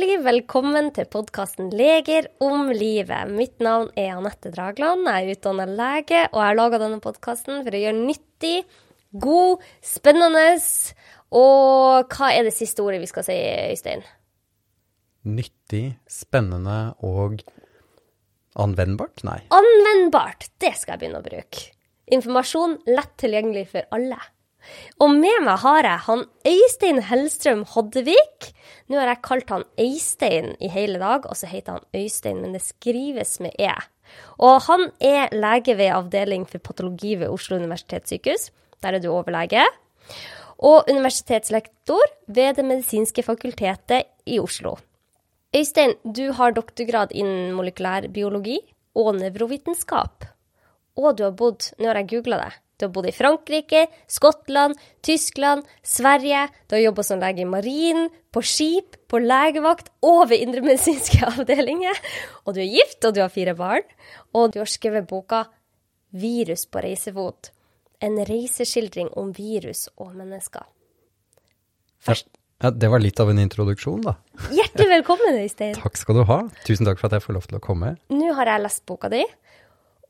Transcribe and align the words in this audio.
Hjertelig 0.00 0.22
velkommen 0.24 0.86
til 0.96 1.04
podkasten 1.12 1.66
Leger 1.76 2.30
om 2.40 2.70
livet. 2.72 3.28
Mitt 3.36 3.58
navn 3.60 3.90
er 4.00 4.14
Anette 4.14 4.48
Dragland. 4.48 5.04
Jeg 5.04 5.26
er 5.26 5.34
utdanna 5.34 5.66
lege, 5.68 6.22
og 6.30 6.38
jeg 6.38 6.46
har 6.46 6.56
laga 6.56 6.78
denne 6.80 7.02
podkasten 7.04 7.58
for 7.66 7.76
å 7.76 7.82
gjøre 7.82 7.98
nyttig, 7.98 8.62
god, 9.12 9.66
spennende 9.84 10.46
Og 11.36 12.16
hva 12.16 12.30
er 12.32 12.48
det 12.48 12.54
siste 12.56 12.80
ordet 12.80 13.02
vi 13.02 13.10
skal 13.12 13.28
si, 13.28 13.36
Øystein? 13.74 14.00
Nyttig, 15.28 15.84
spennende 16.08 16.78
og 17.04 17.44
anvendbart? 18.56 19.20
Nei. 19.28 19.42
Anvendbart! 19.52 20.48
Det 20.56 20.78
skal 20.80 20.96
jeg 20.96 21.04
begynne 21.04 21.20
å 21.20 21.28
bruke. 21.28 21.68
Informasjon 22.08 22.78
lett 22.88 23.18
tilgjengelig 23.20 23.68
for 23.76 23.92
alle. 23.92 24.22
Og 25.00 25.12
med 25.14 25.44
meg 25.46 25.60
har 25.62 25.86
jeg 25.86 26.04
han 26.06 26.24
Øystein 26.46 27.00
Hellstrøm 27.08 27.64
Hoddevik. 27.72 28.50
Nå 28.90 28.98
har 29.00 29.12
jeg 29.12 29.22
kalt 29.26 29.52
han 29.54 29.64
Øystein 29.80 30.54
i 30.60 30.70
hele 30.72 31.00
dag, 31.02 31.26
og 31.26 31.38
så 31.38 31.48
heter 31.50 31.78
han 31.78 31.88
Øystein, 31.96 32.40
men 32.42 32.54
det 32.56 32.62
skrives 32.64 33.38
med 33.40 33.56
E. 33.58 33.72
Og 34.42 34.60
han 34.66 34.88
er 35.00 35.32
lege 35.34 35.76
ved 35.78 35.94
avdeling 35.94 36.46
for 36.48 36.58
patologi 36.58 37.14
ved 37.20 37.30
Oslo 37.30 37.56
universitetssykehus. 37.60 38.50
Der 38.82 38.96
er 38.96 39.02
du 39.02 39.10
overlege. 39.12 39.64
Og 40.58 40.90
universitetslektor 40.90 42.02
ved 42.28 42.56
Det 42.56 42.64
medisinske 42.64 43.22
fakultetet 43.22 44.10
i 44.26 44.38
Oslo. 44.40 44.76
Øystein, 45.56 45.94
du 46.04 46.32
har 46.32 46.52
doktorgrad 46.52 47.12
innen 47.12 47.54
molekylærbiologi 47.56 48.58
og 48.94 49.16
nevrovitenskap. 49.16 50.26
Og 50.96 51.16
du 51.16 51.24
har 51.24 51.34
bodd, 51.34 51.72
nå 51.78 51.88
har 51.88 51.98
jeg 52.02 52.10
googla 52.12 52.38
det, 52.44 52.52
du 52.80 52.86
har 52.86 52.92
bodd 52.94 53.10
i 53.10 53.14
Frankrike, 53.14 53.84
Skottland, 54.08 54.78
Tyskland, 55.04 55.68
Sverige. 55.84 56.46
Du 56.66 56.76
har 56.76 56.82
jobba 56.86 57.04
som 57.04 57.20
lege 57.20 57.44
i 57.44 57.48
marinen, 57.48 58.08
på 58.32 58.42
skip, 58.46 58.96
på 59.10 59.20
legevakt 59.20 59.90
og 60.06 60.30
ved 60.30 60.46
indremedisinske 60.46 61.20
avdelinger. 61.32 62.00
Og 62.46 62.56
du 62.56 62.62
er 62.64 62.72
gift, 62.72 63.04
og 63.04 63.14
du 63.16 63.22
har 63.24 63.32
fire 63.32 63.54
barn. 63.58 63.86
Og 64.32 64.54
du 64.54 64.60
har 64.62 64.70
skrevet 64.70 65.08
boka 65.10 65.44
'Virus 66.10 66.66
på 66.66 66.82
reisefot'. 66.82 67.52
En 68.00 68.16
reiseskildring 68.26 69.12
om 69.20 69.32
virus 69.36 69.88
og 69.96 70.16
mennesker. 70.16 70.64
Først. 72.00 72.26
Ja, 72.60 72.70
det 72.70 72.88
var 72.92 73.00
litt 73.00 73.20
av 73.20 73.30
en 73.32 73.38
introduksjon, 73.40 74.02
da. 74.04 74.16
Hjertelig 74.52 74.88
velkommen, 74.88 75.36
Øystein. 75.40 75.74
takk 75.76 75.96
skal 75.96 76.18
du 76.18 76.24
ha. 76.28 76.42
Tusen 76.66 76.88
takk 76.88 76.98
for 77.00 77.08
at 77.08 77.16
jeg 77.16 77.24
får 77.24 77.36
lov 77.36 77.46
til 77.48 77.56
å 77.56 77.62
komme. 77.64 77.94
Nå 78.12 78.34
har 78.36 78.50
jeg 78.52 78.64
lest 78.66 78.84
boka 78.88 79.08
di. 79.08 79.22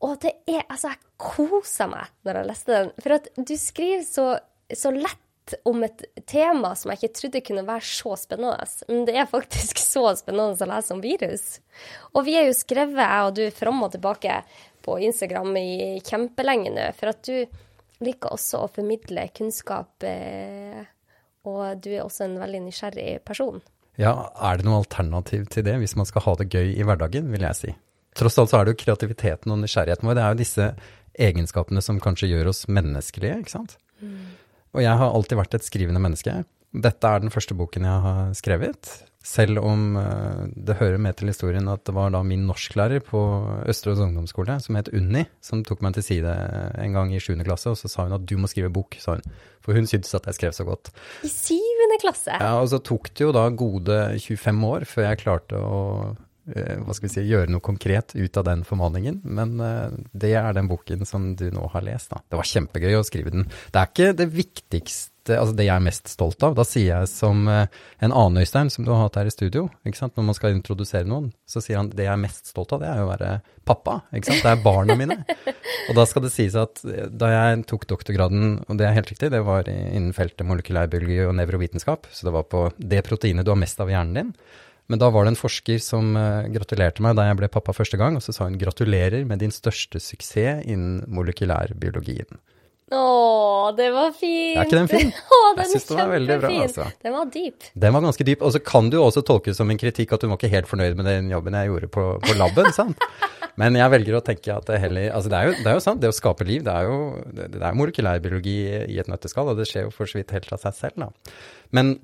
Og 0.01 0.17
det 0.23 0.33
er 0.49 0.63
Altså, 0.65 0.93
jeg 0.93 1.01
kosa 1.21 1.87
meg 1.91 2.13
når 2.25 2.39
jeg 2.39 2.49
leste 2.49 2.77
den. 2.77 2.93
For 3.03 3.17
at 3.17 3.27
du 3.37 3.53
skriver 3.59 4.05
så, 4.07 4.27
så 4.73 4.93
lett 4.95 5.19
om 5.67 5.83
et 5.83 6.03
tema 6.29 6.73
som 6.77 6.91
jeg 6.91 7.01
ikke 7.01 7.17
trodde 7.17 7.41
kunne 7.45 7.65
være 7.67 7.85
så 7.85 8.15
spennende. 8.19 8.67
Men 8.89 9.03
det 9.09 9.17
er 9.19 9.29
faktisk 9.29 9.81
så 9.93 10.05
spennende 10.19 10.55
å 10.55 10.69
lese 10.71 10.95
om 10.95 11.03
virus. 11.03 11.47
Og 12.15 12.25
vi 12.27 12.37
er 12.39 12.47
jo 12.49 12.57
skrevet, 12.57 13.01
jeg 13.01 13.27
og 13.27 13.35
du, 13.37 13.43
fram 13.55 13.83
og 13.85 13.93
tilbake 13.95 14.41
på 14.85 14.97
Instagram 15.09 15.53
i 15.59 15.99
kjempelenge 16.05 16.73
nå. 16.73 16.87
For 16.97 17.13
at 17.13 17.21
du 17.27 18.01
liker 18.01 18.33
også 18.33 18.63
å 18.63 18.71
formidle 18.73 19.27
kunnskap, 19.35 19.93
eh, 20.07 20.81
og 21.45 21.83
du 21.83 21.91
er 21.93 22.01
også 22.05 22.25
en 22.25 22.39
veldig 22.41 22.63
nysgjerrig 22.65 23.19
person. 23.27 23.61
Ja, 23.99 24.31
er 24.41 24.57
det 24.57 24.65
noe 24.65 24.79
alternativ 24.81 25.45
til 25.53 25.65
det 25.67 25.75
hvis 25.81 25.97
man 25.99 26.07
skal 26.09 26.25
ha 26.25 26.35
det 26.39 26.49
gøy 26.53 26.73
i 26.73 26.85
hverdagen, 26.87 27.29
vil 27.33 27.45
jeg 27.45 27.59
si. 27.59 27.73
Tross 28.17 28.39
alt 28.41 28.51
så 28.51 28.59
er 28.59 28.67
det 28.67 28.75
jo 28.75 28.81
kreativiteten 28.83 29.53
og 29.53 29.61
nysgjerrigheten 29.61 30.07
vår. 30.07 30.17
Det 30.17 30.23
er 30.23 30.33
jo 30.33 30.41
disse 30.41 30.71
egenskapene 31.21 31.83
som 31.83 31.99
kanskje 32.03 32.31
gjør 32.31 32.51
oss 32.51 32.65
menneskelige, 32.71 33.37
ikke 33.43 33.55
sant. 33.55 33.77
Mm. 34.01 34.33
Og 34.75 34.83
jeg 34.83 34.99
har 35.01 35.13
alltid 35.13 35.39
vært 35.39 35.55
et 35.57 35.67
skrivende 35.67 36.01
menneske. 36.03 36.41
Dette 36.71 37.07
er 37.07 37.23
den 37.23 37.33
første 37.33 37.55
boken 37.57 37.87
jeg 37.87 38.03
har 38.05 38.35
skrevet. 38.37 38.91
Selv 39.21 39.59
om 39.61 39.97
uh, 39.99 40.47
det 40.49 40.79
hører 40.79 40.97
med 40.97 41.19
til 41.19 41.29
historien 41.29 41.67
at 41.69 41.83
det 41.85 41.93
var 41.93 42.09
da 42.15 42.23
min 42.25 42.47
norsklærer 42.49 43.03
på 43.05 43.19
Østerås 43.69 44.01
ungdomsskole, 44.01 44.55
som 44.63 44.79
het 44.79 44.89
Unni, 44.97 45.27
som 45.45 45.61
tok 45.67 45.83
meg 45.85 45.93
til 45.97 46.07
side 46.07 46.31
en 46.81 46.97
gang 46.97 47.11
i 47.13 47.19
sjuende 47.21 47.45
klasse, 47.45 47.69
og 47.69 47.77
så 47.77 47.91
sa 47.91 48.07
hun 48.07 48.17
at 48.17 48.25
du 48.25 48.33
må 48.41 48.49
skrive 48.49 48.71
bok, 48.73 48.97
sa 49.03 49.19
hun. 49.19 49.37
For 49.61 49.77
hun 49.77 49.85
syntes 49.85 50.15
at 50.17 50.25
jeg 50.31 50.39
skrev 50.39 50.55
så 50.57 50.65
godt. 50.65 50.89
I 51.27 51.29
syvende 51.29 52.01
klasse? 52.01 52.33
Ja, 52.33 52.55
og 52.63 52.71
så 52.71 52.81
tok 52.81 53.11
det 53.13 53.27
jo 53.27 53.35
da 53.35 53.45
gode 53.53 54.01
25 54.17 54.67
år 54.71 54.87
før 54.89 55.09
jeg 55.11 55.21
klarte 55.21 55.61
å 55.61 55.81
Eh, 56.15 56.30
hva 56.49 56.95
skal 56.95 57.05
vi 57.05 57.13
si, 57.13 57.23
gjøre 57.29 57.51
noe 57.53 57.61
konkret 57.63 58.15
ut 58.17 58.37
av 58.39 58.47
den 58.47 58.65
formaningen. 58.65 59.21
Men 59.23 59.55
uh, 59.61 59.93
det 60.11 60.33
er 60.39 60.57
den 60.57 60.69
boken 60.71 61.05
som 61.05 61.31
du 61.37 61.49
nå 61.53 61.69
har 61.73 61.85
lest. 61.85 62.09
Da. 62.13 62.23
Det 62.25 62.39
var 62.39 62.49
kjempegøy 62.49 62.97
å 62.97 63.05
skrive 63.07 63.33
den. 63.33 63.47
Det 63.71 63.81
er 63.81 63.91
ikke 63.91 64.15
det 64.17 64.27
viktigste, 64.33 65.37
altså 65.37 65.53
det 65.53 65.67
jeg 65.67 65.75
er 65.75 65.85
mest 65.85 66.09
stolt 66.09 66.41
av. 66.47 66.55
Da 66.57 66.65
sier 66.65 66.89
jeg 66.89 67.11
som 67.11 67.45
uh, 67.45 67.67
en 68.01 68.09
annen 68.09 68.41
Øystein 68.41 68.73
som 68.73 68.87
du 68.87 68.89
har 68.89 69.03
hatt 69.03 69.19
her 69.21 69.29
i 69.29 69.33
studio, 69.33 69.67
ikke 69.85 70.01
sant? 70.01 70.15
når 70.17 70.27
man 70.31 70.39
skal 70.39 70.57
introdusere 70.57 71.05
noen, 71.07 71.29
så 71.45 71.61
sier 71.61 71.77
han 71.77 71.93
det 71.93 72.07
jeg 72.07 72.13
er 72.15 72.23
mest 72.23 72.49
stolt 72.49 72.73
av, 72.73 72.81
det 72.81 72.89
er 72.89 73.03
jo 73.03 73.05
å 73.05 73.11
være 73.13 73.35
pappa. 73.69 73.99
ikke 74.09 74.31
sant? 74.31 74.41
Det 74.41 74.55
er 74.55 74.65
barna 74.65 74.97
mine. 74.97 75.19
og 75.91 75.93
da 75.99 76.07
skal 76.09 76.25
det 76.25 76.33
sies 76.33 76.57
at 76.57 76.81
da 77.13 77.31
jeg 77.35 77.61
tok 77.69 77.85
doktorgraden, 77.93 78.57
og 78.65 78.81
det 78.81 78.89
er 78.89 78.97
helt 78.97 79.13
riktig, 79.13 79.29
det 79.29 79.45
var 79.45 79.69
innen 79.69 80.09
feltet 80.17 80.49
molekylærbiologi 80.49 81.21
og 81.27 81.37
nevrovitenskap, 81.37 82.09
så 82.09 82.27
det 82.27 82.35
var 82.39 82.49
på 82.49 82.65
det 82.81 83.05
proteinet 83.05 83.45
du 83.45 83.53
har 83.53 83.61
mest 83.61 83.79
av 83.79 83.93
i 83.93 83.95
hjernen 83.95 84.17
din. 84.17 84.35
Men 84.91 84.99
da 84.99 85.07
var 85.13 85.23
det 85.23 85.31
en 85.31 85.39
forsker 85.39 85.79
som 85.79 86.15
uh, 86.19 86.43
gratulerte 86.51 87.03
meg 87.03 87.15
da 87.15 87.29
jeg 87.29 87.39
ble 87.39 87.47
pappa 87.51 87.71
første 87.75 87.99
gang, 87.99 88.17
og 88.19 88.25
så 88.25 88.35
sa 88.35 88.49
hun 88.49 88.59
gratulerer 88.59 89.23
med 89.27 89.39
din 89.39 89.53
største 89.55 90.01
suksess 90.03 90.65
innen 90.67 91.05
molekylærbiologien. 91.07 92.41
Å, 92.91 93.71
det 93.77 93.87
var 93.95 94.09
fint! 94.11 94.57
Er 94.59 94.67
ikke 94.67 94.81
den 94.81 94.89
fin? 94.91 95.11
Å, 95.35 95.37
den 95.55 95.63
jeg 95.63 95.71
syns 95.77 95.87
den 95.87 95.99
var 96.01 96.09
veldig 96.11 96.37
bra. 96.41 96.49
Altså. 96.65 96.87
Den 97.05 97.15
var 97.15 97.29
dyp. 97.31 97.69
Den 97.85 97.95
var 97.95 98.03
ganske 98.03 98.25
dyp. 98.27 98.43
Og 98.43 98.51
så 98.51 98.59
kan 98.67 98.89
du 98.91 98.97
også 98.99 99.23
tolkes 99.23 99.61
som 99.61 99.71
en 99.71 99.79
kritikk 99.79 100.11
at 100.11 100.23
du 100.23 100.27
var 100.27 100.35
ikke 100.35 100.51
helt 100.51 100.67
fornøyd 100.67 100.99
med 100.99 101.07
den 101.07 101.31
jobben 101.31 101.55
jeg 101.55 101.71
gjorde 101.71 101.91
på, 101.95 102.05
på 102.25 102.35
laben, 102.35 102.67
sant? 102.81 103.07
Men 103.59 103.79
jeg 103.79 103.95
velger 103.95 104.19
å 104.19 104.23
tenke 104.23 104.51
at 104.55 104.67
det 104.67 104.79
heller 104.79 105.09
Altså 105.11 105.31
det 105.31 105.39
er 105.39 105.49
jo, 105.49 105.55
det 105.59 105.71
er 105.71 105.75
jo 105.75 105.83
sant, 105.83 106.03
det 106.03 106.11
å 106.11 106.15
skape 106.15 106.47
liv, 106.47 106.63
det 106.67 106.71
er 106.71 106.87
jo 106.87 106.99
det, 107.35 107.47
det 107.55 107.63
er 107.67 107.79
molekylærbiologi 107.79 108.59
i 108.91 108.99
et 108.99 109.11
nøtteskall, 109.11 109.51
og 109.51 109.59
det 109.59 109.67
skjer 109.71 109.87
jo 109.87 109.95
for 109.95 110.11
så 110.11 110.19
vidt 110.19 110.31
helt 110.35 110.51
av 110.55 110.63
seg 110.63 110.77
selv, 110.77 111.07
da. 111.07 111.35
Men 111.75 111.95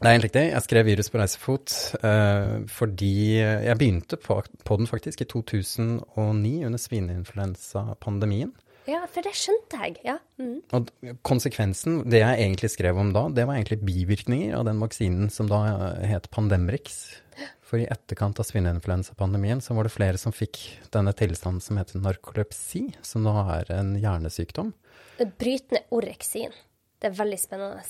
det 0.00 0.08
er 0.08 0.16
helt 0.16 0.24
riktig. 0.24 0.42
Jeg 0.48 0.64
skrev 0.64 0.86
'Virus 0.86 1.10
på 1.12 1.20
reisefot' 1.20 1.76
uh, 2.00 2.66
fordi 2.72 3.36
jeg 3.36 3.76
begynte 3.78 4.16
på, 4.16 4.40
på, 4.64 4.76
den 4.76 4.88
faktisk 4.88 5.20
i 5.20 5.28
2009 5.28 6.64
under 6.66 6.78
svineinfluensapandemien. 6.80 8.54
Ja, 8.88 9.04
for 9.12 9.22
det 9.22 9.34
skjønte 9.36 9.76
jeg. 9.76 9.98
ja. 10.04 10.16
Mm. 10.40 10.62
Og 10.72 10.88
konsekvensen, 11.22 12.00
det 12.10 12.22
jeg 12.22 12.40
egentlig 12.40 12.70
skrev 12.72 12.96
om 12.98 13.12
da, 13.12 13.28
det 13.28 13.46
var 13.46 13.58
egentlig 13.60 13.84
bivirkninger 13.84 14.56
av 14.56 14.64
den 14.64 14.80
vaksinen 14.80 15.28
som 15.30 15.50
da 15.50 15.60
het 16.00 16.30
Pandemrix. 16.32 17.20
For 17.60 17.78
i 17.78 17.86
etterkant 17.86 18.40
av 18.40 18.48
svineinfluensapandemien 18.48 19.60
så 19.62 19.76
var 19.76 19.86
det 19.86 19.94
flere 19.94 20.18
som 20.18 20.34
fikk 20.34 20.58
denne 20.90 21.12
tilstanden 21.14 21.62
som 21.62 21.78
heter 21.78 22.00
narkolepsi, 22.02 22.88
som 23.06 23.28
da 23.28 23.44
er 23.60 23.70
en 23.76 23.94
hjernesykdom. 24.00 24.72
Brytende 25.20 25.84
oreksin. 25.94 26.56
Det 27.00 27.12
er 27.12 27.16
veldig 27.20 27.38
spennende. 27.38 27.84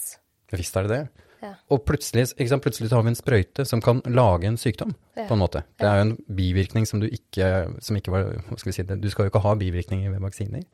Visst 0.53 0.77
er 0.77 0.87
det 0.87 0.98
det. 0.98 1.28
Ja. 1.41 1.55
Og 1.73 1.84
plutselig, 1.89 2.27
sant, 2.34 2.62
plutselig 2.65 2.91
har 2.93 3.05
vi 3.06 3.12
en 3.15 3.19
sprøyte 3.19 3.65
som 3.69 3.81
kan 3.84 4.03
lage 4.09 4.49
en 4.49 4.59
sykdom, 4.61 4.93
ja. 5.17 5.25
på 5.28 5.37
en 5.37 5.41
måte. 5.41 5.62
Det 5.81 5.89
er 5.89 6.01
jo 6.01 6.09
en 6.09 6.17
bivirkning 6.37 6.89
som 6.89 7.01
du 7.01 7.09
ikke, 7.09 7.47
som 7.81 7.97
ikke 7.97 8.12
var 8.12 8.28
skal 8.61 8.71
vi 8.71 8.77
si, 8.77 8.84
Du 8.91 9.09
skal 9.12 9.27
jo 9.27 9.33
ikke 9.33 9.45
ha 9.47 9.55
bivirkninger 9.61 10.12
ved 10.12 10.21
vaksiner. 10.27 10.67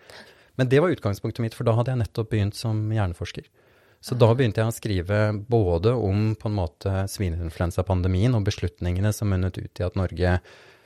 Men 0.56 0.72
det 0.72 0.80
var 0.82 0.90
utgangspunktet 0.90 1.44
mitt, 1.44 1.54
for 1.54 1.68
da 1.68 1.76
hadde 1.76 1.92
jeg 1.92 2.02
nettopp 2.02 2.32
begynt 2.32 2.58
som 2.58 2.80
hjerneforsker. 2.90 3.46
Så 4.06 4.16
da 4.18 4.28
begynte 4.36 4.60
jeg 4.62 4.70
å 4.70 4.74
skrive 4.74 5.18
både 5.48 5.92
om 5.94 6.32
på 6.38 6.50
en 6.50 6.56
måte 6.58 7.04
svineinfluensapandemien 7.10 8.36
og 8.36 8.46
beslutningene 8.46 9.12
som 9.14 9.30
munnet 9.32 9.58
ut 9.58 9.80
i 9.80 9.86
at 9.86 9.98
Norge 9.98 10.38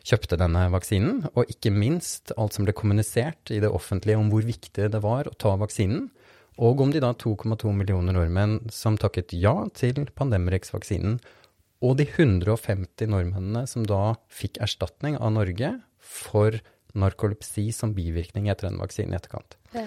kjøpte 0.06 0.38
denne 0.40 0.62
vaksinen, 0.72 1.26
og 1.34 1.50
ikke 1.52 1.72
minst 1.74 2.32
alt 2.40 2.56
som 2.56 2.64
ble 2.64 2.72
kommunisert 2.76 3.52
i 3.52 3.60
det 3.60 3.68
offentlige 3.68 4.16
om 4.16 4.30
hvor 4.32 4.46
viktig 4.46 4.88
det 4.92 5.02
var 5.04 5.28
å 5.28 5.36
ta 5.36 5.52
vaksinen 5.60 6.08
og 6.58 6.82
om 6.82 6.90
de 6.92 7.02
da 7.02 7.12
2,2 7.14 7.72
millioner 7.76 8.16
nordmenn 8.16 8.58
som 8.74 8.98
takket 9.00 9.34
ja 9.36 9.54
til 9.76 10.08
Pandemrix-vaksinen, 10.16 11.20
og 11.80 11.96
de 11.96 12.04
150 12.08 13.08
nordmennene 13.08 13.64
som 13.70 13.86
da 13.88 14.16
fikk 14.28 14.60
erstatning 14.60 15.16
av 15.16 15.32
Norge 15.38 15.72
for 16.00 16.58
narkolepsi 16.98 17.70
som 17.72 17.94
bivirkning 17.96 18.50
etter 18.52 18.68
en 18.68 18.80
vaksine 18.82 19.14
i 19.14 19.18
etterkant. 19.18 19.56
Ja. 19.76 19.86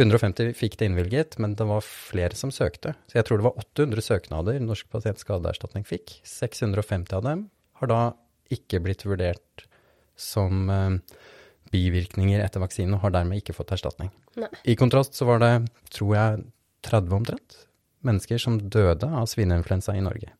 150 0.00 0.54
fikk 0.56 0.78
det 0.80 0.88
innvilget, 0.88 1.36
men 1.42 1.56
det 1.58 1.66
var 1.68 1.84
flere 1.84 2.36
som 2.38 2.52
søkte. 2.54 2.94
Så 3.10 3.18
jeg 3.18 3.26
tror 3.26 3.40
det 3.40 3.48
var 3.48 3.58
800 3.60 4.04
søknader 4.06 4.60
Norsk 4.62 4.88
pasientskadeerstatning 4.92 5.84
fikk. 5.88 6.20
650 6.24 7.16
av 7.18 7.26
dem 7.26 7.48
har 7.80 7.90
da 7.90 8.00
ikke 8.52 8.80
blitt 8.84 9.04
vurdert 9.06 9.66
som 10.20 10.70
uh, 10.70 10.96
bivirkninger 11.70 12.42
etter 12.42 12.62
vaksinen 12.62 12.96
og 12.96 13.04
har 13.04 13.14
dermed 13.14 13.40
ikke 13.40 13.54
fått 13.56 13.72
erstatning. 13.76 14.10
Nei. 14.40 14.50
I 14.68 14.76
kontrast 14.78 15.16
så 15.18 15.28
var 15.28 15.42
det, 15.42 15.52
tror 15.94 16.14
jeg, 16.16 16.44
30 16.86 17.18
omtrent 17.20 17.58
mennesker 18.06 18.40
som 18.40 18.56
døde 18.72 19.06
av 19.06 19.28
svineinfluensa 19.28 19.94
i 19.96 20.04
Norge. 20.04 20.32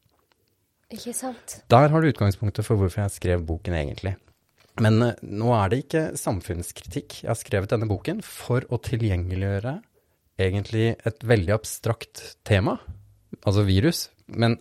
Ikke 0.90 1.12
sant. 1.14 1.60
Der 1.70 1.92
har 1.92 2.02
du 2.02 2.08
utgangspunktet 2.10 2.66
for 2.66 2.80
hvorfor 2.80 3.04
jeg 3.04 3.14
skrev 3.14 3.44
boken, 3.46 3.76
egentlig. 3.76 4.16
Men 4.82 4.98
uh, 5.04 5.12
nå 5.22 5.52
er 5.54 5.70
det 5.70 5.82
ikke 5.84 6.04
samfunnskritikk. 6.18 7.20
Jeg 7.22 7.30
har 7.30 7.38
skrevet 7.38 7.70
denne 7.72 7.88
boken 7.90 8.24
for 8.26 8.64
å 8.72 8.80
tilgjengeliggjøre 8.82 9.76
egentlig 10.40 10.94
et 11.06 11.26
veldig 11.26 11.52
abstrakt 11.58 12.22
tema, 12.48 12.78
altså 13.44 13.66
virus. 13.68 14.08
Men 14.26 14.56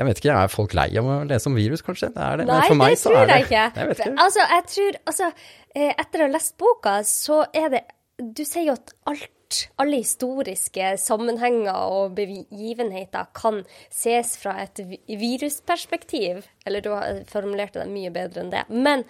Jeg 0.00 0.08
vet 0.08 0.20
ikke, 0.22 0.32
er 0.32 0.48
folk 0.48 0.72
lei 0.78 0.86
av 0.96 1.08
å 1.12 1.14
lese 1.28 1.50
om 1.50 1.56
virus, 1.58 1.82
kanskje? 1.84 2.08
Det 2.14 2.28
det. 2.40 2.46
Nei, 2.48 2.60
for 2.64 2.78
meg 2.80 2.94
det 2.94 3.00
så 3.02 3.10
tror 3.10 3.18
er 3.20 3.26
det 3.28 3.34
jeg 3.34 3.46
ikke. 3.50 3.64
Jeg 3.76 3.96
ikke. 3.96 4.12
Altså, 4.24 4.44
jeg 4.48 4.62
tror 4.72 4.96
Altså, 5.10 5.26
eh, 5.74 5.90
etter 5.92 6.22
å 6.22 6.24
ha 6.24 6.32
lest 6.32 6.54
boka, 6.62 6.94
så 7.04 7.42
er 7.52 7.66
det 7.74 7.82
Du 8.20 8.40
sier 8.44 8.66
jo 8.70 8.76
at 8.78 8.94
alt, 9.08 9.58
alle 9.80 9.98
historiske 10.00 10.88
sammenhenger 11.00 11.76
og 11.92 12.14
begivenheter 12.16 13.28
kan 13.36 13.62
ses 13.92 14.34
fra 14.40 14.54
et 14.62 14.80
virusperspektiv. 15.08 16.46
Eller 16.64 16.84
du 16.84 16.90
har 16.92 17.22
formulert 17.28 17.76
det 17.76 17.86
mye 17.88 18.12
bedre 18.12 18.44
enn 18.44 18.52
det. 18.52 18.64
Men 18.68 19.04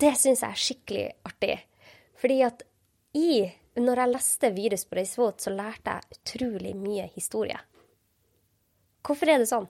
det 0.00 0.12
syns 0.20 0.44
jeg 0.44 0.50
er 0.50 0.64
skikkelig 0.64 1.06
artig. 1.28 1.58
Fordi 2.20 2.40
at 2.44 2.66
i 3.14 3.52
Når 3.74 3.96
jeg 3.98 4.12
leste 4.12 4.50
'Virus 4.54 4.84
på 4.86 4.94
reisefot', 4.94 5.40
så 5.42 5.50
lærte 5.50 5.90
jeg 5.90 6.14
utrolig 6.14 6.76
mye 6.78 7.08
historie. 7.10 7.58
Hvorfor 9.02 9.26
er 9.26 9.38
det 9.42 9.48
sånn? 9.50 9.66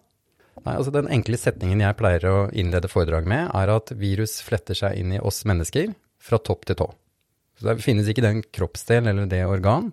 Nei, 0.62 0.76
altså 0.78 0.92
Den 0.94 1.10
enkle 1.12 1.38
setningen 1.40 1.82
jeg 1.82 1.98
pleier 1.98 2.24
å 2.30 2.36
innlede 2.54 2.90
foredrag 2.90 3.26
med, 3.28 3.50
er 3.50 3.72
at 3.74 3.92
virus 3.98 4.38
fletter 4.44 4.78
seg 4.78 5.00
inn 5.00 5.16
i 5.16 5.20
oss 5.20 5.42
mennesker 5.48 5.92
fra 6.22 6.38
topp 6.38 6.68
til 6.68 6.78
tå. 6.78 6.88
Så 7.58 7.68
Det 7.68 7.84
finnes 7.84 8.08
ikke 8.10 8.24
den 8.24 8.42
kroppsdel 8.54 9.10
eller 9.10 9.30
det 9.30 9.44
organ 9.46 9.92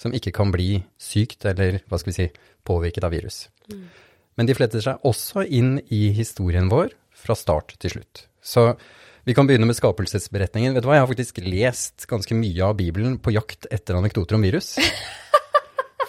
som 0.00 0.14
ikke 0.16 0.32
kan 0.34 0.52
bli 0.52 0.82
sykt 1.00 1.44
eller 1.48 1.80
hva 1.86 2.00
skal 2.00 2.12
vi 2.12 2.18
si, 2.18 2.28
påvirket 2.66 3.04
av 3.06 3.14
virus. 3.14 3.46
Men 4.38 4.48
de 4.48 4.56
fletter 4.56 4.82
seg 4.82 5.04
også 5.06 5.44
inn 5.44 5.76
i 5.92 6.08
historien 6.16 6.70
vår 6.72 6.92
fra 7.22 7.36
start 7.38 7.76
til 7.82 7.96
slutt. 7.96 8.26
Så 8.42 8.72
vi 9.22 9.36
kan 9.36 9.46
begynne 9.46 9.68
med 9.68 9.78
skapelsesberetningen. 9.78 10.74
Vet 10.74 10.82
du 10.82 10.88
hva, 10.88 10.96
Jeg 10.96 11.04
har 11.04 11.12
faktisk 11.12 11.38
lest 11.44 12.06
ganske 12.10 12.34
mye 12.34 12.64
av 12.66 12.74
Bibelen 12.78 13.18
på 13.22 13.34
jakt 13.34 13.68
etter 13.70 13.98
anekdoter 13.98 14.38
om 14.38 14.42
virus. 14.42 14.74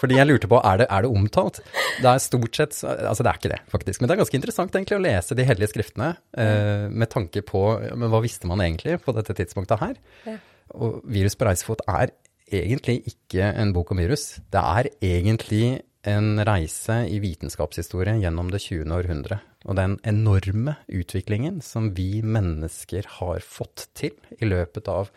Fordi 0.00 0.18
jeg 0.18 0.28
lurte 0.28 0.50
på, 0.50 0.58
er 0.60 0.82
det, 0.82 0.88
er 0.90 1.04
det 1.04 1.10
omtalt? 1.12 1.60
Det 2.02 2.10
er 2.10 2.22
stort 2.22 2.58
sett, 2.58 2.76
altså 2.84 3.24
det 3.24 3.30
er 3.30 3.40
ikke 3.40 3.52
det 3.54 3.60
faktisk, 3.72 4.00
men 4.00 4.10
det 4.10 4.16
er 4.16 4.22
ganske 4.22 4.38
interessant 4.40 4.74
egentlig 4.74 4.98
å 4.98 5.04
lese 5.04 5.38
de 5.38 5.46
hellige 5.46 5.70
skriftene 5.72 6.10
eh, 6.40 6.86
med 6.90 7.10
tanke 7.12 7.44
på, 7.46 7.62
men 7.94 8.10
hva 8.12 8.22
visste 8.24 8.50
man 8.50 8.62
egentlig 8.64 8.98
på 9.04 9.14
dette 9.16 9.36
tidspunktet 9.38 9.80
her? 9.80 9.96
Ja. 10.26 10.36
Og 10.74 11.00
virus 11.06 11.36
på 11.38 11.46
reisefot 11.48 11.84
er 11.86 12.14
egentlig 12.54 13.00
ikke 13.10 13.48
en 13.54 13.72
bok 13.76 13.92
om 13.94 14.00
virus. 14.02 14.38
Det 14.52 14.60
er 14.60 14.90
egentlig 15.04 15.80
en 16.08 16.36
reise 16.44 16.98
i 17.08 17.18
vitenskapshistorie 17.22 18.18
gjennom 18.20 18.50
det 18.52 18.60
20. 18.66 18.92
århundre. 18.92 19.40
Og 19.64 19.78
den 19.78 19.96
enorme 20.04 20.76
utviklingen 20.92 21.62
som 21.64 21.92
vi 21.96 22.20
mennesker 22.20 23.08
har 23.20 23.40
fått 23.40 23.88
til 23.96 24.12
i 24.36 24.48
løpet 24.48 24.90
av 24.92 25.08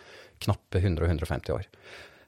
knappe 0.44 0.80
100-150 0.80 1.56
år. 1.56 1.68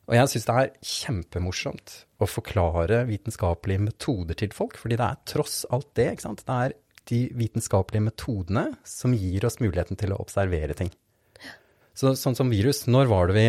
Og 0.10 0.18
jeg 0.18 0.32
syns 0.32 0.48
det 0.50 0.58
er 0.58 0.72
kjempemorsomt 0.92 2.00
å 2.20 2.28
forklare 2.28 3.06
vitenskapelige 3.08 3.84
metoder 3.86 4.38
til 4.40 4.52
folk, 4.56 4.78
fordi 4.80 4.98
det 5.00 5.06
er 5.08 5.22
tross 5.30 5.62
alt 5.72 5.88
det, 5.96 6.10
ikke 6.14 6.26
sant. 6.28 6.44
Det 6.48 6.58
er 6.66 6.76
de 7.10 7.20
vitenskapelige 7.40 8.06
metodene 8.06 8.66
som 8.88 9.16
gir 9.16 9.48
oss 9.48 9.60
muligheten 9.64 9.98
til 10.00 10.14
å 10.14 10.20
observere 10.22 10.76
ting. 10.78 10.92
Så, 11.96 12.14
sånn 12.20 12.38
som 12.38 12.52
virus, 12.52 12.86
når 12.88 13.10
var, 13.12 13.32
det 13.32 13.36
vi, 13.40 13.48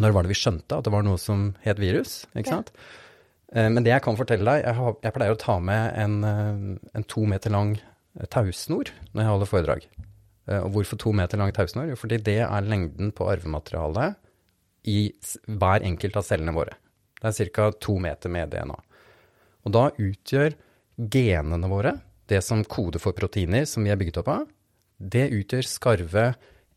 når 0.00 0.16
var 0.16 0.26
det 0.26 0.32
vi 0.32 0.40
skjønte 0.40 0.80
at 0.80 0.88
det 0.88 0.92
var 0.92 1.04
noe 1.06 1.20
som 1.20 1.52
het 1.64 1.78
virus? 1.80 2.24
ikke 2.34 2.56
sant? 2.56 2.72
Ja. 2.74 3.68
Men 3.70 3.82
det 3.82 3.90
jeg 3.90 4.04
kan 4.04 4.18
fortelle 4.18 4.46
deg, 4.46 4.60
jeg, 4.62 4.76
har, 4.78 4.98
jeg 5.02 5.14
pleier 5.16 5.34
å 5.34 5.38
ta 5.40 5.56
med 5.58 5.96
en, 5.98 6.12
eh, 6.22 6.90
en 6.94 7.06
to 7.10 7.24
meter 7.26 7.50
lang 7.50 7.72
tausnor 8.30 8.92
når 9.10 9.22
jeg 9.24 9.30
holder 9.30 9.50
foredrag. 9.50 9.86
Eh, 10.46 10.60
Og 10.60 10.70
hvorfor 10.76 11.00
to 11.02 11.12
meter 11.16 11.40
lang 11.40 11.50
tausnor? 11.56 11.88
Jo, 11.90 11.96
fordi 11.98 12.20
det 12.26 12.38
er 12.46 12.68
lengden 12.68 13.10
på 13.16 13.26
arvematerialet 13.32 14.18
i 14.90 15.00
hver 15.50 15.82
enkelt 15.86 16.20
av 16.20 16.28
cellene 16.28 16.54
våre. 16.56 16.76
Det 17.20 17.30
er 17.30 17.50
ca. 17.52 17.70
to 17.72 17.98
meter 18.00 18.32
med 18.32 18.52
DNA. 18.54 18.78
Og 19.66 19.74
da 19.76 19.88
utgjør 19.92 20.56
genene 20.96 21.68
våre, 21.68 21.98
det 22.30 22.40
som 22.46 22.62
koder 22.64 23.02
for 23.02 23.16
proteiner 23.16 23.66
som 23.68 23.84
vi 23.84 23.92
er 23.92 23.98
bygget 24.00 24.22
opp 24.22 24.30
av, 24.32 24.46
det 25.00 25.28
utgjør 25.34 25.66
skarve 25.66 26.24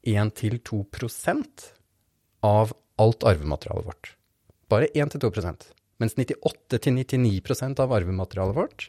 1-2% 0.07 1.69
av 2.43 2.73
alt 2.99 3.23
arvematerialet 3.27 3.87
vårt. 3.87 4.13
Bare 4.71 4.91
1-2% 4.95 5.71
Mens 6.01 6.15
98-99% 6.17 7.79
av 7.79 7.93
arvematerialet 7.95 8.57
vårt, 8.57 8.87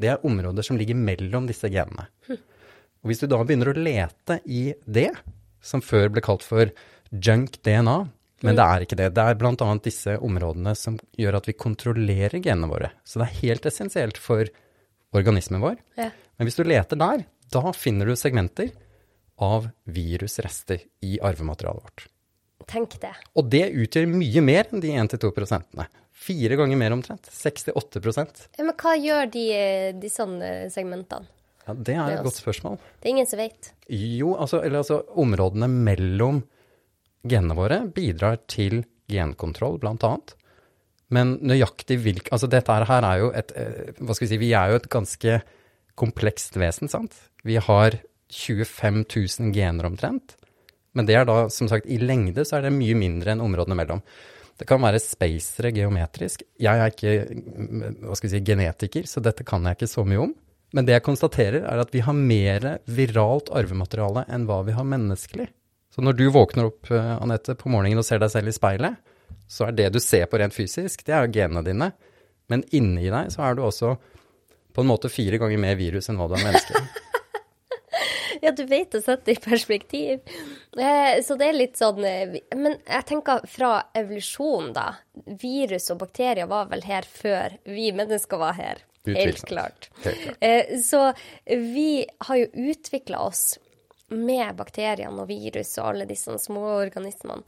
det 0.00 0.08
er 0.10 0.24
områder 0.26 0.64
som 0.66 0.78
ligger 0.80 0.96
mellom 0.98 1.46
disse 1.46 1.68
genene. 1.70 2.08
Og 2.26 3.10
hvis 3.10 3.20
du 3.22 3.28
da 3.30 3.38
begynner 3.44 3.70
å 3.70 3.76
lete 3.76 4.40
i 4.48 4.70
det, 4.88 5.12
som 5.60 5.84
før 5.84 6.08
ble 6.10 6.24
kalt 6.24 6.42
for 6.42 6.72
junk 7.12 7.60
DNA, 7.66 7.98
men 8.46 8.56
det 8.56 8.64
er 8.64 8.84
ikke 8.84 8.98
det. 8.98 9.08
Det 9.16 9.24
er 9.24 9.38
bl.a. 9.40 9.70
disse 9.84 10.16
områdene 10.18 10.74
som 10.78 10.96
gjør 11.18 11.40
at 11.40 11.48
vi 11.50 11.56
kontrollerer 11.58 12.40
genene 12.40 12.70
våre. 12.70 12.92
Så 13.04 13.20
det 13.20 13.28
er 13.28 13.40
helt 13.42 13.66
essensielt 13.68 14.20
for 14.20 14.48
organismen 15.16 15.62
vår. 15.62 15.76
Ja. 16.00 16.08
Men 16.38 16.48
hvis 16.48 16.56
du 16.56 16.64
leter 16.64 17.00
der, 17.00 17.26
da 17.52 17.72
finner 17.76 18.08
du 18.08 18.16
segmenter 18.16 18.70
av 19.40 19.68
virusrester 19.84 20.82
i 21.04 21.18
arvematerialet 21.24 21.84
vårt. 21.84 22.06
Tenk 22.70 23.00
det. 23.02 23.12
Og 23.34 23.48
det 23.50 23.64
utgjør 23.82 24.06
mye 24.12 24.42
mer 24.44 24.68
enn 24.70 24.82
de 24.82 24.92
1-2 24.94 25.32
prosentene. 25.34 25.88
Fire 26.20 26.56
ganger 26.60 26.78
mer 26.78 26.94
omtrent. 26.94 27.26
68 27.32 28.00
Ja, 28.58 28.64
men 28.64 28.74
hva 28.76 28.94
gjør 29.00 29.30
de, 29.32 29.44
de 30.00 30.10
sånne 30.12 30.50
segmentene? 30.72 31.26
Ja, 31.66 31.74
Det 31.74 31.94
er 31.96 32.14
et 32.14 32.24
godt 32.24 32.40
spørsmål. 32.40 32.78
Det 33.00 33.08
er 33.08 33.14
ingen 33.14 33.28
som 33.28 33.40
vet. 33.40 33.72
Jo, 33.88 34.34
altså, 34.36 34.60
eller 34.64 34.82
altså 34.82 35.00
områdene 35.20 35.68
mellom 35.68 36.42
genene 37.26 37.56
våre 37.58 37.82
bidrar 37.94 38.40
til 38.50 38.84
genkontroll, 39.10 39.78
blant 39.82 40.04
annet. 40.06 40.34
Men 41.10 41.34
nøyaktig 41.42 41.98
hvilk 42.04 42.28
Altså 42.30 42.46
dette 42.46 42.70
her 42.86 43.02
er 43.02 43.16
jo 43.18 43.32
et 43.34 43.50
eh, 43.58 43.88
Hva 43.98 44.14
skal 44.14 44.28
vi 44.28 44.30
si, 44.30 44.36
vi 44.38 44.52
er 44.54 44.70
jo 44.70 44.78
et 44.78 44.86
ganske 44.92 45.40
komplekst 45.98 46.54
vesen, 46.60 46.88
sant? 46.88 47.16
Vi 47.42 47.58
har 47.58 47.96
25 48.30 49.02
000 49.10 49.50
gener 49.52 49.88
omtrent. 49.88 50.36
Men 50.94 51.06
det 51.06 51.16
er 51.18 51.26
da, 51.26 51.48
som 51.52 51.68
sagt, 51.70 51.88
i 51.90 51.98
lengde 51.98 52.44
så 52.46 52.58
er 52.58 52.68
det 52.68 52.76
mye 52.76 52.96
mindre 52.98 53.34
enn 53.34 53.42
områdene 53.42 53.76
mellom. 53.78 54.02
Det 54.60 54.66
kan 54.68 54.82
være 54.82 55.00
spacere 55.02 55.72
geometrisk. 55.74 56.44
Jeg 56.60 56.80
er 56.80 56.92
ikke 56.92 57.12
hva 58.04 58.16
skal 58.16 58.28
vi 58.28 58.32
si, 58.34 58.42
genetiker, 58.44 59.06
så 59.08 59.22
dette 59.24 59.46
kan 59.46 59.66
jeg 59.66 59.78
ikke 59.78 59.90
så 59.90 60.04
mye 60.06 60.24
om. 60.28 60.34
Men 60.76 60.86
det 60.86 60.94
jeg 60.94 61.06
konstaterer, 61.06 61.64
er 61.66 61.82
at 61.82 61.94
vi 61.94 62.02
har 62.06 62.16
mer 62.16 62.66
viralt 62.86 63.50
arvemateriale 63.56 64.26
enn 64.30 64.46
hva 64.46 64.60
vi 64.66 64.76
har 64.76 64.86
menneskelig. 64.86 65.48
Så 65.90 66.04
når 66.06 66.18
du 66.18 66.26
våkner 66.30 66.70
opp, 66.70 66.86
Annette, 66.90 67.16
Anette, 67.24 67.56
på 67.58 67.70
morgenen 67.72 68.00
og 68.02 68.06
ser 68.06 68.22
deg 68.22 68.30
selv 68.32 68.52
i 68.52 68.54
speilet, 68.54 69.00
så 69.50 69.66
er 69.66 69.74
det 69.74 69.88
du 69.94 69.98
ser 70.02 70.28
på 70.30 70.38
rent 70.38 70.54
fysisk, 70.54 71.02
det 71.06 71.14
er 71.16 71.26
jo 71.26 71.34
genene 71.34 71.64
dine. 71.66 71.90
Men 72.50 72.62
inni 72.74 73.10
deg 73.10 73.30
så 73.34 73.44
er 73.46 73.58
du 73.58 73.64
også 73.66 73.96
på 74.70 74.82
en 74.82 74.90
måte 74.90 75.10
fire 75.10 75.38
ganger 75.42 75.58
mer 75.58 75.78
virus 75.78 76.10
enn 76.10 76.18
hva 76.20 76.30
du 76.30 76.38
er 76.38 76.46
menneske. 76.46 76.82
Ja, 78.40 78.54
du 78.56 78.62
vet 78.64 78.94
å 78.96 79.00
sette 79.04 79.26
det 79.28 79.34
i 79.36 79.40
perspektiv. 79.42 80.20
Eh, 80.72 81.18
så 81.20 81.34
det 81.36 81.50
er 81.50 81.56
litt 81.58 81.76
sånn 81.76 81.98
eh, 82.08 82.38
Men 82.56 82.78
jeg 82.78 83.06
tenker 83.10 83.42
fra 83.50 83.72
evolusjon, 83.96 84.70
da. 84.72 84.86
Virus 85.42 85.90
og 85.92 86.00
bakterier 86.00 86.48
var 86.48 86.70
vel 86.70 86.84
her 86.88 87.04
før 87.04 87.58
vi 87.68 87.90
mennesker 87.96 88.40
var 88.40 88.56
her. 88.56 88.80
Helt 89.04 89.44
klart. 89.48 89.90
Helt 90.04 90.22
klart. 90.24 90.38
Eh, 90.40 90.72
så 90.80 91.10
vi 91.44 92.06
har 92.28 92.40
jo 92.40 92.70
utvikla 92.70 93.20
oss 93.26 93.44
med 94.10 94.56
bakteriene 94.58 95.22
og 95.22 95.28
virus 95.30 95.76
og 95.78 95.92
alle 95.92 96.06
disse 96.08 96.34
små 96.42 96.64
organismene. 96.80 97.44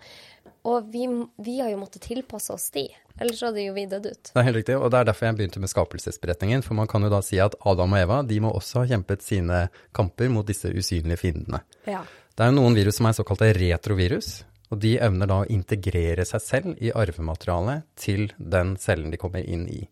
Og 0.69 0.87
vi, 0.93 1.09
vi 1.43 1.57
har 1.59 1.73
jo 1.73 1.81
måttet 1.81 2.05
tilpasse 2.07 2.53
oss 2.55 2.69
de, 2.75 2.85
ellers 3.19 3.43
hadde 3.43 3.65
jo 3.65 3.75
vi 3.75 3.87
dødd 3.91 4.07
ut. 4.07 4.31
Det 4.31 4.39
er 4.39 4.47
helt 4.47 4.61
riktig, 4.61 4.77
og 4.79 4.93
det 4.95 5.01
er 5.01 5.09
derfor 5.11 5.27
jeg 5.27 5.39
begynte 5.41 5.63
med 5.63 5.73
skapelsesberetningen. 5.73 6.63
For 6.67 6.79
man 6.79 6.91
kan 6.91 7.03
jo 7.03 7.11
da 7.11 7.19
si 7.27 7.41
at 7.43 7.57
Adam 7.67 7.97
og 7.97 8.03
Eva 8.03 8.21
de 8.27 8.39
må 8.45 8.53
også 8.55 8.83
ha 8.83 8.91
kjempet 8.95 9.27
sine 9.27 9.65
kamper 9.97 10.31
mot 10.31 10.47
disse 10.47 10.71
usynlige 10.71 11.19
fiendene. 11.25 11.65
Ja. 11.91 12.05
Det 12.33 12.45
er 12.45 12.53
jo 12.53 12.61
noen 12.61 12.79
virus 12.79 13.01
som 13.01 13.11
er 13.11 13.19
såkalte 13.19 13.51
retrovirus, 13.59 14.31
og 14.73 14.79
de 14.81 14.95
evner 15.05 15.29
da 15.29 15.43
å 15.43 15.51
integrere 15.53 16.25
seg 16.25 16.45
selv 16.47 16.79
i 16.81 16.95
arvematerialet 16.97 17.91
til 17.99 18.31
den 18.39 18.77
cellen 18.81 19.13
de 19.13 19.21
kommer 19.21 19.45
inn 19.45 19.67
i. 19.69 19.83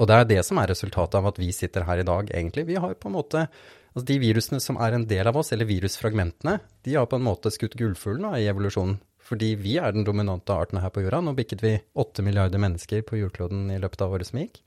Og 0.00 0.08
det 0.08 0.16
er 0.16 0.28
det 0.30 0.40
som 0.46 0.58
er 0.62 0.70
resultatet 0.72 1.18
av 1.18 1.28
at 1.28 1.38
vi 1.40 1.50
sitter 1.52 1.84
her 1.84 2.00
i 2.00 2.06
dag, 2.08 2.30
egentlig. 2.32 2.64
Vi 2.70 2.80
har 2.80 2.94
på 2.96 3.10
en 3.10 3.18
måte 3.18 3.44
Altså 3.92 4.06
de 4.08 4.18
virusene 4.22 4.60
som 4.64 4.78
er 4.80 4.96
en 4.96 5.06
del 5.08 5.28
av 5.28 5.36
oss, 5.36 5.52
eller 5.52 5.68
virusfragmentene, 5.68 6.58
de 6.84 6.94
har 6.96 7.08
på 7.08 7.18
en 7.18 7.26
måte 7.26 7.52
skutt 7.52 7.76
gullfuglen 7.76 8.30
i 8.38 8.46
evolusjonen. 8.48 8.98
Fordi 9.22 9.52
vi 9.60 9.76
er 9.78 9.94
den 9.94 10.04
dominante 10.04 10.52
arten 10.52 10.80
her 10.82 10.90
på 10.92 11.04
jorda. 11.04 11.20
Nå 11.22 11.34
bikket 11.38 11.62
vi 11.62 11.76
åtte 12.00 12.24
milliarder 12.26 12.60
mennesker 12.60 13.04
på 13.06 13.20
jordkloden 13.20 13.68
i 13.70 13.78
løpet 13.80 14.02
av 14.04 14.16
året 14.16 14.28
som 14.28 14.40
gikk. 14.42 14.58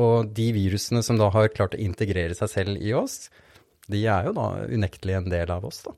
Og 0.00 0.30
de 0.36 0.46
virusene 0.56 1.02
som 1.04 1.18
da 1.20 1.28
har 1.34 1.50
klart 1.52 1.74
å 1.76 1.80
integrere 1.82 2.36
seg 2.38 2.52
selv 2.52 2.84
i 2.84 2.94
oss, 2.96 3.26
de 3.90 4.04
er 4.06 4.28
jo 4.28 4.36
da 4.36 4.46
unektelig 4.70 5.18
en 5.18 5.30
del 5.32 5.50
av 5.52 5.66
oss, 5.66 5.82
da. 5.88 5.96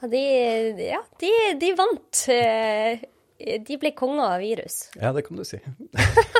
Ja, 0.00 0.08
de, 0.08 0.22
ja, 0.80 1.00
de, 1.20 1.32
de 1.60 1.72
vant. 1.76 2.22
Eh, 3.40 3.60
De 3.66 3.78
ble 3.80 3.92
konger 3.96 4.24
av 4.26 4.42
virus. 4.42 4.82
Ja, 5.00 5.12
det 5.16 5.24
kan 5.26 5.40
du 5.40 5.44
si. 5.44 5.58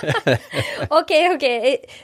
OK, 0.99 1.13
OK. 1.35 1.47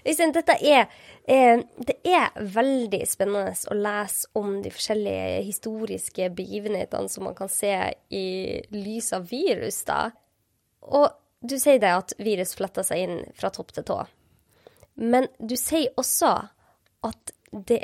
Øystein, 0.07 0.35
dette 0.35 0.57
er 0.61 0.87
eh, 1.29 1.63
Det 1.77 1.99
er 2.05 2.35
veldig 2.57 3.03
spennende 3.09 3.55
å 3.71 3.79
lese 3.79 4.31
om 4.39 4.59
de 4.65 4.73
forskjellige 4.75 5.45
historiske 5.47 6.31
begivenhetene 6.37 7.13
som 7.13 7.29
man 7.29 7.37
kan 7.39 7.53
se 7.53 7.73
i 8.11 8.27
lys 8.75 9.13
av 9.17 9.29
virus, 9.31 9.83
da. 9.89 10.11
Og 10.87 11.09
du 11.47 11.59
sier 11.61 11.81
det 11.83 11.93
at 11.93 12.17
virus 12.23 12.55
fletter 12.59 12.87
seg 12.87 13.05
inn 13.05 13.19
fra 13.37 13.51
topp 13.55 13.75
til 13.77 13.87
tå. 13.87 14.01
Men 14.97 15.29
du 15.39 15.57
sier 15.61 15.93
også 16.01 16.33
at 17.07 17.33
det, 17.53 17.81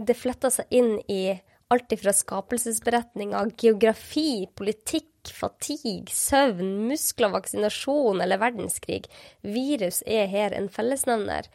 det 0.00 0.16
fletter 0.16 0.52
seg 0.54 0.72
inn 0.74 0.96
i 1.08 1.36
alt 1.70 1.92
ifra 1.94 2.12
skapelsesberetninger, 2.16 3.52
geografi, 3.62 4.48
politikk, 4.58 5.30
fatigue, 5.36 6.10
søvn, 6.10 6.72
muskler, 6.90 7.30
vaksinasjon 7.34 8.22
eller 8.24 8.40
verdenskrig. 8.42 9.04
Virus 9.46 10.02
er 10.06 10.26
her 10.32 10.56
en 10.56 10.70
fellesnevner. 10.72 11.46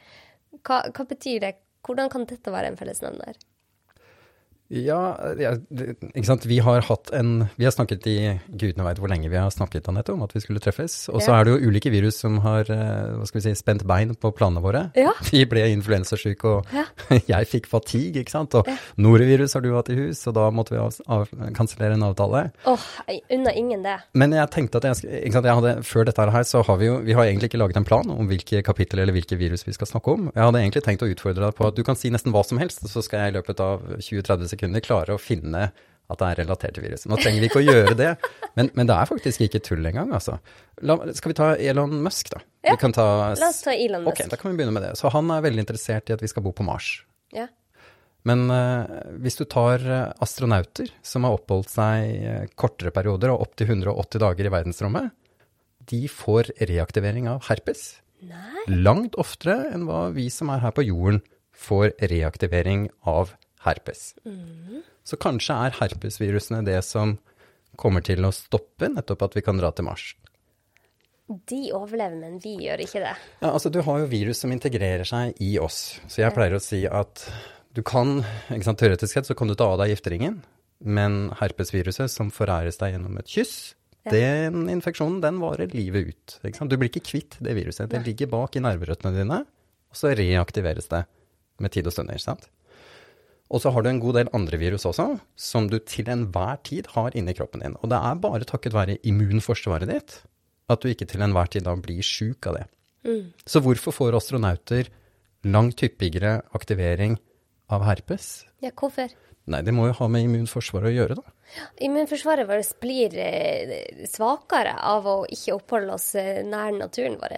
Hva, 0.61 0.85
hva 0.95 1.07
betyr 1.09 1.41
det? 1.43 1.55
Hvordan 1.85 2.09
kan 2.13 2.23
dette 2.29 2.53
være 2.53 2.71
en 2.71 2.79
fellesnevner? 2.79 3.37
Ja, 4.73 5.13
ja, 5.37 5.51
ikke 6.15 6.25
sant. 6.25 6.45
Vi 6.49 6.57
har 6.65 6.81
hatt 6.87 7.11
en 7.13 7.45
Vi 7.53 7.67
har 7.67 7.73
snakket 7.73 8.05
i 8.09 8.15
gudene 8.49 8.85
veit 8.87 8.97
hvor 8.97 9.11
lenge 9.11 9.29
vi 9.29 9.37
har 9.37 9.51
snakket 9.53 9.85
Annette, 9.91 10.13
om 10.15 10.23
at 10.25 10.33
vi 10.33 10.41
skulle 10.41 10.59
treffes. 10.63 11.05
Og 11.13 11.21
så 11.21 11.29
Ja. 11.29 11.39
er 11.39 11.45
det 11.45 11.53
jo 11.53 11.69
ulike 11.69 11.91
virus 11.93 12.17
som 12.17 12.39
har 12.41 12.65
eh, 12.73 13.13
hva 13.13 13.27
skal 13.27 13.41
vi 13.41 13.43
si, 13.45 13.53
spent 13.61 13.85
bein 13.85 14.15
på 14.15 14.31
planene 14.33 14.63
våre. 14.63 14.91
Ja. 14.95 15.11
Vi 15.31 15.45
ble 15.45 15.67
influensasyke, 15.69 16.45
og 16.45 16.65
Ja. 16.73 16.85
jeg 17.27 17.47
fikk 17.47 17.67
fatigue, 17.67 18.23
ikke 18.23 18.31
sant. 18.31 18.55
Og 18.55 18.65
norovirus 18.97 19.53
har 19.53 19.61
du 19.61 19.73
hatt 19.75 19.89
i 19.89 19.95
hus, 19.99 20.25
og 20.27 20.33
da 20.33 20.49
måtte 20.49 20.73
vi 20.73 20.77
av, 20.81 20.95
av, 21.07 21.29
kansellere 21.53 21.93
en 21.93 22.03
avtale. 22.09 22.51
Åh, 22.65 22.79
jeg 23.07 23.21
unner 23.37 23.53
ingen 23.55 23.83
det. 23.83 23.99
Men 24.13 24.31
jeg 24.33 24.49
tenkte 24.49 24.77
at 24.81 24.83
jeg, 24.89 25.21
ikke 25.27 25.33
sant, 25.33 25.45
jeg 25.45 25.55
hadde, 25.61 25.83
før 25.83 26.05
dette 26.09 26.29
her, 26.31 26.43
så 26.43 26.63
har 26.65 26.77
vi 26.77 26.85
jo 26.89 26.97
Vi 27.05 27.13
har 27.13 27.25
egentlig 27.25 27.51
ikke 27.51 27.61
laget 27.61 27.77
en 27.77 27.85
plan 27.85 28.09
om 28.09 28.27
hvilke 28.27 28.63
kapittel 28.63 28.99
eller 28.99 29.13
hvilke 29.13 29.37
virus 29.37 29.65
vi 29.67 29.73
skal 29.73 29.87
snakke 29.87 30.09
om. 30.09 30.31
Jeg 30.33 30.41
hadde 30.41 30.57
egentlig 30.63 30.83
tenkt 30.83 31.03
å 31.05 31.11
utfordre 31.11 31.45
deg 31.45 31.55
på 31.55 31.67
at 31.67 31.75
du 31.75 31.83
kan 31.83 31.95
si 31.95 32.09
nesten 32.09 32.31
hva 32.33 32.43
som 32.45 32.57
helst, 32.57 32.81
så 32.89 33.03
skal 33.03 33.25
jeg 33.27 33.33
i 33.33 33.37
løpet 33.37 33.59
av 33.59 33.81
20-30 33.99 34.47
sekunder 34.47 34.54
klare 34.85 35.15
å 35.15 35.21
finne 35.21 35.69
at 36.05 36.21
det 36.21 36.27
er 36.27 36.39
relatert 36.43 36.75
til 36.77 36.85
viruset. 36.85 37.07
Nå 37.09 37.17
trenger 37.17 37.41
vi 37.41 37.49
ikke 37.49 37.61
å 37.63 37.65
gjøre 37.65 37.95
det, 37.97 38.11
men, 38.57 38.69
men 38.77 38.89
det 38.89 38.93
er 38.93 39.09
faktisk 39.09 39.41
ikke 39.47 39.61
tull 39.65 39.85
engang, 39.89 40.11
altså. 40.13 40.37
La, 40.85 40.99
skal 41.17 41.31
vi 41.31 41.37
ta 41.39 41.47
Elon 41.57 41.95
Musk, 42.05 42.29
da? 42.33 42.43
Ja, 42.65 42.75
Vi 42.75 42.81
kan 42.83 42.93
ta, 42.93 43.07
La 43.39 43.49
oss 43.49 43.63
ta 43.65 43.73
Elon 43.73 44.05
Musk. 44.05 44.21
Ok, 44.21 44.29
da 44.29 44.37
kan 44.37 44.51
vi 44.51 44.59
begynne 44.59 44.75
med 44.75 44.85
det. 44.85 44.93
Så 44.99 45.09
han 45.13 45.31
er 45.33 45.45
veldig 45.45 45.65
interessert 45.65 46.11
i 46.11 46.15
at 46.15 46.21
vi 46.21 46.29
skal 46.29 46.45
bo 46.45 46.53
på 46.55 46.65
Mars. 46.67 46.99
Ja. 47.33 47.47
Men 48.25 48.47
uh, 48.49 48.85
hvis 49.21 49.37
du 49.37 49.43
tar 49.49 49.83
eh, 49.85 50.07
astronauter 50.25 50.89
som 51.05 51.27
har 51.27 51.35
oppholdt 51.37 51.69
seg 51.69 52.23
eh, 52.25 52.47
kortere 52.57 52.89
perioder 52.93 53.29
og 53.29 53.43
opptil 53.45 53.69
180 53.69 54.23
dager 54.23 54.49
i 54.49 54.53
verdensrommet, 54.53 55.11
de 55.85 55.99
får 56.09 56.49
reaktivering 56.57 57.29
av 57.29 57.45
herpes. 57.51 57.99
Nei. 58.25 58.65
Langt 58.81 59.17
oftere 59.21 59.67
enn 59.69 59.85
hva 59.85 60.07
vi 60.15 60.31
som 60.33 60.49
er 60.49 60.63
her 60.63 60.73
på 60.73 60.87
jorden 60.87 61.21
får 61.55 61.93
reaktivering 62.01 62.87
av 63.05 63.35
herpes. 63.65 64.13
Så 65.05 65.19
kanskje 65.21 65.57
er 65.67 65.75
herpesvirusene 65.79 66.63
det 66.67 66.79
som 66.85 67.17
kommer 67.79 68.05
til 68.05 68.23
å 68.25 68.33
stoppe 68.33 68.89
nettopp 68.91 69.27
at 69.27 69.35
vi 69.37 69.43
kan 69.45 69.59
dra 69.59 69.71
til 69.75 69.87
Mars. 69.89 70.13
De 71.49 71.71
overlever, 71.73 72.17
men 72.21 72.37
vi 72.41 72.53
gjør 72.67 72.83
ikke 72.85 73.01
det. 73.01 73.15
Ja, 73.41 73.49
altså 73.49 73.71
du 73.73 73.79
har 73.85 74.03
jo 74.03 74.09
virus 74.11 74.43
som 74.43 74.53
integrerer 74.53 75.07
seg 75.09 75.39
i 75.41 75.55
oss. 75.57 75.97
Så 76.05 76.21
jeg 76.21 76.35
pleier 76.35 76.53
å 76.53 76.61
si 76.61 76.83
at 76.85 77.25
du 77.75 77.81
kan, 77.83 78.19
ikke 78.53 78.67
sant, 78.67 78.79
teoretisk 78.79 79.17
sett 79.17 79.27
så 79.27 79.35
kan 79.37 79.49
du 79.49 79.55
ta 79.57 79.71
av 79.73 79.81
deg 79.81 79.95
gifteringen, 79.95 80.37
men 80.85 81.33
herpesviruset 81.39 82.13
som 82.13 82.29
foræres 82.31 82.77
deg 82.79 82.93
gjennom 82.93 83.17
et 83.19 83.31
kyss, 83.31 83.73
den 84.05 84.67
infeksjonen, 84.69 85.17
den 85.23 85.39
varer 85.41 85.71
livet 85.73 86.11
ut. 86.11 86.35
Ikke 86.45 86.59
sant? 86.59 86.69
Du 86.69 86.77
blir 86.77 86.91
ikke 86.91 87.07
kvitt 87.07 87.39
det 87.41 87.55
viruset. 87.57 87.89
Det 87.89 88.03
ligger 88.05 88.29
bak 88.29 88.53
i 88.53 88.61
nerverøttene 88.61 89.15
dine, 89.17 89.39
og 89.89 89.97
så 89.97 90.13
reaktiveres 90.13 90.91
det 90.91 91.07
med 91.63 91.73
tid 91.73 91.89
og 91.89 91.95
stunder, 91.95 92.21
sant? 92.21 92.45
Og 93.53 93.61
så 93.61 93.69
har 93.71 93.85
du 93.85 93.91
en 93.91 94.01
god 94.01 94.17
del 94.17 94.31
andre 94.33 94.57
virus 94.57 94.87
også, 94.89 95.19
som 95.37 95.67
du 95.69 95.77
til 95.85 96.09
enhver 96.09 96.57
tid 96.65 96.89
har 96.95 97.13
inni 97.17 97.35
kroppen 97.37 97.61
din. 97.61 97.75
Og 97.83 97.91
det 97.91 97.99
er 97.99 98.23
bare 98.23 98.47
takket 98.47 98.73
være 98.73 98.97
immunforsvaret 99.05 99.91
ditt 99.91 100.17
at 100.71 100.81
du 100.81 100.89
ikke 100.89 101.05
til 101.05 101.21
enhver 101.21 101.51
tid 101.53 101.67
da 101.67 101.75
blir 101.77 102.01
sjuk 102.05 102.49
av 102.49 102.57
det. 102.57 102.65
Så 103.45 103.61
hvorfor 103.61 103.93
får 103.93 104.17
astronauter 104.17 104.89
langt 105.45 105.83
hyppigere 105.85 106.39
aktivering 106.57 107.19
av 107.69 107.85
herpes? 107.85 108.45
Ja, 108.65 108.71
hvorfor? 108.73 109.13
Nei, 109.45 109.61
det 109.61 109.75
må 109.77 109.85
jo 109.85 109.97
ha 109.99 110.07
med 110.09 110.25
immunforsvaret 110.25 110.89
å 110.89 110.95
gjøre, 110.95 111.17
da. 111.19 111.33
Immunforsvaret 111.85 112.47
vårt 112.49 112.71
blir 112.81 113.13
eh, 113.21 113.75
svakere 114.09 114.73
av 114.81 115.05
å 115.05 115.15
ikke 115.29 115.53
oppholde 115.53 115.93
oss 115.93 116.07
eh, 116.17 116.41
nær 116.47 116.73
naturen 116.73 117.19
vår. 117.21 117.35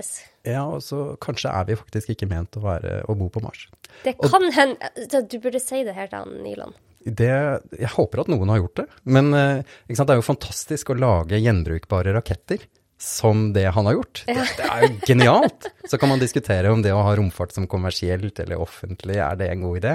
Ja, 0.47 0.63
og 0.63 0.79
så 0.85 1.17
kanskje 1.19 1.51
er 1.51 1.67
vi 1.67 1.75
faktisk 1.75 2.15
ikke 2.15 2.29
ment 2.31 2.55
å, 2.55 2.63
være, 2.63 3.01
å 3.11 3.17
bo 3.19 3.27
på 3.33 3.43
Mars. 3.43 3.67
Det 4.03 4.15
kan 4.21 4.43
hende 4.53 4.91
altså, 4.93 5.23
Du 5.25 5.39
burde 5.43 5.61
si 5.63 5.83
det 5.87 5.95
her 5.97 6.09
til 6.11 6.23
han 6.23 6.37
Nilan. 6.43 6.75
Det, 7.07 7.31
jeg 7.79 7.91
håper 7.93 8.23
at 8.23 8.31
noen 8.31 8.49
har 8.51 8.59
gjort 8.59 8.81
det, 8.81 8.85
men 9.07 9.29
eh, 9.37 9.75
sant, 9.93 10.09
det 10.09 10.17
er 10.17 10.19
jo 10.19 10.25
fantastisk 10.27 10.89
å 10.91 10.97
lage 10.99 11.39
gjenbrukbare 11.39 12.11
raketter 12.17 12.65
som 12.99 13.53
det 13.55 13.67
han 13.71 13.87
har 13.87 13.95
gjort. 13.95 14.23
Det, 14.27 14.35
det 14.57 14.67
er 14.67 14.83
jo 14.83 14.89
genialt! 15.07 15.69
Så 15.89 15.99
kan 16.01 16.11
man 16.11 16.19
diskutere 16.19 16.71
om 16.73 16.81
det 16.83 16.91
å 16.91 17.03
ha 17.05 17.13
romfart 17.15 17.53
som 17.55 17.67
kommersielt 17.69 18.41
eller 18.43 18.59
offentlig, 18.59 19.19
er 19.23 19.37
det 19.39 19.51
en 19.53 19.63
god 19.63 19.79
idé? 19.79 19.93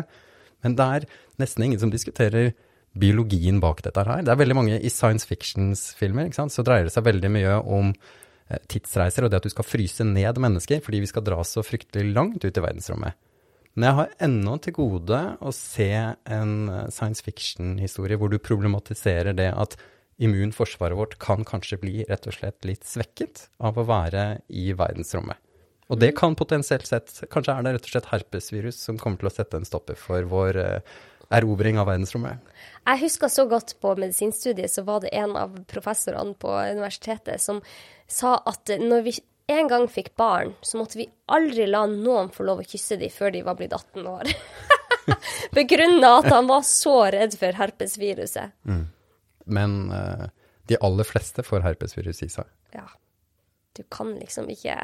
Men 0.63 0.79
det 0.79 0.87
er 0.97 1.09
nesten 1.43 1.67
ingen 1.67 1.83
som 1.83 1.93
diskuterer 1.93 2.55
biologien 2.99 3.59
bak 3.61 3.83
dette 3.85 4.05
her. 4.07 4.23
Det 4.23 4.33
er 4.33 4.41
veldig 4.41 4.57
mange 4.57 4.79
i 4.79 4.93
science 4.93 5.27
fictions-filmer, 5.29 6.31
så 6.33 6.65
dreier 6.65 6.87
det 6.87 6.95
seg 6.95 7.07
veldig 7.09 7.33
mye 7.35 7.59
om 7.61 7.91
eh, 7.93 8.63
tidsreiser 8.71 9.27
og 9.27 9.33
det 9.33 9.43
at 9.43 9.49
du 9.49 9.53
skal 9.53 9.67
fryse 9.67 10.07
ned 10.07 10.41
mennesker 10.41 10.83
fordi 10.85 11.03
vi 11.03 11.11
skal 11.11 11.27
dra 11.27 11.41
så 11.47 11.65
fryktelig 11.67 12.13
langt 12.15 12.45
ut 12.45 12.53
i 12.53 12.65
verdensrommet. 12.65 13.19
Men 13.73 13.89
jeg 13.89 13.99
har 13.99 14.11
ennå 14.27 14.59
til 14.61 14.75
gode 14.77 15.21
å 15.41 15.53
se 15.57 15.89
en 15.93 16.53
eh, 16.69 16.89
science 16.93 17.25
fiction-historie 17.25 18.19
hvor 18.21 18.33
du 18.33 18.37
problematiserer 18.43 19.37
det 19.37 19.49
at 19.53 19.79
immunforsvaret 20.23 20.99
vårt 20.99 21.17
kan 21.23 21.47
kanskje 21.49 21.81
bli 21.81 22.03
rett 22.09 22.29
og 22.29 22.37
slett 22.37 22.69
litt 22.69 22.85
svekket 22.87 23.47
av 23.65 23.81
å 23.81 23.87
være 23.89 24.43
i 24.53 24.71
verdensrommet. 24.77 25.41
Og 25.93 25.99
det 26.01 26.13
kan 26.17 26.37
potensielt 26.39 26.87
sett 26.89 27.11
Kanskje 27.33 27.57
er 27.57 27.65
det 27.67 27.73
rett 27.75 27.89
og 27.89 27.95
slett 27.95 28.13
herpesvirus 28.13 28.79
som 28.81 29.01
kommer 29.01 29.21
til 29.21 29.29
å 29.29 29.35
sette 29.35 29.59
en 29.59 29.67
stopper 29.69 29.99
for 29.99 30.29
vår 30.29 30.61
eh, 30.61 30.95
erobring 31.33 31.81
av 31.81 31.89
verdensrommet. 31.89 32.45
Jeg 32.85 33.03
husker 33.07 33.33
så 33.33 33.47
godt 33.49 33.75
på 33.81 33.95
medisinstudiet, 33.97 34.73
så 34.73 34.85
var 34.85 35.01
det 35.05 35.15
en 35.17 35.37
av 35.39 35.57
professorene 35.71 36.37
på 36.37 36.53
universitetet 36.53 37.41
som 37.41 37.63
sa 38.11 38.37
at 38.49 38.73
når 38.83 39.07
vi 39.09 39.15
en 39.53 39.69
gang 39.71 39.87
fikk 39.91 40.13
barn, 40.19 40.55
så 40.65 40.81
måtte 40.81 40.99
vi 41.01 41.09
aldri 41.33 41.67
la 41.69 41.85
noen 41.91 42.31
få 42.33 42.47
lov 42.49 42.63
å 42.63 42.67
kysse 42.67 42.99
dem 43.01 43.13
før 43.13 43.33
de 43.35 43.45
var 43.47 43.59
blitt 43.59 43.75
18 43.77 44.09
år. 44.09 44.33
Begrunna 45.57 46.17
at 46.21 46.29
han 46.33 46.49
var 46.51 46.65
så 46.67 46.97
redd 47.15 47.37
for 47.39 47.59
herpesviruset. 47.59 48.59
Men 49.45 49.79
uh, 49.91 50.27
de 50.71 50.79
aller 50.81 51.09
fleste 51.09 51.45
får 51.47 51.65
herpesvirus 51.67 52.23
i 52.25 52.29
seg. 52.33 52.49
Ja. 52.77 52.87
Du 53.77 53.83
kan 53.89 54.13
liksom 54.19 54.51
ikke 54.53 54.75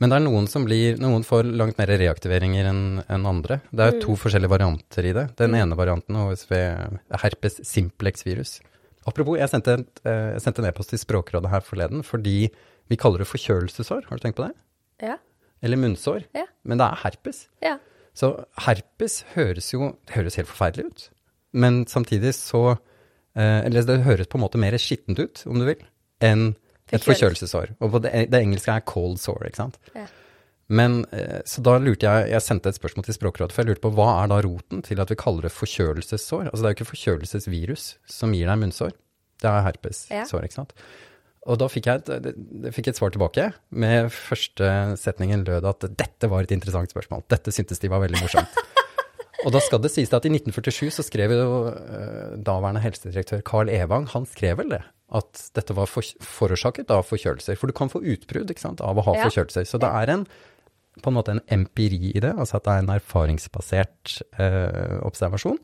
Men 0.00 0.08
det 0.08 0.16
er 0.16 0.22
noen 0.24 0.46
som 0.48 0.64
blir 0.64 0.96
Noen 0.96 1.26
får 1.28 1.50
langt 1.60 1.76
mer 1.76 1.90
reaktiveringer 2.00 2.70
enn 2.70 3.02
en 3.04 3.26
andre. 3.28 3.60
Det 3.70 3.84
er 3.84 4.00
to 4.02 4.16
forskjellige 4.18 4.52
varianter 4.54 5.10
i 5.10 5.12
det. 5.16 5.26
Den 5.38 5.54
ene 5.58 5.76
varianten 5.78 6.16
HSV 6.16 6.54
er 6.56 7.22
herpes 7.22 7.60
simplex 7.68 8.24
virus. 8.26 8.58
Apropos, 9.08 9.38
jeg 9.38 9.48
sendte, 9.48 9.78
eh, 10.04 10.34
jeg 10.34 10.42
sendte 10.44 10.64
en 10.64 10.68
e-post 10.68 10.92
til 10.92 11.00
Språkrådet 11.00 11.52
her 11.52 11.64
forleden 11.64 12.02
fordi 12.04 12.50
vi 12.88 12.98
kaller 13.00 13.22
det 13.22 13.28
forkjølelsesår. 13.30 14.06
Har 14.08 14.18
du 14.18 14.24
tenkt 14.24 14.38
på 14.40 14.46
det? 14.46 14.54
Ja. 15.04 15.18
Eller 15.62 15.80
munnsår. 15.80 16.24
Ja. 16.36 16.46
Men 16.64 16.80
det 16.80 16.88
er 16.88 17.02
herpes. 17.04 17.46
ja. 17.64 17.76
Så 18.18 18.32
herpes 18.64 19.20
høres 19.36 19.68
jo 19.70 19.92
det 20.08 20.16
høres 20.16 20.34
helt 20.40 20.48
forferdelig 20.50 20.88
ut. 20.88 21.02
Men 21.54 21.84
samtidig 21.86 22.32
så 22.34 22.62
eh, 23.36 23.60
Eller 23.68 23.84
det 23.86 24.00
høres 24.02 24.26
på 24.26 24.40
en 24.40 24.42
måte 24.42 24.58
mer 24.58 24.74
skittent 24.82 25.20
ut, 25.20 25.44
om 25.46 25.60
du 25.60 25.68
vil, 25.68 25.84
enn 26.24 26.56
et 26.90 27.04
forkjølelsesår. 27.04 27.76
Og 27.78 27.92
på 27.92 28.00
det, 28.02 28.10
det 28.32 28.40
engelske 28.42 28.74
er 28.74 28.82
cold 28.88 29.20
sore, 29.22 29.46
ikke 29.52 29.60
sant. 29.62 29.78
Ja. 29.94 30.08
Men 30.68 31.04
eh, 31.14 31.38
så 31.48 31.62
da 31.64 31.78
lurte 31.80 32.04
jeg 32.10 32.32
Jeg 32.34 32.44
sendte 32.44 32.68
et 32.68 32.76
spørsmål 32.76 33.06
til 33.06 33.16
Språkrådet, 33.16 33.54
for 33.54 33.62
jeg 33.62 33.70
lurte 33.70 33.84
på 33.86 33.92
hva 33.96 34.08
er 34.24 34.32
da 34.32 34.40
roten 34.44 34.82
til 34.84 35.00
at 35.00 35.12
vi 35.12 35.16
kaller 35.22 35.46
det 35.46 35.54
forkjølelsessår? 35.54 36.48
Altså 36.50 36.58
det 36.58 36.66
er 36.66 36.74
jo 36.74 36.78
ikke 36.80 36.90
forkjølelsesvirus 36.90 37.86
som 38.18 38.34
gir 38.34 38.50
deg 38.50 38.60
munnsår. 38.64 38.96
Det 39.38 39.48
er 39.52 39.62
herpessår, 39.68 40.48
ikke 40.48 40.58
sant. 40.58 40.74
Og 41.48 41.56
da 41.60 41.68
fikk 41.72 41.86
jeg, 41.88 42.02
et, 42.12 42.26
fikk 42.76 42.90
et 42.90 42.98
svar 42.98 43.12
tilbake 43.14 43.46
med 43.72 44.10
første 44.12 44.68
setningen 45.00 45.46
lød 45.46 45.64
at 45.70 45.86
dette 45.96 46.28
var 46.28 46.44
et 46.44 46.52
interessant 46.52 46.92
spørsmål. 46.92 47.24
Dette 47.32 47.54
syntes 47.54 47.80
de 47.80 47.88
var 47.88 48.02
veldig 48.04 48.20
morsomt. 48.20 48.58
Og 49.46 49.52
da 49.54 49.60
skal 49.62 49.80
det 49.80 49.92
sies 49.94 50.10
at 50.12 50.26
i 50.26 50.32
1947 50.34 50.90
så 50.98 51.04
skrev 51.06 51.32
jo 51.32 51.48
eh, 51.70 52.32
daværende 52.42 52.82
helsedirektør 52.82 53.40
Carl 53.46 53.70
Evang, 53.70 54.08
han 54.10 54.26
skrev 54.26 54.58
vel 54.58 54.72
det, 54.74 54.80
at 55.14 55.44
dette 55.56 55.76
var 55.78 55.86
for, 55.88 56.02
forårsaket 56.26 56.90
av 56.92 57.04
forkjølelser. 57.06 57.56
For 57.56 57.70
du 57.70 57.76
kan 57.78 57.88
få 57.92 58.02
utbrudd 58.02 58.50
sant, 58.58 58.82
av 58.84 58.98
å 58.98 59.04
ha 59.06 59.14
Ja. 59.16 59.28
forkjølelser. 59.28 59.64
Så 59.70 59.78
det 59.80 59.88
er 59.88 60.10
en, 60.16 60.26
på 61.00 61.12
en 61.12 61.16
måte 61.20 61.36
en 61.36 61.44
empiri 61.54 62.10
i 62.10 62.20
det, 62.24 62.34
altså 62.34 62.58
at 62.58 62.66
det 62.66 62.74
er 62.74 62.82
en 62.82 62.92
erfaringsbasert 62.98 64.18
eh, 64.42 64.98
observasjon. 65.06 65.62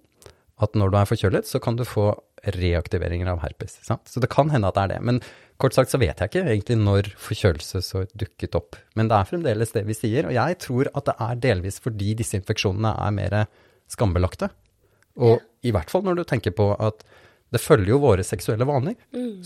At 0.63 0.77
når 0.79 0.93
du 0.93 0.99
er 1.01 1.09
forkjølet, 1.11 1.49
så 1.51 1.59
kan 1.63 1.79
du 1.79 1.83
få 1.89 2.13
reaktiveringer 2.55 3.31
av 3.33 3.41
herpes. 3.43 3.79
Sant? 3.87 4.07
Så 4.11 4.21
det 4.23 4.31
kan 4.33 4.53
hende 4.53 4.69
at 4.69 4.77
det 4.77 4.85
er 4.85 4.93
det. 4.95 5.01
Men 5.09 5.21
kort 5.63 5.75
sagt 5.75 5.91
så 5.91 5.99
vet 5.99 6.21
jeg 6.21 6.31
ikke 6.31 6.45
egentlig 6.45 6.77
når 6.83 7.11
forkjølelsesår 7.19 8.11
dukket 8.21 8.59
opp. 8.59 8.79
Men 8.99 9.11
det 9.11 9.19
er 9.19 9.31
fremdeles 9.31 9.75
det 9.75 9.85
vi 9.89 9.97
sier. 9.99 10.29
Og 10.29 10.37
jeg 10.37 10.61
tror 10.63 10.91
at 10.93 11.09
det 11.11 11.17
er 11.27 11.43
delvis 11.49 11.81
fordi 11.83 12.15
disse 12.21 12.39
infeksjonene 12.39 12.95
er 13.07 13.17
mer 13.17 13.39
skambelagte. 13.91 14.51
Og 15.25 15.43
i 15.65 15.73
hvert 15.75 15.91
fall 15.91 16.05
når 16.07 16.21
du 16.21 16.25
tenker 16.29 16.55
på 16.55 16.73
at 16.75 17.05
det 17.55 17.63
følger 17.63 17.95
jo 17.95 18.01
våre 18.03 18.25
seksuelle 18.27 18.67
vaner. 18.67 18.97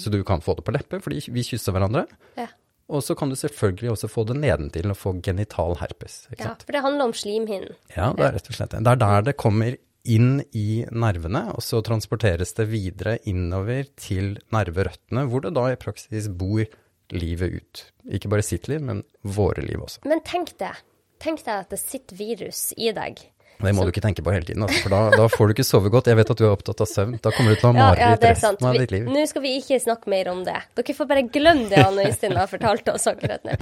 Så 0.00 0.12
du 0.12 0.22
kan 0.26 0.44
få 0.44 0.56
det 0.58 0.64
på 0.66 0.74
leppe 0.76 1.00
fordi 1.04 1.22
vi 1.32 1.44
kysser 1.44 1.76
hverandre. 1.76 2.06
Ja. 2.40 2.48
Og 2.88 3.02
så 3.04 3.12
kan 3.18 3.28
du 3.28 3.36
selvfølgelig 3.36 3.90
også 3.92 4.08
få 4.08 4.24
det 4.30 4.38
nedentil 4.40 4.88
og 4.88 4.96
få 4.96 5.12
genital 5.24 5.76
herpes. 5.76 6.22
Ja, 6.38 6.54
for 6.56 6.72
det 6.72 6.80
handler 6.84 7.10
om 7.10 7.12
slimhinnen. 7.12 7.76
Ja, 7.92 8.14
det 8.16 8.24
er 8.24 8.38
rett 8.38 8.48
og 8.48 8.56
slett 8.56 8.72
det. 8.72 8.80
Det 8.86 8.94
er 8.94 9.02
der 9.02 9.26
det 9.26 9.36
kommer 9.40 9.76
inn 10.08 10.40
i 10.56 10.82
nervene, 10.90 11.44
og 11.54 11.62
så 11.64 11.80
transporteres 11.84 12.54
det 12.56 12.68
videre 12.72 13.18
innover 13.28 13.86
til 14.00 14.36
nerverøttene, 14.54 15.26
hvor 15.28 15.44
det 15.44 15.54
da 15.58 15.68
i 15.72 15.78
praksis 15.80 16.28
bor 16.32 16.64
livet 17.12 17.58
ut. 17.60 17.84
Ikke 18.12 18.28
bare 18.32 18.44
sitt 18.44 18.68
liv, 18.68 18.80
men 18.84 19.04
våre 19.24 19.62
liv 19.64 19.80
også. 19.84 20.02
Men 20.08 20.20
tenk 20.26 20.56
det. 20.60 20.74
tenk 21.20 21.40
deg 21.44 21.64
at 21.64 21.70
det 21.72 21.78
sitter 21.80 22.16
virus 22.18 22.68
i 22.76 22.92
deg. 22.94 23.18
Det 23.58 23.72
må 23.74 23.82
du 23.82 23.90
ikke 23.90 24.04
tenke 24.04 24.22
på 24.22 24.30
hele 24.30 24.46
tiden, 24.46 24.62
altså, 24.62 24.84
for 24.84 24.92
da, 24.94 24.98
da 25.18 25.24
får 25.32 25.48
du 25.48 25.54
ikke 25.56 25.64
sove 25.66 25.90
godt. 25.90 26.06
Jeg 26.06 26.14
vet 26.20 26.28
at 26.30 26.38
du 26.38 26.44
er 26.46 26.52
opptatt 26.54 26.78
av 26.84 26.86
søvn. 26.86 27.16
Da 27.18 27.32
kommer 27.34 27.50
du 27.50 27.58
til 27.58 27.66
å 27.66 27.72
ha 27.72 27.78
mareritt 27.90 28.22
resten 28.28 28.68
av 28.68 28.76
Vi- 28.76 28.84
ditt 28.84 28.92
liv. 28.94 29.08
Nå 29.10 29.24
skal 29.26 29.42
vi 29.42 29.54
ikke 29.58 29.80
snakke 29.82 30.12
mer 30.12 30.30
om 30.30 30.44
det. 30.46 30.54
Dere 30.78 30.94
får 30.94 31.08
bare 31.10 31.24
glemme 31.26 31.66
det 31.72 31.80
Anne 31.82 32.04
Øystein 32.06 32.36
har 32.38 32.46
fortalt 32.46 32.92
oss 32.94 33.08
akkurat 33.10 33.42
nå. 33.48 33.56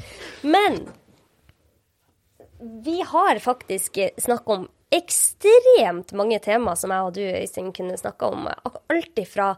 Men 0.45 0.83
vi 2.85 3.01
har 3.09 3.41
faktisk 3.45 3.97
snakk 4.21 4.49
om 4.53 4.69
ekstremt 4.95 6.13
mange 6.17 6.39
tema 6.45 6.77
som 6.79 6.93
jeg 6.95 7.07
og 7.07 7.15
du, 7.17 7.23
Øystein, 7.27 7.73
kunne 7.75 7.99
snakka 7.99 8.31
om. 8.33 8.49
Alt 8.93 9.19
ifra 9.21 9.53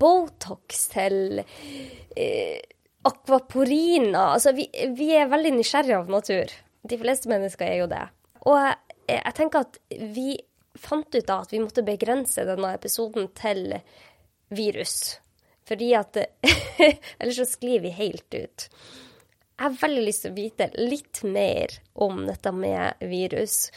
Botox 0.00 0.86
til 0.92 1.42
eh, 1.42 2.60
akvaporina. 3.06 4.32
Altså, 4.36 4.54
vi, 4.56 4.68
vi 4.96 5.12
er 5.16 5.30
veldig 5.30 5.54
nysgjerrige 5.58 6.00
av 6.00 6.10
natur. 6.10 6.54
De 6.82 6.98
fleste 6.98 7.30
mennesker 7.30 7.68
er 7.68 7.82
jo 7.82 7.90
det. 7.90 8.02
Og 8.46 8.56
jeg, 8.58 8.96
jeg 9.12 9.36
tenker 9.38 9.66
at 9.66 9.78
vi 10.16 10.32
fant 10.82 11.14
ut 11.14 11.28
da 11.28 11.42
at 11.44 11.52
vi 11.52 11.60
måtte 11.62 11.84
begrense 11.86 12.46
denne 12.48 12.72
episoden 12.74 13.28
til 13.38 13.76
virus. 14.52 15.18
Fordi 15.68 15.92
at 15.94 16.18
Ellers 17.20 17.38
så 17.38 17.46
sklir 17.46 17.84
vi 17.84 17.92
helt 17.94 18.34
ut. 18.34 18.68
Jeg 19.52 19.68
har 19.68 19.78
veldig 19.78 20.02
lyst 20.08 20.24
til 20.24 20.32
å 20.32 20.34
vite 20.34 20.66
litt 20.80 21.20
mer 21.28 21.74
om 22.02 22.24
dette 22.26 22.50
med 22.56 23.04
virus. 23.06 23.68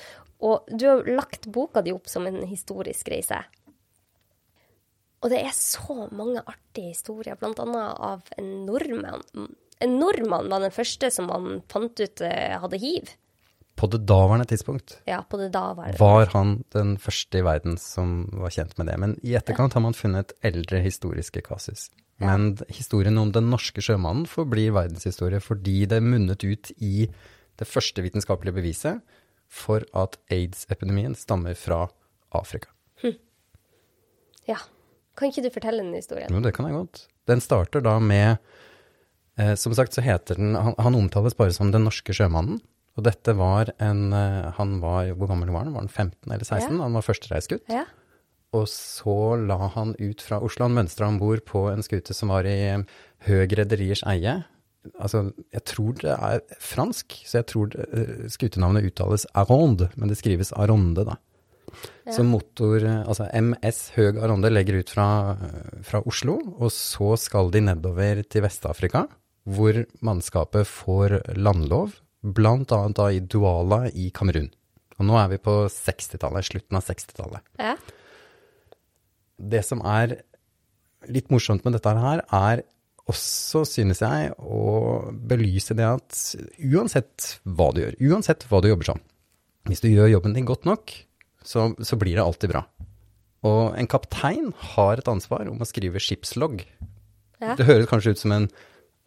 Og 0.44 0.68
du 0.68 0.88
har 0.88 1.06
lagt 1.08 1.48
boka 1.48 1.84
di 1.86 1.94
opp 1.96 2.10
som 2.12 2.27
en 2.27 2.42
historisk 2.48 3.08
reise. 3.13 3.39
Og 5.24 5.32
det 5.32 5.42
er 5.42 5.54
så 5.58 6.10
mange 6.13 6.44
artige 6.44 6.92
historier, 6.92 7.38
annet 7.42 7.62
av 7.63 8.27
en 8.38 8.50
nordmann. 8.68 9.24
En 9.84 10.00
nordmann 10.00 10.51
var 10.51 10.63
den 10.63 10.74
første 10.75 11.10
som 11.12 11.30
man 11.32 11.62
fant 11.72 12.00
ut 12.00 12.22
eh, 12.24 12.58
hadde 12.62 12.80
hiv. 12.80 13.15
På 13.75 13.89
det 13.92 14.06
daværende 14.08 14.46
tidspunkt 14.48 15.01
Ja, 15.04 15.18
på 15.27 15.36
det 15.36 15.50
da 15.51 15.74
var 15.75 16.30
han 16.32 16.62
den 16.72 16.94
første 17.01 17.42
i 17.42 17.44
verden 17.44 17.75
som 17.82 18.30
var 18.32 18.54
kjent 18.56 18.77
med 18.80 18.88
det. 18.88 18.96
Men 19.01 19.18
i 19.20 19.36
etterkant 19.36 19.75
har 19.75 19.84
man 19.84 19.98
funnet 19.98 20.32
eldre 20.48 20.80
historiske 20.86 21.44
kasus. 21.44 21.89
Men 22.24 22.54
historien 22.72 23.18
om 23.20 23.34
den 23.36 23.50
norske 23.51 23.84
sjømannen 23.84 24.24
forblir 24.32 24.72
verdenshistorie 24.77 25.42
fordi 25.44 25.82
det 25.92 26.00
munnet 26.06 26.46
ut 26.48 26.72
i 26.77 27.10
det 27.60 27.68
første 27.68 28.04
vitenskapelige 28.04 28.56
beviset 28.56 29.18
for 29.56 29.86
at 29.96 30.18
aids-epidemien 30.34 31.16
stammer 31.18 31.56
fra 31.58 31.86
Afrika. 32.36 32.70
Ja. 34.46 34.60
Kan 35.18 35.32
ikke 35.32 35.46
du 35.46 35.52
fortelle 35.54 35.84
den 35.84 35.96
historien? 35.96 36.30
Jo, 36.30 36.42
det 36.44 36.54
kan 36.56 36.68
jeg 36.70 36.78
godt. 36.78 37.06
Den 37.30 37.42
starter 37.42 37.82
da 37.82 37.96
med 38.04 38.36
eh, 39.40 39.56
Som 39.58 39.74
sagt 39.74 39.96
så 39.96 40.04
heter 40.06 40.38
den 40.38 40.54
han, 40.54 40.76
han 40.78 40.98
omtales 41.00 41.34
bare 41.38 41.56
som 41.56 41.72
Den 41.74 41.88
norske 41.88 42.14
sjømannen. 42.14 42.60
Og 42.96 43.08
dette 43.08 43.34
var 43.36 43.72
en 43.82 44.12
eh, 44.14 44.52
Han 44.60 44.78
var 44.84 45.10
Hvor 45.18 45.32
gammel 45.32 45.50
var 45.50 45.66
han? 45.66 45.74
Var 45.74 45.88
han 45.88 45.90
15 45.90 46.30
eller 46.30 46.46
16? 46.46 46.76
Ja. 46.76 46.82
Han 46.84 47.00
var 47.00 47.08
førstereisgutt. 47.08 47.66
Ja. 47.72 47.86
Og 48.56 48.68
så 48.72 49.36
la 49.42 49.58
han 49.74 49.96
ut 50.00 50.22
fra 50.24 50.40
Oslo. 50.44 50.68
Han 50.68 50.78
mønstra 50.78 51.10
om 51.10 51.18
bord 51.20 51.42
på 51.48 51.66
en 51.72 51.84
skute 51.84 52.16
som 52.16 52.32
var 52.32 52.48
i 52.48 52.60
eh, 52.70 52.86
Høg 53.26 53.58
Rederiers 53.58 54.06
eie. 54.12 54.44
Altså, 55.00 55.30
jeg 55.54 55.63
tror 55.69 55.95
det 56.02 56.15
er 56.15 56.41
fransk, 56.62 57.17
så 57.28 57.39
jeg 57.41 57.48
tror 57.52 57.71
det, 57.74 57.86
eh, 57.93 58.28
skutenavnet 58.32 58.88
uttales 58.89 59.26
Aronde, 59.34 59.89
men 59.95 60.12
det 60.12 60.19
skrives 60.19 60.54
Aronde, 60.54 61.06
da. 61.08 61.17
Så 62.13 62.24
motor, 62.24 62.78
eh, 62.78 63.04
altså 63.04 63.28
MS 63.34 63.91
Høg 63.98 64.19
Aronde 64.24 64.52
legger 64.52 64.80
ut 64.80 64.89
fra, 64.93 65.38
eh, 65.41 65.82
fra 65.84 66.02
Oslo, 66.06 66.38
og 66.60 66.71
så 66.71 67.17
skal 67.17 67.52
de 67.52 67.62
nedover 67.62 68.24
til 68.30 68.45
Vest-Afrika, 68.45 69.08
hvor 69.45 69.86
mannskapet 70.02 70.65
får 70.65 71.36
landlov, 71.36 71.93
blant 72.26 72.71
annet 72.71 72.95
da 72.98 73.10
i 73.13 73.19
Douala 73.19 73.86
i 73.93 74.10
Kamerun. 74.10 74.50
Og 74.98 75.06
nå 75.06 75.17
er 75.19 75.28
vi 75.30 75.38
på 75.38 75.67
60-tallet, 75.69 76.48
slutten 76.48 76.78
av 76.80 76.86
60-tallet 76.88 77.41
ja. 77.60 77.76
det 79.38 79.62
som 79.67 79.82
er 79.84 80.15
litt 81.12 81.30
morsomt 81.34 81.65
med 81.65 81.76
dette 81.76 81.91
her, 82.00 82.24
er 82.32 82.63
også, 83.12 83.62
synes 83.70 84.02
jeg, 84.02 84.32
å 84.41 85.12
belyse 85.30 85.76
det 85.78 85.86
at 85.86 86.22
uansett 86.58 87.36
hva 87.46 87.70
du 87.76 87.84
gjør, 87.84 87.98
uansett 88.10 88.46
hva 88.50 88.62
du 88.63 88.70
jobber 88.72 88.89
som, 88.89 89.02
hvis 89.70 89.84
du 89.84 89.89
gjør 89.91 90.15
jobben 90.15 90.34
din 90.38 90.48
godt 90.48 90.65
nok, 90.65 90.94
så, 91.46 91.70
så 91.86 91.98
blir 92.02 92.18
det 92.18 92.26
alltid 92.26 92.54
bra. 92.56 92.63
Og 93.46 93.76
en 93.78 93.89
kaptein 93.89 94.50
har 94.74 95.02
et 95.02 95.10
ansvar 95.12 95.46
om 95.52 95.62
å 95.62 95.70
skrive 95.70 96.02
skipslogg. 96.02 96.63
Ja. 97.44 97.54
Det 97.58 97.68
høres 97.68 97.89
kanskje 97.91 98.15
ut 98.15 98.22
som 98.22 98.34
en 98.34 98.48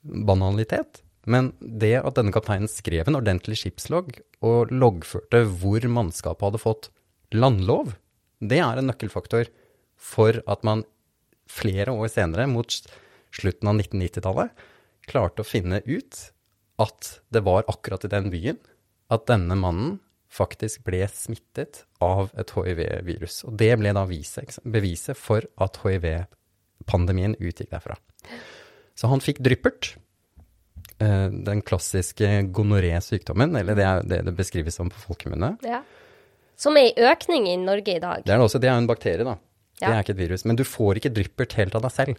banalitet, 0.04 1.02
men 1.28 1.50
det 1.58 1.96
at 1.98 2.16
denne 2.16 2.32
kapteinen 2.32 2.70
skrev 2.70 3.10
en 3.10 3.18
ordentlig 3.18 3.58
skipslogg 3.60 4.14
og 4.46 4.70
loggførte 4.70 5.42
hvor 5.58 5.84
mannskapet 5.90 6.46
hadde 6.46 6.62
fått 6.62 6.90
landlov, 7.34 7.96
det 8.38 8.60
er 8.62 8.78
en 8.78 8.88
nøkkelfaktor 8.92 9.50
for 9.98 10.38
at 10.46 10.64
man 10.64 10.86
flere 11.50 11.90
år 11.90 12.10
senere, 12.12 12.46
mot 12.46 12.70
slutten 13.34 13.70
av 13.70 13.78
1990-tallet, 13.78 14.66
klarte 15.08 15.44
å 15.44 15.48
finne 15.48 15.80
ut 15.86 16.20
at 16.78 17.14
det 17.34 17.42
var 17.46 17.66
akkurat 17.70 18.04
i 18.06 18.12
den 18.12 18.30
byen 18.32 18.58
at 19.12 19.26
denne 19.30 19.56
mannen 19.58 19.98
faktisk 20.32 20.84
ble 20.86 21.06
smittet 21.10 21.84
av 22.04 22.28
et 22.38 22.50
hiv-virus. 22.52 23.40
Og 23.48 23.56
det 23.58 23.72
ble 23.80 23.94
da 23.96 24.04
beviset 24.04 25.16
for 25.18 25.46
at 25.64 25.80
hiv-pandemien 25.84 27.36
utgikk 27.40 27.72
derfra. 27.72 27.96
Så 28.98 29.08
han 29.08 29.22
fikk 29.24 29.40
dryppert, 29.44 29.94
eh, 31.00 31.28
den 31.30 31.62
klassiske 31.62 32.50
gonoré-sykdommen, 32.52 33.56
eller 33.56 33.78
det 33.78 33.86
er 33.86 34.02
det 34.02 34.24
det 34.26 34.36
beskrives 34.36 34.74
som 34.74 34.90
på 34.90 35.00
folkemunne. 35.08 35.56
ja. 35.62 35.82
Som 36.58 36.74
er 36.76 36.88
i 36.90 37.04
økning 37.06 37.46
i 37.46 37.56
Norge 37.56 37.94
i 37.94 38.00
dag. 38.02 38.24
Det 38.26 38.32
er 38.34 38.40
det 38.40 38.44
også, 38.48 38.58
det 38.58 38.66
er 38.66 38.74
en 38.74 38.88
bakterie, 38.88 39.22
da. 39.22 39.36
Det 39.78 39.86
er 39.86 40.00
ikke 40.02 40.16
et 40.16 40.24
virus. 40.24 40.44
Men 40.44 40.56
du 40.58 40.64
får 40.66 40.98
ikke 40.98 41.12
dryppert 41.14 41.54
helt 41.54 41.76
av 41.78 41.84
deg 41.84 41.92
selv. 41.94 42.16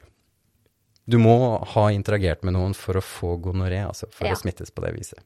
Du 1.10 1.18
må 1.18 1.34
ha 1.74 1.88
interagert 1.96 2.44
med 2.46 2.54
noen 2.54 2.76
for 2.78 3.00
å 3.00 3.02
få 3.04 3.34
gonoré, 3.42 3.80
altså 3.88 4.10
for 4.14 4.28
Ja. 4.30 4.36
å 4.36 4.40
smittes 4.40 4.70
på 4.70 4.84
det 4.86 4.94
viset. 4.94 5.20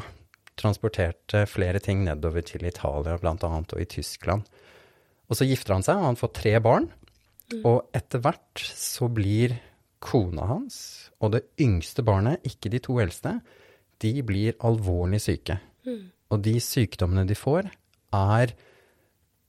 Transporterte 0.55 1.45
flere 1.49 1.79
ting 1.81 2.03
nedover 2.05 2.41
til 2.45 2.65
Italia 2.69 3.17
blant 3.21 3.43
annet, 3.47 3.73
og 3.73 3.79
i 3.81 3.89
Tyskland. 3.89 4.41
Og 5.25 5.33
så 5.39 5.43
gifter 5.49 5.73
han 5.73 5.85
seg, 5.87 5.95
og 5.97 6.07
han 6.11 6.19
får 6.19 6.31
tre 6.37 6.53
barn. 6.61 6.85
Og 7.65 7.77
etter 7.97 8.19
hvert 8.21 8.61
så 8.61 9.09
blir 9.09 9.57
kona 10.05 10.45
hans 10.49 10.75
og 11.23 11.31
det 11.33 11.43
yngste 11.61 12.03
barnet, 12.05 12.43
ikke 12.45 12.69
de 12.69 12.79
to 12.83 12.99
eldste, 13.01 13.39
de 14.03 14.21
blir 14.27 14.53
alvorlig 14.65 15.21
syke. 15.23 15.57
Og 16.33 16.41
de 16.45 16.59
sykdommene 16.61 17.25
de 17.25 17.37
får, 17.37 17.69
er 18.13 18.53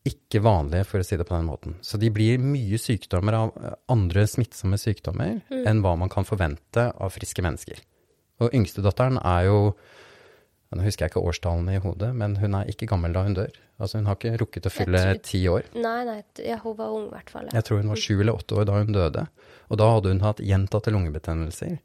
ikke 0.09 0.41
vanlige, 0.45 0.87
for 0.87 1.03
å 1.03 1.07
si 1.07 1.17
det 1.19 1.27
på 1.29 1.35
den 1.37 1.49
måten. 1.49 1.77
Så 1.85 1.99
de 2.01 2.09
blir 2.15 2.39
mye 2.43 2.79
sykdommer 2.81 3.37
av 3.39 3.53
eh, 3.59 3.75
andre 3.93 4.25
smittsomme 4.31 4.79
sykdommer 4.81 5.41
enn 5.51 5.83
hva 5.85 5.97
man 5.99 6.11
kan 6.13 6.27
forvente 6.29 6.89
av 6.95 7.15
friske 7.15 7.43
mennesker. 7.45 7.83
Og 8.45 8.53
yngstedatteren 8.57 9.21
er 9.23 9.49
jo 9.51 9.61
Nå 10.77 10.83
husker 10.83 11.07
jeg 11.07 11.13
ikke 11.13 11.21
årstallene 11.23 11.77
i 11.77 11.81
hodet, 11.81 12.09
men 12.19 12.35
hun 12.37 12.57
er 12.59 12.67
ikke 12.69 12.89
gammel 12.91 13.13
da 13.15 13.23
hun 13.23 13.37
dør. 13.37 13.55
Altså 13.79 14.01
hun 14.01 14.09
har 14.11 14.17
ikke 14.19 14.33
rukket 14.43 14.67
å 14.67 14.73
fylle 14.75 14.99
tror- 14.99 15.21
ti 15.25 15.39
år. 15.49 15.69
Nei, 15.79 16.01
nei, 16.05 16.17
ja, 16.43 16.57
hun 16.59 16.75
var 16.77 16.91
ung 16.93 17.07
i 17.07 17.13
hvert 17.15 17.31
fall. 17.31 17.47
Ja. 17.47 17.55
Jeg 17.61 17.65
tror 17.69 17.79
hun 17.81 17.93
var 17.93 18.01
sju 18.03 18.17
eller 18.21 18.35
åtte 18.35 18.59
år 18.59 18.67
da 18.67 18.81
hun 18.83 18.91
døde. 18.93 19.23
Og 19.71 19.79
da 19.79 19.89
hadde 19.95 20.11
hun 20.11 20.25
hatt 20.27 20.43
gjentatte 20.43 20.91
lungebetennelser. 20.93 21.79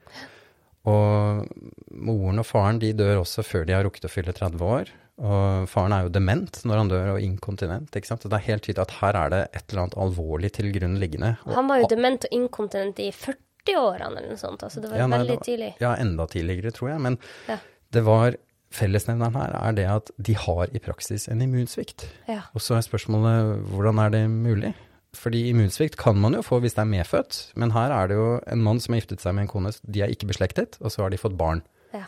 Og 0.89 1.45
moren 1.93 2.41
og 2.41 2.47
faren 2.49 2.81
de 2.81 2.89
dør 2.97 3.21
også 3.21 3.45
før 3.45 3.67
de 3.69 3.77
har 3.77 3.85
rukket 3.85 4.09
å 4.09 4.11
fylle 4.11 4.33
30 4.33 4.65
år. 4.65 4.89
Og 5.19 5.67
faren 5.69 5.93
er 5.93 6.03
jo 6.03 6.09
dement 6.09 6.61
når 6.65 6.77
han 6.77 6.89
dør, 6.89 7.09
og 7.15 7.21
inkontinent. 7.21 7.91
ikke 7.95 8.07
sant? 8.07 8.21
Så 8.23 8.29
det 8.29 8.39
er 8.39 8.47
helt 8.47 8.63
tydelig 8.63 8.81
at 8.81 8.91
her 9.01 9.13
er 9.15 9.29
det 9.29 9.41
et 9.53 9.63
eller 9.69 9.83
annet 9.83 9.97
alvorlig 9.97 10.51
til 10.53 10.71
grunn 10.73 10.97
liggende. 10.99 11.37
Han 11.45 11.67
var 11.67 11.79
jo 11.83 11.87
dement 11.91 12.23
og 12.25 12.31
inkontinent 12.31 12.99
i 12.99 13.11
40-årene 13.11 14.07
eller 14.17 14.29
noe 14.31 14.37
sånt, 14.41 14.63
altså 14.63 14.81
det 14.81 14.89
var 14.89 14.97
Ja, 14.97 15.07
nei, 15.07 15.19
veldig 15.19 15.27
det 15.27 15.37
var- 15.37 15.45
tidlig. 15.45 15.73
Ja, 15.81 15.95
enda 15.95 16.25
tidligere, 16.27 16.71
tror 16.71 16.89
jeg. 16.89 16.99
Men 17.01 17.17
Ja. 17.47 17.57
det 17.91 18.03
var 18.03 18.35
fellesnevneren 18.71 19.33
her 19.35 19.51
er 19.67 19.71
det 19.73 19.85
at 19.85 20.11
de 20.21 20.33
har 20.33 20.67
i 20.73 20.79
praksis 20.79 21.27
en 21.27 21.41
immunsvikt. 21.41 22.07
Ja. 22.27 22.41
Og 22.55 22.61
så 22.61 22.77
er 22.77 22.81
spørsmålet 22.81 23.67
hvordan 23.67 23.99
er 23.99 24.09
det 24.09 24.29
mulig? 24.29 24.73
Fordi 25.13 25.49
immunsvikt 25.51 25.97
kan 25.97 26.15
man 26.15 26.33
jo 26.33 26.41
få 26.41 26.61
hvis 26.61 26.73
det 26.73 26.79
er 26.79 26.85
medfødt, 27.03 27.51
men 27.57 27.71
her 27.71 27.91
er 27.91 28.07
det 28.07 28.15
jo 28.15 28.39
en 28.47 28.63
mann 28.63 28.79
som 28.79 28.93
har 28.93 29.01
giftet 29.01 29.19
seg 29.19 29.35
med 29.35 29.41
en 29.43 29.47
kone, 29.49 29.73
de 29.85 30.01
er 30.01 30.07
ikke 30.07 30.25
beslektet, 30.25 30.77
og 30.81 30.89
så 30.89 31.01
har 31.03 31.09
de 31.09 31.17
fått 31.17 31.35
barn. 31.37 31.61
Ja. 31.93 32.05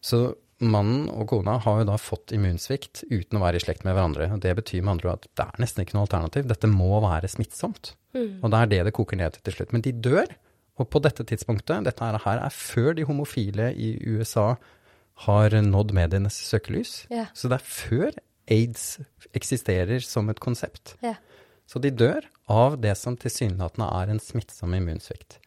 Så 0.00 0.36
mannen 0.60 1.08
og 1.12 1.28
kona 1.32 1.56
har 1.64 1.80
jo 1.80 1.88
da 1.88 1.96
fått 2.00 2.34
immunsvikt 2.36 3.04
uten 3.10 3.38
å 3.38 3.42
være 3.42 3.60
i 3.60 3.64
slekt 3.64 3.86
med 3.86 3.96
hverandre. 3.96 4.28
og 4.34 4.42
Det 4.44 4.52
betyr 4.58 4.84
med 4.84 4.96
andre 4.96 5.10
ord 5.10 5.20
at 5.20 5.30
det 5.38 5.46
er 5.46 5.62
nesten 5.64 5.84
ikke 5.84 5.96
noe 5.96 6.06
alternativ. 6.06 6.48
Dette 6.50 6.70
må 6.70 7.00
være 7.04 7.30
smittsomt. 7.32 7.94
Og 8.42 8.50
det 8.50 8.60
er 8.60 8.70
det 8.72 8.80
det 8.88 8.94
koker 8.96 9.20
ned 9.20 9.36
til 9.36 9.46
til 9.46 9.56
slutt. 9.58 9.72
Men 9.76 9.84
de 9.86 9.92
dør, 9.92 10.32
og 10.80 10.88
på 10.92 11.02
dette 11.04 11.24
tidspunktet, 11.28 11.84
dette 11.86 12.10
her 12.24 12.42
er 12.42 12.54
før 12.54 12.94
de 12.98 13.06
homofile 13.08 13.70
i 13.72 13.94
USA 14.08 14.54
har 15.26 15.56
nådd 15.64 15.92
medienes 15.96 16.38
søkelys. 16.48 17.04
Yeah. 17.12 17.28
Så 17.36 17.50
det 17.52 17.60
er 17.60 17.66
før 17.66 18.20
aids 18.50 18.86
eksisterer 19.36 20.00
som 20.04 20.30
et 20.32 20.40
konsept. 20.40 20.96
Yeah. 21.04 21.20
Så 21.68 21.78
de 21.82 21.92
dør 21.92 22.24
av 22.50 22.80
det 22.82 22.96
som 22.98 23.18
tilsynelatende 23.20 23.86
er 24.00 24.10
en 24.10 24.22
smittsom 24.22 24.74
immunsvikt. 24.74 25.38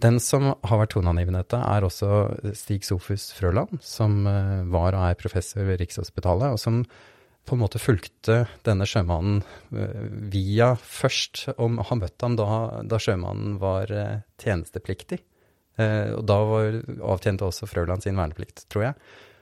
Den 0.00 0.20
som 0.22 0.52
har 0.54 0.80
vært 0.80 0.94
toneangivende 0.94 1.42
dette, 1.42 1.60
er 1.60 1.84
også 1.84 2.52
Stig 2.56 2.86
Sofus 2.86 3.30
Frøland, 3.36 3.80
som 3.84 4.22
eh, 4.28 4.60
var 4.72 4.96
og 4.96 5.06
er 5.10 5.18
professor 5.20 5.66
ved 5.66 5.80
Rikshospitalet, 5.82 6.54
og 6.54 6.60
som 6.62 6.82
på 7.48 7.56
en 7.56 7.62
måte 7.62 7.80
fulgte 7.82 8.44
denne 8.66 8.86
sjømannen 8.88 9.42
eh, 9.74 10.06
via 10.32 10.72
først 10.76 11.48
om 11.58 11.80
Han 11.88 12.02
møtte 12.04 12.26
ham 12.28 12.38
da, 12.38 12.48
da 12.86 13.00
sjømannen 13.02 13.58
var 13.60 13.92
eh, 13.92 14.22
tjenestepliktig. 14.40 15.24
Og 15.80 16.24
da 16.28 16.34
var, 16.44 16.74
avtjente 17.08 17.46
også 17.46 17.64
Frøland 17.64 18.02
sin 18.04 18.18
verneplikt, 18.18 18.66
tror 18.68 18.82
jeg. 18.84 18.96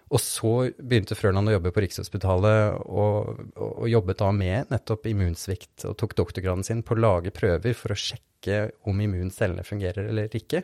Og 0.09 0.21
så 0.25 0.53
begynte 0.81 1.17
Frøland 1.19 1.51
å 1.51 1.55
jobbe 1.59 1.73
på 1.75 1.83
Rikshospitalet, 1.85 2.79
og, 2.89 3.43
og, 3.61 3.85
jobbet 3.91 4.23
da 4.23 4.31
med 4.33 4.73
nettopp 4.73 5.09
immunsvikt, 5.11 5.85
og 5.89 5.99
tok 6.01 6.17
doktorgraden 6.17 6.65
sin 6.65 6.81
på 6.87 6.97
å 6.97 7.03
lage 7.03 7.35
prøver 7.35 7.77
for 7.77 7.93
å 7.93 7.99
sjekke 7.99 8.63
om 8.89 9.03
immuncellene 9.05 9.67
fungerer 9.67 10.09
eller 10.09 10.33
ikke. 10.39 10.63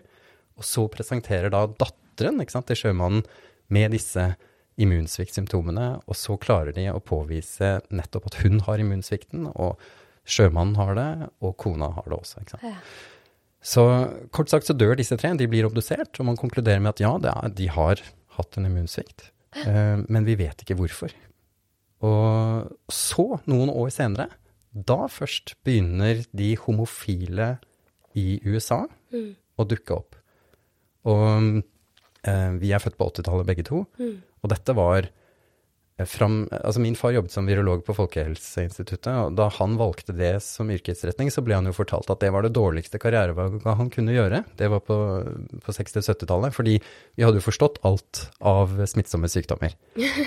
Og 0.56 0.64
så 0.64 0.86
presenterer 0.88 1.52
da 1.52 1.66
datteren 1.68 2.40
sant, 2.48 2.70
til 2.70 2.86
sjømannen 2.86 3.24
med 3.74 3.92
disse 3.92 4.30
immunsviktsymptomene, 4.80 5.88
og 6.08 6.18
så 6.18 6.38
klarer 6.40 6.74
de 6.74 6.88
å 6.90 7.02
påvise 7.04 7.76
nettopp 7.94 8.30
at 8.30 8.40
hun 8.42 8.62
har 8.66 8.80
immunsvikten, 8.82 9.50
og 9.54 9.76
sjømannen 10.24 10.78
har 10.80 10.96
det, 10.98 11.10
og 11.44 11.58
kona 11.60 11.92
har 11.98 12.08
det 12.08 12.16
også. 12.16 12.40
ikke 12.42 12.56
sant. 12.56 12.70
Ja. 12.72 12.78
Så 13.64 13.82
kort 14.34 14.50
sagt 14.52 14.68
så 14.68 14.76
dør 14.76 14.96
disse 14.98 15.16
tre, 15.20 15.30
de 15.40 15.48
blir 15.48 15.68
obdusert, 15.68 16.12
og 16.18 16.28
man 16.28 16.40
konkluderer 16.40 16.82
med 16.84 16.96
at 16.96 17.04
ja, 17.04 17.14
er, 17.16 17.52
de 17.56 17.68
har 17.72 18.00
hatt 18.38 18.58
en 18.58 18.68
immunsvikt, 18.68 19.28
eh, 19.64 19.96
men 20.02 20.26
vi 20.26 20.36
vet 20.40 20.64
ikke 20.64 20.76
hvorfor. 20.78 21.14
Og 22.04 22.72
så, 22.92 23.26
noen 23.50 23.72
år 23.72 23.92
senere, 23.94 24.28
da 24.74 25.06
først 25.08 25.54
begynner 25.64 26.24
de 26.34 26.50
homofile 26.64 27.54
i 28.18 28.40
USA 28.44 28.82
å 29.14 29.66
dukke 29.70 29.96
opp. 29.96 30.18
Og 31.08 31.60
eh, 32.26 32.50
vi 32.60 32.72
er 32.74 32.82
født 32.82 32.98
på 32.98 33.08
80-tallet 33.12 33.48
begge 33.48 33.66
to, 33.70 33.84
og 33.94 34.52
dette 34.52 34.76
var 34.76 35.08
fram, 36.02 36.48
altså 36.50 36.82
Min 36.82 36.96
far 36.98 37.12
jobbet 37.14 37.30
som 37.30 37.46
virolog 37.46 37.84
på 37.86 37.94
Folkehelseinstituttet, 37.94 39.12
og 39.14 39.36
da 39.38 39.46
han 39.60 39.76
valgte 39.78 40.14
det 40.16 40.32
som 40.42 40.70
yrkesretning, 40.74 41.30
så 41.30 41.44
ble 41.46 41.54
han 41.54 41.68
jo 41.70 41.74
fortalt 41.76 42.10
at 42.10 42.22
det 42.24 42.32
var 42.34 42.42
det 42.42 42.54
dårligste 42.56 42.98
karrierevalget 43.02 43.68
han 43.78 43.92
kunne 43.94 44.16
gjøre. 44.16 44.42
Det 44.58 44.70
var 44.72 44.82
på, 44.82 44.96
på 45.62 45.74
60-70-tallet, 45.76 46.56
fordi 46.56 46.80
vi 46.82 47.26
hadde 47.26 47.38
jo 47.38 47.46
forstått 47.46 47.78
alt 47.86 48.24
av 48.42 48.74
smittsomme 48.90 49.30
sykdommer. 49.30 49.76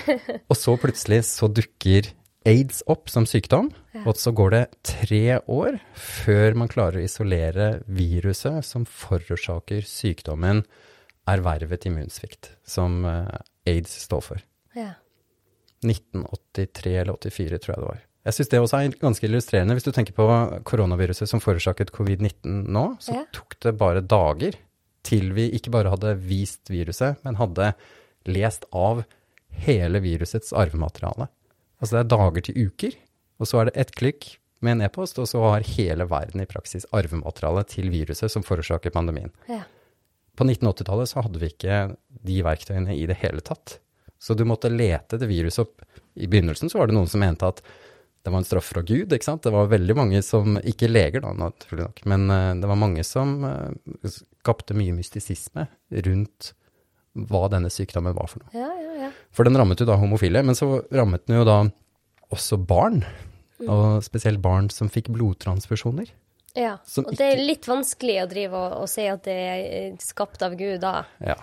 og 0.50 0.56
så 0.56 0.78
plutselig 0.80 1.20
så 1.28 1.50
dukker 1.52 2.08
aids 2.48 2.80
opp 2.88 3.10
som 3.12 3.26
sykdom, 3.28 3.68
og 4.06 4.14
så 4.16 4.32
går 4.32 4.54
det 4.54 4.62
tre 4.88 5.40
år 5.52 5.76
før 5.92 6.56
man 6.62 6.70
klarer 6.72 7.02
å 7.02 7.04
isolere 7.04 7.68
viruset 7.84 8.64
som 8.64 8.86
forårsaker 8.88 9.84
sykdommen 9.84 10.62
ervervet 11.28 11.84
immunsvikt, 11.90 12.54
som 12.64 13.02
eh, 13.04 13.36
aids 13.68 13.92
står 14.06 14.24
for. 14.24 14.44
Ja. 14.76 14.94
1983 15.84 16.94
eller 17.00 17.16
84, 17.18 17.58
tror 17.62 17.74
jeg 17.74 17.82
det 17.82 17.88
var. 17.90 18.00
Jeg 18.28 18.34
syns 18.36 18.50
det 18.52 18.60
også 18.60 18.78
er 18.82 18.96
ganske 19.00 19.24
illustrerende. 19.28 19.74
Hvis 19.78 19.86
du 19.86 19.92
tenker 19.94 20.12
på 20.16 20.26
koronaviruset 20.68 21.30
som 21.30 21.40
forårsaket 21.40 21.92
covid-19 21.94 22.66
nå, 22.68 22.84
så 23.00 23.14
Ja. 23.14 23.24
tok 23.32 23.56
det 23.60 23.76
bare 23.78 24.02
dager 24.02 24.58
til 25.06 25.32
vi 25.32 25.50
ikke 25.56 25.70
bare 25.72 25.88
hadde 25.94 26.16
vist 26.20 26.68
viruset, 26.68 27.16
men 27.24 27.36
hadde 27.36 27.74
lest 28.26 28.66
av 28.72 29.04
hele 29.64 30.00
virusets 30.00 30.52
arvemateriale. 30.52 31.28
Altså 31.80 31.96
det 31.96 32.00
er 32.04 32.16
dager 32.16 32.40
til 32.42 32.66
uker, 32.66 32.92
og 33.40 33.46
så 33.46 33.60
er 33.60 33.64
det 33.70 33.76
ett 33.76 33.94
klikk 33.96 34.36
med 34.60 34.72
en 34.72 34.82
e-post, 34.82 35.18
og 35.18 35.28
så 35.30 35.40
har 35.40 35.60
hele 35.62 36.04
verden 36.10 36.42
i 36.42 36.46
praksis 36.50 36.84
arvemateriale 36.92 37.64
til 37.70 37.88
viruset 37.90 38.30
som 38.30 38.42
forårsaker 38.42 38.90
pandemien. 38.90 39.30
Ja. 39.48 39.62
På 40.36 40.44
1980-tallet 40.44 41.08
så 41.08 41.22
hadde 41.22 41.38
vi 41.40 41.46
ikke 41.54 41.96
de 42.26 42.42
verktøyene 42.42 42.94
i 42.98 43.06
det 43.06 43.16
hele 43.22 43.40
tatt. 43.40 43.78
Så 44.18 44.34
du 44.34 44.44
måtte 44.48 44.70
lete 44.72 45.16
etter 45.16 45.30
viruset 45.30 45.62
opp. 45.66 45.84
I 46.18 46.26
begynnelsen 46.26 46.70
så 46.70 46.80
var 46.80 46.90
det 46.90 46.96
noen 46.96 47.10
som 47.10 47.22
mente 47.22 47.46
at 47.46 47.62
det 48.26 48.32
var 48.34 48.42
en 48.42 48.46
straff 48.48 48.66
fra 48.72 48.82
Gud, 48.82 49.12
ikke 49.14 49.24
sant. 49.24 49.44
Det 49.46 49.52
var 49.54 49.70
veldig 49.70 49.94
mange 49.96 50.20
som, 50.26 50.58
ikke 50.58 50.90
leger 50.90 51.22
da, 51.24 51.30
naturlig 51.38 51.86
nok, 51.86 52.00
men 52.10 52.26
eh, 52.34 52.54
det 52.60 52.68
var 52.68 52.80
mange 52.80 53.04
som 53.06 53.36
eh, 53.46 54.10
skapte 54.42 54.76
mye 54.76 54.96
mystisisme 54.96 55.68
rundt 56.08 56.52
hva 57.30 57.46
denne 57.50 57.70
sykdommen 57.72 58.14
var 58.18 58.28
for 58.30 58.42
noe. 58.42 58.52
Ja, 58.58 58.68
ja, 58.82 59.06
ja. 59.06 59.10
For 59.34 59.48
den 59.48 59.56
rammet 59.58 59.80
jo 59.80 59.86
da 59.88 59.96
homofile, 59.98 60.42
men 60.44 60.58
så 60.58 60.82
rammet 60.94 61.24
den 61.30 61.38
jo 61.40 61.46
da 61.48 61.62
også 62.34 62.58
barn. 62.60 63.00
Og 63.64 64.04
spesielt 64.06 64.38
barn 64.44 64.68
som 64.70 64.90
fikk 64.92 65.08
blodtransfusjoner. 65.14 66.12
ja. 66.54 66.76
Og 67.02 67.08
det 67.18 67.26
er 67.26 67.40
litt 67.42 67.66
vanskelig 67.66 68.20
å 68.22 68.28
drive 68.30 68.60
og, 68.60 68.76
og 68.84 68.90
si 68.92 69.06
at 69.10 69.24
det 69.26 69.38
er 69.48 69.96
skapt 70.02 70.44
av 70.46 70.54
Gud 70.58 70.78
da. 70.84 71.00
Ja, 71.24 71.38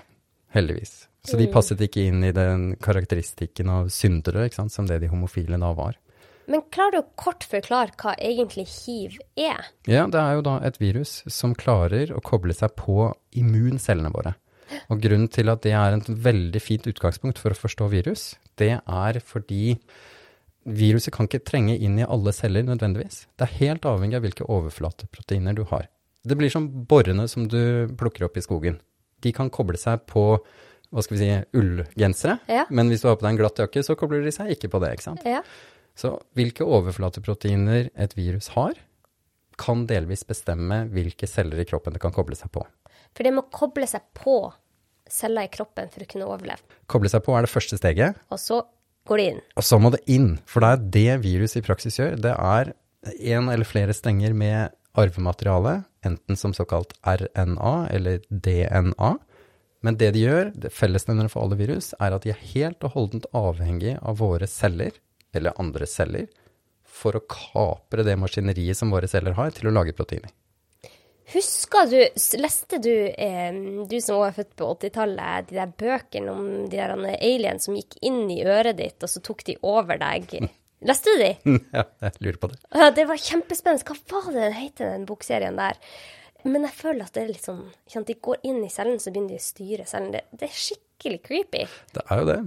heldigvis. 0.55 1.07
Så 1.25 1.39
de 1.39 1.47
passet 1.51 1.81
ikke 1.81 2.07
inn 2.09 2.23
i 2.25 2.33
den 2.35 2.73
karakteristikken 2.83 3.71
av 3.73 3.91
syndere, 3.93 4.47
sant, 4.53 4.73
som 4.73 4.87
det 4.89 5.01
de 5.03 5.11
homofile 5.11 5.59
da 5.61 5.71
var. 5.77 5.97
Men 6.45 6.61
klarer 6.69 6.93
du 6.93 7.01
å 7.01 7.13
kort 7.17 7.45
forklare 7.49 7.95
hva 7.97 8.13
egentlig 8.21 8.67
hiv 8.69 9.17
er? 9.33 9.65
Ja, 9.89 10.05
det 10.05 10.21
er 10.21 10.37
jo 10.37 10.43
da 10.45 10.59
et 10.67 10.77
virus 10.81 11.23
som 11.31 11.55
klarer 11.57 12.13
å 12.13 12.21
koble 12.25 12.53
seg 12.53 12.75
på 12.77 13.09
immuncellene 13.33 14.13
våre. 14.13 14.35
Og 14.93 15.01
grunnen 15.01 15.29
til 15.29 15.49
at 15.49 15.63
det 15.65 15.73
er 15.77 15.97
et 15.97 16.09
veldig 16.09 16.61
fint 16.61 16.85
utgangspunkt 16.89 17.41
for 17.41 17.53
å 17.53 17.57
forstå 17.57 17.89
virus, 17.91 18.33
det 18.61 18.75
er 18.77 19.19
fordi 19.25 19.77
viruset 20.65 21.13
kan 21.13 21.29
ikke 21.29 21.43
trenge 21.45 21.77
inn 21.77 21.99
i 22.01 22.07
alle 22.07 22.33
celler 22.33 22.65
nødvendigvis. 22.65 23.25
Det 23.37 23.45
er 23.45 23.59
helt 23.61 23.85
avhengig 23.89 24.17
av 24.17 24.25
hvilke 24.25 24.49
overflateproteiner 24.49 25.57
du 25.57 25.65
har. 25.69 25.89
Det 26.25 26.37
blir 26.37 26.49
som 26.49 26.65
borrene 26.89 27.27
som 27.29 27.45
du 27.49 27.85
plukker 27.97 28.25
opp 28.25 28.37
i 28.37 28.45
skogen. 28.45 28.79
De 29.21 29.33
kan 29.33 29.51
koble 29.53 29.77
seg 29.77 30.05
på 30.09 30.39
hva 30.95 31.03
skal 31.03 31.17
vi 31.17 31.21
si, 31.25 31.29
ullgensere, 31.59 32.37
Ja. 32.47 32.65
men 32.71 32.87
hvis 32.89 33.01
du 33.03 33.09
har 33.09 33.17
på 33.19 33.25
deg 33.27 33.33
en 33.35 33.39
glatt 33.43 33.59
jakke, 33.59 33.83
så 33.83 33.97
kobler 33.99 34.23
de 34.23 34.31
seg 34.31 34.53
ikke 34.55 34.69
på 34.71 34.79
det. 34.81 34.93
ikke 34.95 35.03
sant? 35.09 35.25
Ja. 35.27 35.41
Så 35.95 36.13
hvilke 36.35 36.63
overflateproteiner 36.65 37.89
et 37.95 38.15
virus 38.17 38.49
har, 38.55 38.73
kan 39.57 39.85
delvis 39.87 40.23
bestemme 40.27 40.81
hvilke 40.91 41.27
celler 41.27 41.59
i 41.61 41.65
kroppen 41.67 41.93
det 41.95 42.01
kan 42.03 42.11
koble 42.15 42.35
seg 42.35 42.51
på. 42.51 42.63
For 43.15 43.23
det 43.23 43.31
må 43.35 43.45
koble 43.55 43.87
seg 43.87 44.01
på 44.17 44.51
celler 45.07 45.45
i 45.47 45.51
kroppen 45.53 45.91
for 45.93 46.03
å 46.03 46.07
kunne 46.11 46.27
overleve. 46.27 46.63
Koble 46.91 47.11
seg 47.11 47.23
på 47.23 47.35
er 47.37 47.45
det 47.45 47.51
første 47.53 47.77
steget, 47.79 48.15
Og 48.31 48.39
så 48.41 48.61
går 49.07 49.17
det 49.21 49.27
inn. 49.33 49.41
og 49.55 49.63
så 49.63 49.79
må 49.79 49.91
det 49.93 50.01
inn. 50.11 50.39
For 50.45 50.59
det 50.65 50.71
er 50.73 50.89
det 51.17 51.21
virus 51.23 51.55
i 51.55 51.61
praksis 51.61 51.99
gjør. 51.99 52.15
Det 52.19 52.33
er 52.35 52.73
en 53.37 53.49
eller 53.53 53.65
flere 53.69 53.93
stenger 53.93 54.33
med 54.33 54.71
arvemateriale, 54.97 55.85
enten 56.03 56.35
som 56.37 56.53
såkalt 56.53 56.93
RNA 57.05 57.87
eller 57.93 58.19
DNA. 58.31 59.17
Men 59.85 59.99
det 60.01 60.15
de 60.15 60.23
gjør, 60.23 60.49
det 60.57 60.73
fellesnevneren 60.73 61.29
for 61.29 61.45
alle 61.45 61.59
virus, 61.59 61.91
er 62.01 62.15
at 62.15 62.25
de 62.25 62.31
er 62.33 62.47
helt 62.55 62.81
og 62.87 62.95
holdent 62.95 63.27
avhengig 63.37 63.93
av 64.01 64.17
våre 64.17 64.47
celler, 64.49 64.97
eller 65.35 65.53
andre 65.61 65.85
celler, 65.89 66.25
for 66.95 67.17
å 67.17 67.21
kapre 67.29 68.05
det 68.07 68.15
maskineriet 68.17 68.79
som 68.79 68.93
våre 68.93 69.09
celler 69.11 69.35
har, 69.37 69.53
til 69.53 69.69
å 69.69 69.75
lage 69.75 69.93
proteiner. 69.97 70.33
Husker 71.33 71.87
du, 71.89 71.99
leste 72.37 72.77
du, 72.81 72.93
eh, 73.09 73.53
du 73.89 73.95
som 74.01 74.21
var 74.21 74.33
født 74.33 74.53
på 74.57 74.67
80-tallet, 74.75 75.49
de 75.49 75.57
der 75.57 75.71
bøkene 75.73 76.33
om 76.33 76.43
de 76.69 76.77
der 76.77 76.93
aliens 77.17 77.65
som 77.65 77.77
gikk 77.77 77.97
inn 78.05 78.25
i 78.29 78.43
øret 78.45 78.77
ditt, 78.77 78.97
og 79.01 79.09
så 79.09 79.21
tok 79.25 79.45
de 79.45 79.57
over 79.65 80.01
deg? 80.01 80.37
Leste 80.85 81.13
du 81.13 81.23
de? 81.23 81.31
ja, 81.73 81.85
jeg 82.05 82.21
lurer 82.25 82.41
på 82.41 82.51
det. 82.51 82.59
Det 82.97 83.07
var 83.09 83.21
kjempespennende. 83.21 83.95
Hva 84.05 84.21
var 84.27 84.33
det 84.35 84.43
den 84.43 84.57
het, 84.59 84.77
den 84.81 85.09
bokserien 85.09 85.57
der? 85.57 85.81
Men 86.45 86.67
jeg 86.67 86.77
føler 86.77 87.07
at 87.07 87.15
det 87.15 87.23
er 87.23 87.31
litt 87.31 87.47
sånn 87.47 88.05
De 88.05 88.15
går 88.27 88.43
inn 88.45 88.61
i 88.65 88.69
cellen, 88.69 88.99
så 89.01 89.11
begynner 89.11 89.33
de 89.33 89.41
å 89.41 89.45
styre 89.45 89.87
cellen. 89.89 90.11
Det, 90.13 90.21
det 90.31 90.49
er 90.49 90.61
skikkelig 90.65 91.21
creepy. 91.25 91.65
Det 91.95 92.05
er 92.05 92.21
jo 92.21 92.29
det. 92.29 92.39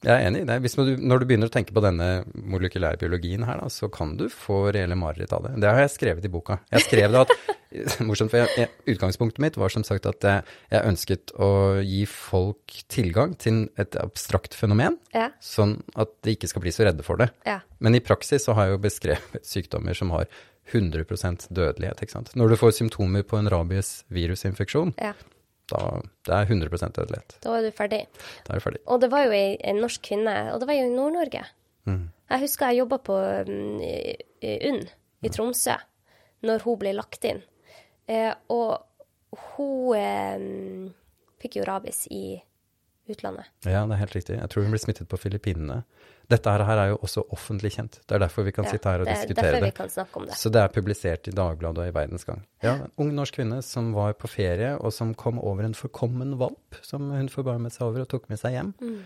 Jeg 0.00 0.14
er 0.14 0.26
enig 0.30 0.42
i 0.42 0.48
det. 0.48 0.56
Du, 0.72 0.94
når 0.96 1.20
du 1.20 1.26
begynner 1.28 1.50
å 1.50 1.52
tenke 1.52 1.74
på 1.76 1.82
denne 1.84 2.22
molekylærbiologien 2.32 3.44
her, 3.44 3.58
da, 3.60 3.66
så 3.68 3.90
kan 3.92 4.14
du 4.16 4.30
få 4.32 4.70
reelle 4.72 4.96
mareritt 4.96 5.34
av 5.36 5.44
det. 5.44 5.58
Det 5.60 5.68
har 5.68 5.82
jeg 5.84 5.92
skrevet 5.92 6.24
i 6.24 6.30
boka. 6.32 6.56
Jeg 6.72 6.86
skrev 6.86 7.12
det 7.12 7.20
at 7.26 7.34
morsomt, 8.08 8.32
for 8.32 8.40
jeg, 8.40 8.48
jeg, 8.56 8.70
utgangspunktet 8.94 9.42
mitt 9.44 9.58
var 9.60 9.72
som 9.74 9.84
sagt 9.84 10.08
at 10.08 10.24
jeg, 10.24 10.46
jeg, 10.72 10.86
ønsket 10.88 11.34
å 11.36 11.50
gi 11.84 12.00
folk 12.08 12.78
tilgang 12.92 13.34
til 13.40 13.66
et 13.80 13.98
abstrakt 14.00 14.56
fenomen, 14.56 14.96
Ja. 15.12 15.28
sånn 15.44 15.82
at 16.00 16.14
de 16.24 16.32
ikke 16.36 16.48
skal 16.48 16.64
bli 16.64 16.72
så 16.72 16.88
redde 16.88 17.04
for 17.04 17.20
det. 17.20 17.28
Ja. 17.48 17.60
Men 17.84 17.98
i 17.98 18.04
praksis 18.04 18.48
så 18.48 18.56
har 18.56 18.70
jeg 18.70 18.78
jo 18.78 18.84
beskrevet 18.86 19.44
sykdommer 19.52 19.98
som 19.98 20.14
har 20.16 20.30
100 20.70 21.04
dødelighet. 21.50 22.34
Når 22.38 22.48
du 22.48 22.56
får 22.56 22.72
symptomer 22.78 23.26
på 23.26 23.36
en 23.36 23.50
rabies-virusinfeksjon, 23.52 24.94
ja. 24.96 25.12
Da 25.70 25.82
det 26.26 26.36
er 26.36 26.50
100% 26.50 26.96
dødelighet. 26.98 27.36
Da 27.44 27.56
er 27.56 27.66
du 27.66 27.70
ferdig. 27.74 28.02
Da 28.46 28.54
er 28.54 28.60
du 28.60 28.64
ferdig. 28.64 28.82
Og 28.86 29.00
det 29.02 29.10
var 29.12 29.26
jo 29.26 29.34
ei, 29.36 29.54
en 29.70 29.80
norsk 29.82 30.02
kvinne, 30.10 30.36
og 30.54 30.60
det 30.62 30.68
var 30.70 30.78
jo 30.78 30.88
i 30.88 30.94
Nord-Norge. 30.94 31.44
Mm. 31.88 32.04
Jeg 32.30 32.44
husker 32.44 32.70
jeg 32.70 32.82
jobba 32.84 33.00
på 33.02 33.16
um, 33.16 33.80
i 33.82 34.52
UNN 34.68 34.84
i 35.26 35.32
Tromsø 35.32 35.76
når 36.46 36.62
hun 36.64 36.78
ble 36.80 36.94
lagt 36.96 37.26
inn. 37.28 37.42
Eh, 38.10 38.32
og 38.52 38.80
hun 39.54 39.96
eh, 39.98 40.44
fikk 41.42 41.60
jo 41.60 41.66
rabies 41.68 42.06
i 42.10 42.40
utlandet. 43.14 43.50
Ja, 43.66 43.82
det 43.86 43.96
er 43.96 44.00
helt 44.04 44.14
riktig. 44.16 44.38
Jeg 44.40 44.50
tror 44.52 44.64
hun 44.66 44.74
ble 44.74 44.80
smittet 44.82 45.08
på 45.10 45.18
Filippinene. 45.20 45.82
Dette 46.30 46.52
her 46.54 46.78
er 46.78 46.92
jo 46.92 46.98
også 47.02 47.24
offentlig 47.34 47.72
kjent. 47.74 47.96
Det 48.06 48.14
er 48.14 48.22
derfor 48.22 48.44
vi 48.46 48.52
kan 48.54 48.64
Ja, 48.68 48.70
sitte 48.76 48.90
her 48.92 49.00
og 49.02 49.06
det 49.08 49.14
er 49.16 49.22
diskutere 49.24 49.48
derfor 49.50 49.60
det. 49.64 49.70
vi 49.72 49.76
kan 49.80 49.88
snakke 49.90 50.20
om 50.20 50.26
det. 50.28 50.36
Så 50.38 50.52
det 50.54 50.60
er 50.62 50.68
publisert 50.76 51.26
i 51.26 51.34
Dagbladet 51.34 51.82
og 51.82 51.88
i 51.90 51.94
Verdens 51.96 52.24
Gang. 52.28 52.44
Ja, 52.62 52.74
en 52.84 52.92
ung 53.02 53.10
norsk 53.16 53.34
kvinne 53.40 53.58
som 53.66 53.90
var 53.96 54.14
på 54.14 54.30
ferie, 54.30 54.76
og 54.78 54.92
som 54.94 55.14
kom 55.18 55.40
over 55.42 55.64
en 55.66 55.74
forkommen 55.74 56.36
valp 56.38 56.78
som 56.86 57.10
hun 57.10 57.28
forbarmet 57.28 57.74
seg 57.74 57.88
over 57.88 58.04
og 58.06 58.08
tok 58.14 58.28
med 58.30 58.38
seg 58.38 58.54
hjem. 58.54 58.70
Mm. 58.80 59.00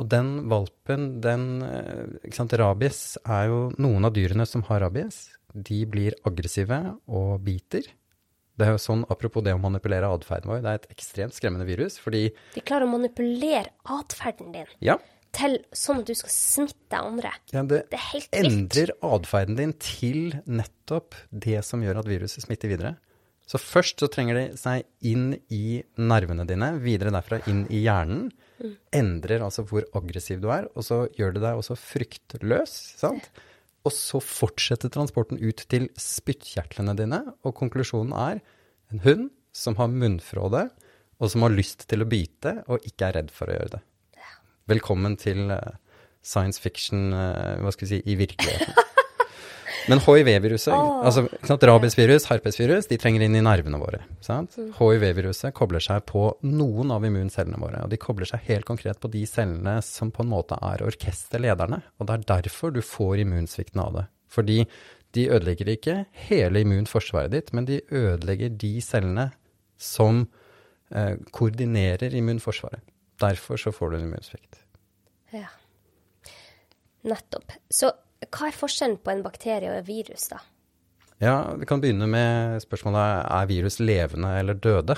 Og 0.00 0.08
den 0.08 0.32
valpen, 0.48 1.20
den 1.20 1.46
eh, 1.66 2.06
ikke 2.24 2.36
sant, 2.38 2.52
Rabies 2.56 3.18
er 3.26 3.48
jo 3.50 3.60
Noen 3.76 4.06
av 4.06 4.14
dyrene 4.16 4.46
som 4.46 4.62
har 4.70 4.80
rabies, 4.80 5.28
de 5.52 5.84
blir 5.90 6.14
aggressive 6.24 6.78
og 7.10 7.40
biter. 7.44 7.82
Det 8.60 8.66
er 8.68 8.74
jo 8.76 8.80
sånn, 8.82 9.06
Apropos 9.12 9.42
det 9.46 9.54
å 9.56 9.60
manipulere 9.62 10.10
atferden 10.12 10.50
vår, 10.52 10.60
det 10.64 10.72
er 10.74 10.82
et 10.82 10.90
ekstremt 10.92 11.36
skremmende 11.36 11.64
virus. 11.68 11.96
Fordi 12.02 12.26
De 12.54 12.60
klarer 12.60 12.84
å 12.84 12.92
manipulere 12.92 13.72
atferden 13.96 14.52
din 14.52 14.68
ja, 14.84 14.98
til 15.32 15.60
sånn 15.72 16.02
at 16.02 16.08
du 16.10 16.14
skal 16.18 16.32
smitte 16.34 16.98
andre. 17.00 17.30
ja 17.54 17.62
det, 17.62 17.84
Det 17.92 17.96
er 17.98 18.06
helt 18.12 18.28
vilt. 18.34 18.50
endrer 18.50 18.92
atferden 19.06 19.56
din 19.56 19.72
til 19.80 20.34
nettopp 20.50 21.14
det 21.30 21.62
som 21.64 21.80
gjør 21.86 22.02
at 22.02 22.10
viruset 22.10 22.44
smitter 22.44 22.68
videre. 22.72 22.96
Så 23.50 23.58
først 23.58 23.98
så 24.02 24.06
trenger 24.12 24.36
de 24.38 24.44
seg 24.58 24.84
inn 25.02 25.32
i 25.50 25.80
nervene 25.98 26.44
dine, 26.46 26.68
videre 26.82 27.10
derfra 27.14 27.40
inn 27.50 27.64
i 27.70 27.80
hjernen. 27.82 28.28
Endrer 28.94 29.40
altså 29.42 29.64
hvor 29.66 29.86
aggressiv 29.96 30.42
du 30.42 30.50
er, 30.54 30.68
og 30.76 30.84
så 30.86 31.00
gjør 31.18 31.32
det 31.38 31.42
deg 31.46 31.58
også 31.62 31.74
fryktløs, 31.80 32.74
sant? 33.00 33.30
Og 33.88 33.94
så 33.96 34.20
fortsetter 34.20 34.92
transporten 34.92 35.40
ut 35.40 35.62
til 35.72 35.88
spyttkjertlene 35.96 36.94
dine, 36.98 37.20
og 37.46 37.56
konklusjonen 37.56 38.12
er 38.12 38.42
en 38.92 39.04
hund 39.06 39.28
som 39.56 39.78
har 39.80 39.88
munnfråde, 39.92 40.66
og 41.20 41.32
som 41.32 41.44
har 41.44 41.54
lyst 41.54 41.86
til 41.88 42.04
å 42.04 42.08
bite, 42.08 42.60
og 42.68 42.84
ikke 42.86 43.08
er 43.08 43.18
redd 43.20 43.32
for 43.34 43.48
å 43.48 43.56
gjøre 43.56 43.78
det. 43.78 43.82
Velkommen 44.70 45.16
til 45.20 45.50
eh, 45.52 45.72
science 46.22 46.60
fiction, 46.62 47.10
eh, 47.16 47.56
hva 47.60 47.72
skal 47.74 47.88
vi 47.88 47.92
si, 47.96 48.00
i 48.04 48.16
virkeligheten. 48.22 48.76
Men 49.90 50.02
hiv-viruset, 50.04 50.72
altså 50.74 51.24
ikke 51.26 51.48
sant, 51.50 51.64
rabiesvirus, 51.66 52.26
herpesvirus, 52.30 52.86
de 52.90 52.98
trenger 53.00 53.24
inn 53.26 53.34
i 53.38 53.42
nervene 53.44 53.80
våre. 53.80 54.04
sant? 54.24 54.54
Hiv-viruset 54.78 55.54
kobler 55.56 55.82
seg 55.82 56.04
på 56.08 56.28
noen 56.46 56.92
av 56.94 57.04
immuncellene 57.06 57.58
våre, 57.60 57.82
og 57.84 57.92
de 57.92 57.98
kobler 58.00 58.28
seg 58.30 58.46
helt 58.46 58.68
konkret 58.68 59.00
på 59.02 59.10
de 59.12 59.24
cellene 59.28 59.80
som 59.84 60.12
på 60.14 60.24
en 60.24 60.32
måte 60.32 60.58
er 60.70 60.84
orkesterlederne. 60.86 61.82
Og 61.98 62.08
det 62.08 62.16
er 62.16 62.26
derfor 62.36 62.74
du 62.74 62.82
får 62.84 63.24
immunsvikten 63.24 63.82
av 63.82 63.98
det. 63.98 64.06
Fordi 64.30 64.60
de 65.16 65.26
ødelegger 65.34 65.72
ikke 65.72 65.96
hele 66.28 66.62
immunforsvaret 66.62 67.34
ditt, 67.34 67.54
men 67.56 67.66
de 67.66 67.80
ødelegger 67.90 68.52
de 68.54 68.76
cellene 68.84 69.30
som 69.80 70.22
eh, 70.94 71.16
koordinerer 71.34 72.14
immunforsvaret. 72.14 72.84
Derfor 73.20 73.58
så 73.60 73.72
får 73.74 73.90
du 73.90 73.96
en 73.98 74.06
immunsvikt. 74.06 74.62
Ja. 75.34 75.50
Nettopp. 77.10 77.52
Så 77.70 77.90
hva 78.28 78.48
er 78.50 78.56
forskjellen 78.56 78.98
på 79.00 79.12
en 79.14 79.22
bakterie 79.24 79.70
og 79.70 79.78
et 79.80 79.86
virus, 79.88 80.28
da? 80.32 80.40
Ja, 81.20 81.34
vi 81.56 81.68
kan 81.68 81.80
begynne 81.82 82.08
med 82.08 82.60
spørsmålet 82.64 83.24
er 83.28 83.48
virus 83.48 83.78
levende 83.80 84.32
eller 84.40 84.56
døde? 84.56 84.96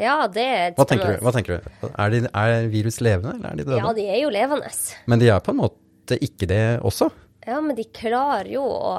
Ja, 0.00 0.26
det 0.28 0.44
er 0.44 0.64
et 0.70 0.78
Hva 0.80 0.86
tenker 0.88 1.14
du? 1.14 1.24
Hva 1.24 1.32
tenker 1.36 1.60
du? 1.60 1.88
Er, 1.90 2.12
de, 2.12 2.22
er 2.28 2.68
virus 2.72 3.00
levende, 3.04 3.36
eller 3.38 3.52
er 3.52 3.60
de 3.60 3.66
døde? 3.68 3.80
Ja, 3.80 3.92
de 3.96 4.06
er 4.08 4.18
jo 4.22 4.32
levende. 4.32 4.72
Men 5.08 5.22
de 5.22 5.28
er 5.32 5.44
på 5.44 5.52
en 5.54 5.60
måte 5.60 6.18
ikke 6.24 6.48
det 6.50 6.64
også. 6.84 7.10
Ja, 7.46 7.60
men 7.64 7.76
de 7.76 7.86
klarer 7.92 8.50
jo 8.52 8.64
å 8.64 8.96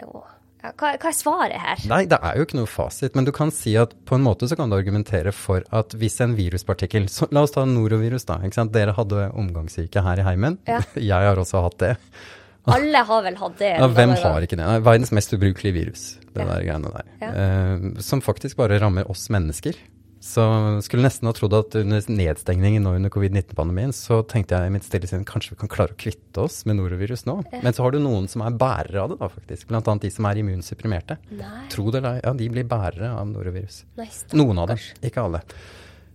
jo. 0.00 0.22
Ja, 0.60 0.72
hva, 0.76 0.90
hva 1.00 1.08
er 1.08 1.16
svaret 1.16 1.56
her? 1.62 1.84
Nei, 1.88 2.02
det 2.10 2.18
er 2.20 2.36
jo 2.36 2.44
ikke 2.44 2.58
noe 2.58 2.68
fasit, 2.68 3.14
men 3.16 3.24
du 3.24 3.32
kan 3.32 3.52
si 3.54 3.72
at 3.80 3.94
på 4.08 4.18
en 4.18 4.24
måte 4.26 4.48
så 4.50 4.58
kan 4.60 4.68
du 4.68 4.76
argumentere 4.76 5.32
for 5.32 5.64
at 5.72 5.94
hvis 5.96 6.18
en 6.24 6.34
viruspartikkel 6.36 7.06
så 7.08 7.28
La 7.32 7.46
oss 7.46 7.54
ta 7.54 7.64
norovirus, 7.64 8.26
da. 8.28 8.36
Dere 8.68 8.92
hadde 8.96 9.30
omgangssyke 9.40 10.02
her 10.04 10.20
i 10.20 10.26
heimen. 10.26 10.58
Ja. 10.68 10.82
Jeg 11.12 11.30
har 11.30 11.40
også 11.40 11.62
hatt 11.64 11.78
det. 11.80 11.94
Alle 12.76 13.00
har 13.08 13.22
vel 13.24 13.38
hatt 13.40 13.56
det. 13.58 13.70
Ja, 13.80 13.88
hvem 13.88 14.12
har 14.20 14.44
ikke 14.44 14.58
det? 14.60 14.66
Er 14.68 14.82
verdens 14.84 15.14
mest 15.16 15.32
ubrukelige 15.32 15.72
virus, 15.78 16.02
det 16.34 16.44
Ja. 16.44 16.50
der 16.52 16.66
greiene 16.66 16.92
der. 16.92 17.08
Eh, 17.30 18.02
som 18.04 18.20
faktisk 18.20 18.60
bare 18.60 18.76
rammer 18.82 19.08
oss 19.10 19.28
mennesker. 19.32 19.78
Så 20.20 20.42
skulle 20.84 21.06
nesten 21.06 21.28
ha 21.30 21.32
trodd 21.32 21.54
at 21.56 21.74
under 21.80 22.04
nedstengningen 22.12 22.84
nå 22.84 22.92
under 22.98 23.12
covid-19-pandemien, 23.12 23.92
så 23.96 24.20
tenkte 24.28 24.58
jeg 24.58 24.68
i 24.68 24.74
mitt 24.74 24.84
stille 24.84 25.08
sinn 25.08 25.24
kanskje 25.28 25.54
vi 25.54 25.60
kan 25.62 25.72
klare 25.72 25.96
å 25.96 26.00
kvitte 26.00 26.44
oss 26.44 26.60
med 26.68 26.76
norovirus 26.76 27.24
nå. 27.24 27.38
Men 27.64 27.72
så 27.72 27.86
har 27.86 27.96
du 27.96 28.02
noen 28.04 28.28
som 28.28 28.44
er 28.44 28.58
bærere 28.60 29.00
av 29.00 29.14
det, 29.14 29.20
da 29.22 29.30
faktisk. 29.32 29.70
Blant 29.72 29.88
annet 29.88 30.04
de 30.04 30.12
som 30.12 30.28
er 30.28 30.42
immunsupprimerte. 30.42 31.16
Nei, 31.40 31.64
Tro 31.72 31.88
det 31.88 32.02
eller 32.02 32.18
ei, 32.18 32.24
ja, 32.26 32.34
de 32.36 32.50
blir 32.52 32.68
bærere 32.68 33.14
av 33.16 33.32
norovirus. 33.32 33.84
nei. 33.96 34.10
Noen 34.36 34.60
av 34.60 34.74
dem, 34.74 34.84
ikke 35.08 35.24
alle. 35.24 35.40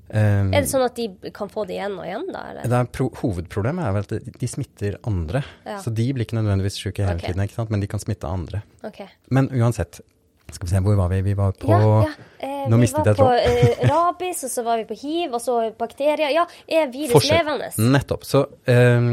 Um, 0.06 0.52
Er 0.54 0.62
det 0.62 0.70
sånn 0.70 0.86
at 0.86 1.00
de 1.00 1.32
kan 1.34 1.50
få 1.50 1.64
det 1.66 1.80
igjen 1.80 1.96
og 1.98 2.06
igjen, 2.06 2.28
da? 2.30 2.44
Eller? 2.52 2.70
det 2.70 2.78
er 2.78 2.90
pro 2.94 3.08
hovedproblemet 3.24 3.88
er 3.88 3.96
vel 3.96 4.06
at 4.06 4.38
de- 4.38 4.50
smitter 4.52 5.00
andre. 5.10 5.42
Ja. 5.66 5.80
Så 5.82 5.90
de 5.90 6.06
blir 6.14 6.28
ikke 6.28 6.38
nødvendigvis 6.38 6.78
syke 6.78 7.02
hele 7.02 7.18
okay. 7.18 7.34
tiden, 7.34 7.42
ikke 7.42 7.58
sant? 7.58 7.74
men 7.74 7.82
de 7.82 7.90
kan 7.90 8.04
smitte 8.04 8.30
andre. 8.30 8.62
Okay. 8.86 9.10
Men 9.34 9.50
uansett, 9.50 10.04
skal 10.52 10.68
vi 10.68 10.72
se, 10.76 10.82
hvor 10.86 10.96
var 10.96 11.10
vi? 11.10 11.22
Vi 11.26 11.34
var 11.34 11.52
på 11.58 11.72
ja, 11.72 11.80
ja. 12.06 12.12
Eh, 12.40 12.70
Nå 12.70 12.78
vi 12.78 12.88
var 12.94 13.04
på 13.04 13.16
tråden. 13.16 13.40
eh, 13.40 13.88
rabies, 13.92 14.44
og 14.44 14.50
så 14.54 14.64
var 14.64 14.78
vi 14.78 14.86
på 14.86 14.98
hiv, 15.02 15.34
og 15.34 15.42
så 15.42 15.58
bakterier. 15.80 16.30
Ja, 16.34 16.46
er 16.68 16.88
virus 16.94 17.12
forskjell. 17.18 17.42
levende? 17.46 17.72
Nettopp. 17.96 18.24
Så 18.26 18.46
eh, 18.70 19.10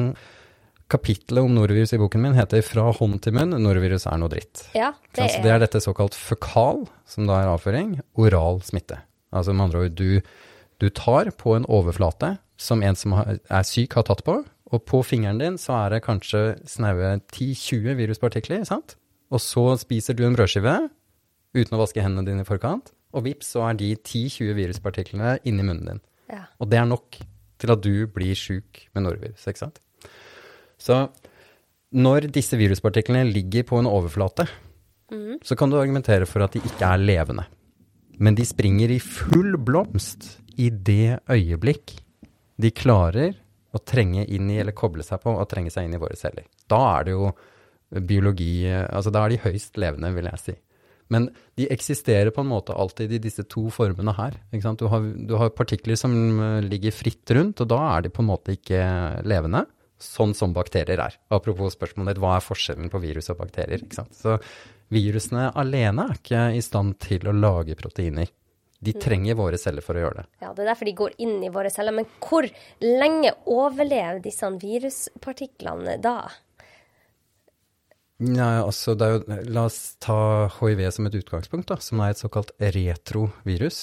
kapittelet 0.92 1.44
om 1.44 1.54
norovirus 1.56 1.92
i 1.96 1.98
boken 1.98 2.20
min 2.22 2.34
heter 2.36 2.60
'Fra 2.62 2.90
hånd 2.92 3.20
til 3.24 3.32
munn'. 3.32 3.56
Norovirus 3.58 4.06
er 4.06 4.18
noe 4.20 4.28
dritt. 4.28 4.66
Ja, 4.74 4.92
det 4.92 5.16
Det, 5.16 5.22
altså, 5.24 5.42
det 5.42 5.50
er 5.50 5.58
dette 5.58 5.80
såkalt 5.80 6.14
føkal, 6.14 6.86
som 7.06 7.26
da 7.26 7.40
er 7.42 7.48
avføring, 7.54 8.00
oral 8.16 8.60
smitte. 8.62 9.00
Altså 9.32 9.54
med 9.54 9.64
andre 9.70 9.84
ord, 9.86 9.94
du, 9.96 10.20
du 10.78 10.88
tar 10.90 11.30
på 11.30 11.56
en 11.56 11.64
overflate 11.64 12.38
som 12.58 12.82
en 12.82 12.94
som 12.94 13.14
er 13.14 13.62
syk 13.64 13.94
har 13.94 14.02
tatt 14.04 14.22
på, 14.24 14.44
og 14.72 14.84
på 14.84 15.02
fingeren 15.04 15.38
din 15.40 15.56
så 15.58 15.72
er 15.86 15.90
det 15.96 16.04
kanskje 16.04 16.58
snaue 16.68 17.20
10-20 17.32 17.96
viruspartikler, 17.96 18.64
sant? 18.64 18.96
Og 19.32 19.40
så 19.40 19.78
spiser 19.80 20.14
du 20.14 20.24
en 20.26 20.36
brødskive 20.36 20.90
uten 21.56 21.76
å 21.76 21.82
vaske 21.82 22.02
hendene 22.04 22.26
dine 22.28 22.44
i 22.44 22.48
forkant, 22.48 22.92
og 23.12 23.26
vips, 23.26 23.52
så 23.54 23.66
er 23.68 23.76
de 23.80 23.92
10-20 23.94 24.56
viruspartiklene 24.56 25.36
inni 25.44 25.66
munnen 25.66 25.88
din. 25.90 26.02
ja. 26.32 26.46
Og 26.58 26.70
det 26.72 26.78
er 26.80 26.88
nok 26.88 27.18
til 27.60 27.72
at 27.74 27.82
du 27.84 28.06
blir 28.10 28.34
sjuk 28.38 28.86
med 28.94 29.04
norovirus, 29.04 29.44
ikke 29.46 29.66
sant? 29.66 29.82
Så 30.80 31.04
når 31.92 32.30
disse 32.32 32.56
viruspartiklene 32.58 33.28
ligger 33.28 33.66
på 33.68 33.78
en 33.78 33.90
overflate, 33.90 34.48
så 35.44 35.56
kan 35.58 35.70
du 35.70 35.76
argumentere 35.76 36.26
for 36.28 36.44
at 36.44 36.54
de 36.56 36.62
ikke 36.64 36.88
er 36.88 37.02
levende. 37.02 37.44
Men 38.22 38.36
de 38.38 38.46
springer 38.48 38.92
i 38.94 39.00
full 39.02 39.58
blomst 39.60 40.38
i 40.56 40.70
det 40.72 41.20
øyeblikk 41.28 41.98
de 42.62 42.70
klarer 42.72 43.36
å 43.72 43.80
trenge 43.80 44.24
inn 44.28 44.50
i, 44.52 44.58
eller 44.60 44.76
koble 44.76 45.04
seg 45.04 45.22
på, 45.22 45.32
og 45.32 45.48
trenge 45.48 45.72
seg 45.72 45.88
inn 45.88 45.96
i 45.96 46.00
våre 46.00 46.16
celler. 46.18 46.46
Da 46.68 46.80
er 46.98 47.08
det 47.08 47.14
jo 47.16 47.32
biologi 48.08 48.64
Altså 48.72 49.10
da 49.12 49.24
er 49.24 49.34
de 49.34 49.42
høyst 49.42 49.76
levende, 49.80 50.12
vil 50.16 50.28
jeg 50.30 50.40
si. 50.40 50.54
Men 51.12 51.28
de 51.58 51.68
eksisterer 51.72 52.32
på 52.34 52.42
en 52.44 52.50
måte 52.50 52.74
alltid 52.74 53.12
i 53.12 53.20
disse 53.22 53.44
to 53.50 53.66
formene 53.74 54.14
her. 54.16 54.38
Du, 54.52 54.86
har, 54.88 55.06
du 55.28 55.36
har 55.40 55.52
partikler 55.56 55.98
som 56.00 56.14
eh, 56.14 56.58
ligger 56.64 56.94
fritt 56.94 57.30
rundt, 57.36 57.60
og 57.60 57.70
da 57.72 57.80
er 57.92 58.06
de 58.06 58.12
på 58.14 58.24
en 58.24 58.30
måte 58.30 58.56
ikke 58.56 58.82
levende. 59.28 59.66
Sånn 60.02 60.32
som 60.34 60.54
bakterier 60.56 60.98
er. 61.04 61.16
Apropos 61.30 61.76
spørsmålet 61.76 62.16
ditt, 62.16 62.22
hva 62.24 62.36
er 62.38 62.44
forskjellen 62.44 62.90
på 62.90 63.00
virus 63.02 63.30
og 63.30 63.38
bakterier? 63.38 63.84
Så 64.16 64.38
virusene 64.92 65.50
alene 65.58 66.08
er 66.08 66.18
ikke 66.18 66.46
i 66.56 66.62
stand 66.64 66.96
til 67.02 67.28
å 67.30 67.36
lage 67.36 67.78
proteiner. 67.78 68.30
De 68.82 68.96
trenger 68.98 69.36
våre 69.38 69.60
celler 69.62 69.84
for 69.84 69.94
å 69.94 70.02
gjøre 70.02 70.22
det. 70.22 70.24
ja, 70.42 70.48
det 70.50 70.64
er 70.64 70.72
derfor 70.72 70.88
de 70.88 70.96
går 70.98 71.12
inn 71.22 71.36
i 71.46 71.52
våre 71.54 71.70
celler. 71.70 71.94
Men 71.94 72.08
hvor 72.24 72.48
lenge 72.82 73.30
overlever 73.46 74.18
disse 74.24 74.48
viruspartiklene 74.58 76.00
da? 76.02 76.16
Nei, 78.22 78.50
altså 78.62 78.94
jo, 78.94 79.22
La 79.50 79.64
oss 79.66 79.96
ta 80.02 80.48
hiv 80.60 80.82
som 80.94 81.08
et 81.08 81.16
utgangspunkt, 81.18 81.70
da, 81.70 81.78
som 81.82 82.02
er 82.04 82.12
et 82.12 82.20
såkalt 82.20 82.52
retrovirus. 82.60 83.80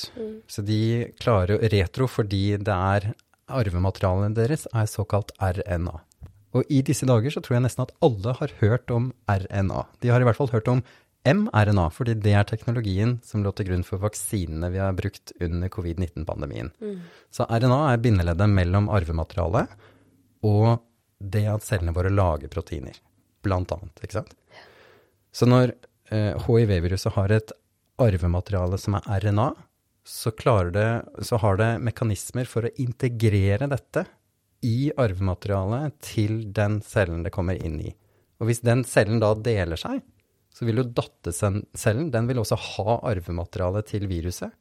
Så 0.47 0.63
de 0.65 1.09
klarer 1.19 1.59
retro 1.73 2.07
fordi 2.07 2.43
det 2.57 2.75
er 2.75 3.11
arvematerialet 3.49 4.37
deres 4.37 4.67
er 4.71 4.87
såkalt 4.89 5.33
RNA. 5.41 5.97
Og 6.57 6.71
i 6.73 6.81
disse 6.85 7.05
dager 7.05 7.33
så 7.33 7.43
tror 7.45 7.59
jeg 7.59 7.65
nesten 7.67 7.85
at 7.85 7.93
alle 8.05 8.33
har 8.39 8.55
hørt 8.61 8.89
om 8.93 9.11
RNA. 9.29 9.85
De 10.01 10.09
har 10.13 10.21
i 10.21 10.27
hvert 10.27 10.39
fall 10.39 10.51
hørt 10.53 10.69
om 10.71 10.81
mRNA, 11.27 11.89
fordi 11.91 12.15
det 12.23 12.33
er 12.33 12.47
teknologien 12.47 13.17
som 13.27 13.43
lå 13.43 13.51
til 13.53 13.67
grunn 13.69 13.83
for 13.85 14.01
vaksinene 14.01 14.71
vi 14.71 14.79
har 14.81 14.95
brukt 14.97 15.33
under 15.43 15.69
covid-19-pandemien. 15.73 16.71
Mm. 16.79 17.01
Så 17.33 17.45
RNA 17.45 17.79
er 17.91 18.03
bindeleddet 18.05 18.49
mellom 18.49 18.87
arvematerialet 18.93 19.75
og 20.47 20.79
det 21.19 21.43
at 21.51 21.65
cellene 21.65 21.93
våre 21.95 22.11
lager 22.13 22.51
proteiner, 22.51 22.95
blant 23.45 23.71
annet. 23.75 24.03
Ikke 24.03 24.19
sant? 24.19 24.35
Så 25.31 25.47
når 25.49 25.73
eh, 26.11 26.35
hiv-viruset 26.45 27.15
har 27.15 27.33
et 27.33 27.53
arvemateriale 27.99 28.79
som 28.81 28.97
er 28.99 29.25
RNA, 29.25 29.49
så, 30.09 30.31
det, 30.73 30.87
så 31.21 31.37
har 31.37 31.59
det 31.59 31.69
mekanismer 31.85 32.47
for 32.49 32.65
å 32.65 32.73
integrere 32.81 33.67
dette 33.69 34.05
i 34.65 34.91
arvematerialet 34.97 35.99
til 36.03 36.41
den 36.55 36.79
cellen 36.81 37.21
det 37.23 37.33
kommer 37.35 37.59
inn 37.59 37.77
i. 37.83 37.91
Og 38.39 38.49
hvis 38.49 38.63
den 38.65 38.83
cellen 38.87 39.21
da 39.21 39.33
deler 39.35 39.79
seg, 39.79 40.01
så 40.55 40.65
vil 40.67 40.81
jo 40.81 40.89
dattercellen 40.97 42.09
den 42.11 42.27
vil 42.27 42.41
også 42.41 42.57
ha 42.57 42.97
arvematerialet 43.11 43.91
til 43.93 44.07
viruset. 44.09 44.51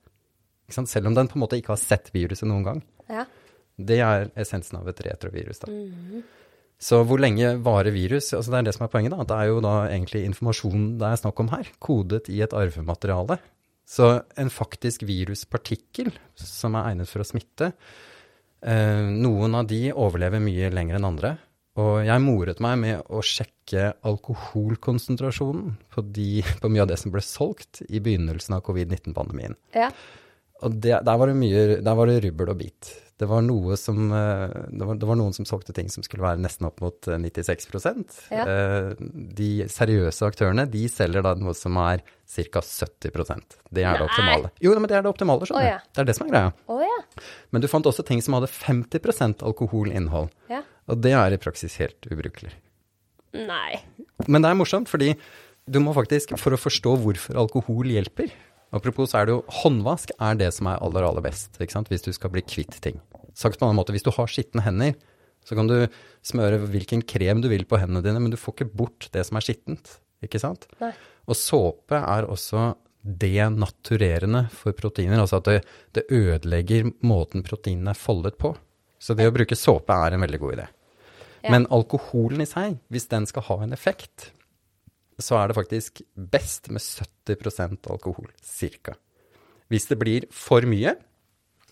Selv 0.68 1.08
om 1.08 1.16
den 1.16 1.30
på 1.30 1.38
en 1.38 1.46
måte 1.46 1.58
ikke 1.58 1.72
har 1.72 1.80
sett 1.80 2.10
viruset 2.14 2.46
noen 2.50 2.66
gang. 2.66 2.82
Ja. 3.08 3.24
Det 3.78 3.98
er 4.04 4.28
essensen 4.38 4.80
av 4.80 4.90
et 4.90 5.00
retrovirus. 5.06 5.58
da. 5.64 5.70
Mm 5.72 5.94
-hmm. 5.94 6.22
Så 6.78 7.00
hvor 7.06 7.18
lenge 7.18 7.56
varer 7.64 7.90
virus? 7.90 8.30
Altså 8.36 8.52
det 8.52 8.58
er 8.60 8.68
det 8.68 8.74
som 8.76 8.84
er 8.86 8.92
poenget. 8.92 9.14
da. 9.16 9.26
Det 9.26 9.38
er 9.38 9.50
jo 9.50 9.62
da 9.64 9.74
egentlig 9.88 10.22
informasjonen 10.28 10.92
det 11.00 11.08
er 11.08 11.22
snakk 11.22 11.40
om 11.42 11.50
her, 11.50 11.70
kodet 11.82 12.28
i 12.30 12.38
et 12.44 12.54
arvemateriale. 12.54 13.38
Så 13.88 14.12
en 14.38 14.52
faktisk 14.52 15.02
viruspartikkel 15.08 16.12
som 16.38 16.76
er 16.76 16.92
egnet 16.92 17.10
for 17.10 17.24
å 17.24 17.26
smitte, 17.26 17.72
eh, 18.62 19.08
noen 19.08 19.56
av 19.58 19.66
de 19.66 19.88
overlever 19.90 20.42
mye 20.44 20.70
lenger 20.70 20.98
enn 20.98 21.08
andre. 21.08 21.36
Og 21.78 22.02
jeg 22.06 22.22
moret 22.24 22.60
meg 22.62 22.78
med 22.82 23.10
å 23.14 23.22
sjekke 23.22 23.92
alkoholkonsentrasjonen 24.06 25.76
på, 25.94 26.02
de, 26.02 26.42
på 26.62 26.70
mye 26.70 26.84
av 26.84 26.90
det 26.90 26.98
som 26.98 27.14
ble 27.14 27.22
solgt 27.22 27.82
i 27.88 28.00
begynnelsen 28.02 28.56
av 28.56 28.64
covid-19-pandemien. 28.66 29.54
Ja. 29.74 29.90
Og 30.66 30.74
det, 30.74 30.96
der, 31.06 31.18
var 31.20 31.30
det 31.30 31.38
mye, 31.38 31.66
der 31.86 31.98
var 31.98 32.10
det 32.10 32.18
rubbel 32.26 32.50
og 32.50 32.58
bit. 32.58 32.90
Det 33.18 33.26
var, 33.26 33.42
som, 33.76 34.12
eh, 34.12 34.52
det 34.70 34.86
var, 34.86 34.94
det 34.94 35.06
var 35.08 35.16
noen 35.18 35.34
som 35.34 35.46
solgte 35.48 35.74
ting 35.74 35.88
som 35.90 36.04
skulle 36.06 36.22
være 36.22 36.38
nesten 36.38 36.68
opp 36.68 36.78
mot 36.84 37.08
96 37.10 37.66
eh, 37.74 37.96
ja. 38.30 38.44
Eh, 38.44 38.92
de 39.40 39.48
seriøse 39.66 40.28
aktørene 40.28 40.68
de 40.70 40.84
selger 40.92 41.26
da 41.26 41.32
noe 41.34 41.54
som 41.58 41.74
er 41.82 42.04
ca. 42.06 42.62
70% 42.62 43.58
Det 43.74 43.82
er 43.82 43.90
Nei. 43.90 43.98
det 43.98 44.06
optimale. 44.06 44.52
Jo, 44.62 44.76
men 44.78 44.86
det 44.86 45.00
er 45.00 45.02
det 45.02 45.10
optimale, 45.10 45.48
skjønner 45.50 45.66
du. 45.66 45.66
Oh, 45.66 45.72
ja. 45.72 45.82
Det 45.90 46.04
er 46.04 46.10
det 46.12 46.14
som 46.14 46.28
er 46.28 46.32
greia. 46.36 46.54
Oh, 46.70 46.84
ja. 46.84 47.26
Men 47.50 47.64
du 47.64 47.70
fant 47.72 47.90
også 47.90 48.06
ting 48.06 48.22
som 48.22 48.38
hadde 48.38 48.52
50 48.54 49.42
alkoholinnhold. 49.50 50.30
Ja. 50.52 50.62
Og 50.86 51.02
det 51.02 51.16
er 51.18 51.34
i 51.34 51.42
praksis 51.42 51.80
helt 51.82 52.06
ubrukelig. 52.12 52.54
Nei. 53.34 53.82
Men 54.28 54.46
det 54.46 54.52
er 54.52 54.60
morsomt, 54.62 54.88
fordi 54.88 55.16
du 55.68 55.82
må 55.82 55.90
faktisk, 55.96 56.38
for 56.38 56.54
å 56.54 56.60
forstå 56.60 56.94
hvorfor 57.02 57.42
alkohol 57.42 57.90
hjelper 57.90 58.30
Apropos 58.68 59.14
er 59.16 59.24
det 59.24 59.32
jo 59.32 59.42
håndvask 59.62 60.10
er 60.20 60.36
det 60.36 60.50
som 60.52 60.68
er 60.68 60.80
aller, 60.84 61.06
aller 61.08 61.24
best, 61.24 61.56
ikke 61.56 61.72
sant? 61.72 61.88
hvis 61.88 62.04
du 62.04 62.10
skal 62.12 62.32
bli 62.34 62.42
kvitt 62.44 62.76
ting. 62.84 62.98
Sagt 63.38 63.58
på 63.58 63.64
en 63.64 63.70
annen 63.70 63.78
måte, 63.78 63.94
hvis 63.94 64.06
du 64.06 64.10
har 64.14 64.30
skitne 64.30 64.64
hender, 64.64 64.96
så 65.46 65.56
kan 65.56 65.70
du 65.70 65.76
smøre 66.26 66.58
hvilken 66.68 67.04
krem 67.08 67.40
du 67.44 67.48
vil 67.52 67.64
på 67.68 67.78
hendene 67.80 68.02
dine, 68.04 68.20
men 68.20 68.34
du 68.34 68.38
får 68.40 68.56
ikke 68.56 68.72
bort 68.80 69.08
det 69.14 69.22
som 69.28 69.38
er 69.38 69.46
skittent, 69.46 69.94
ikke 70.24 70.40
sant? 70.42 70.66
Nei. 70.82 70.90
Og 71.28 71.38
såpe 71.38 72.00
er 72.00 72.26
også 72.28 72.72
denaturerende 73.08 74.48
for 74.52 74.76
proteiner, 74.76 75.22
altså 75.22 75.38
at 75.38 75.48
det, 75.48 75.60
det 75.96 76.08
ødelegger 76.12 76.90
måten 77.06 77.44
proteinene 77.46 77.94
er 77.94 78.00
foldet 78.00 78.36
på. 78.40 78.52
Så 78.98 79.14
det 79.14 79.28
å 79.30 79.34
bruke 79.34 79.56
såpe 79.56 79.94
er 79.94 80.16
en 80.16 80.24
veldig 80.24 80.40
god 80.42 80.56
idé. 80.56 80.66
Ja. 81.44 81.52
Men 81.54 81.68
alkoholen 81.72 82.42
i 82.42 82.48
seg, 82.50 82.80
hvis 82.90 83.06
den 83.12 83.28
skal 83.30 83.46
ha 83.46 83.60
en 83.64 83.76
effekt, 83.76 84.32
så 85.22 85.38
er 85.38 85.50
det 85.50 85.58
faktisk 85.58 86.02
best 86.14 86.68
med 86.74 86.82
70% 86.82 87.86
alkohol, 87.90 88.28
cirka. 88.42 88.96
Hvis 89.70 89.88
det 89.90 89.98
blir 90.00 90.26
for 90.34 90.66
mye, 90.66 90.96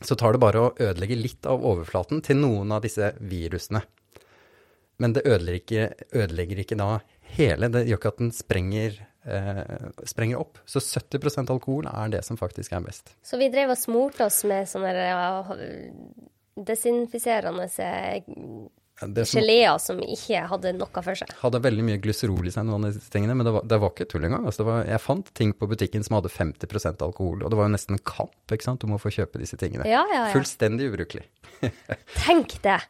så 0.01 0.17
tar 0.19 0.37
det 0.37 0.43
bare 0.43 0.61
å 0.63 0.73
ødelegge 0.77 1.17
litt 1.19 1.47
av 1.49 1.65
overflaten 1.65 2.21
til 2.25 2.41
noen 2.41 2.75
av 2.77 2.83
disse 2.85 3.15
virusene. 3.21 3.83
Men 5.01 5.13
det 5.17 5.27
ødelegger 5.29 5.61
ikke, 5.61 6.09
ødelegger 6.17 6.63
ikke 6.63 6.79
da 6.81 6.91
hele. 7.37 7.69
Det 7.73 7.85
gjør 7.89 8.01
ikke 8.01 8.13
at 8.13 8.21
den 8.23 8.33
sprenger, 8.33 8.99
eh, 9.25 9.89
sprenger 10.09 10.41
opp. 10.41 10.61
Så 10.69 10.81
70% 10.85 11.53
alkohol 11.53 11.89
er 11.91 12.13
det 12.13 12.25
som 12.25 12.39
faktisk 12.41 12.73
er 12.73 12.85
best. 12.85 13.13
Så 13.25 13.41
vi 13.41 13.51
drev 13.53 13.75
og 13.75 13.81
smurte 13.81 14.29
oss 14.29 14.43
med 14.49 14.69
sånne 14.69 15.05
desinfiserende 16.57 17.69
Geleer 18.97 19.77
som 19.83 19.99
ikke 20.01 20.47
hadde 20.49 20.73
noe 20.79 21.03
for 21.05 21.19
seg. 21.19 21.33
Hadde 21.43 21.61
veldig 21.65 21.85
mye 21.85 22.01
glyserol 22.01 22.49
i 22.49 22.53
seg, 22.55 22.65
noen 22.65 22.89
av 22.89 22.95
disse 22.95 23.13
tingene, 23.13 23.37
men 23.37 23.45
det 23.45 23.53
var, 23.53 23.67
det 23.69 23.79
var 23.83 23.93
ikke 23.93 24.09
tull 24.09 24.25
engang. 24.25 24.47
Altså 24.49 24.65
var, 24.65 24.87
jeg 24.89 25.03
fant 25.05 25.33
ting 25.37 25.53
på 25.53 25.69
butikken 25.69 26.07
som 26.07 26.17
hadde 26.17 26.33
50% 26.33 27.05
alkohol, 27.05 27.45
og 27.45 27.53
det 27.53 27.61
var 27.61 27.69
jo 27.69 27.75
nesten 27.77 27.99
en 27.99 28.05
kamp 28.09 28.57
ikke 28.57 28.71
sant, 28.71 28.87
om 28.89 28.97
å 28.97 29.01
få 29.03 29.13
kjøpe 29.13 29.43
disse 29.43 29.61
tingene. 29.61 29.85
Ja, 29.91 30.01
ja, 30.13 30.23
ja. 30.25 30.33
Fullstendig 30.33 30.89
ubrukelig. 30.93 31.27
Tenk 32.25 32.57
det! 32.65 32.81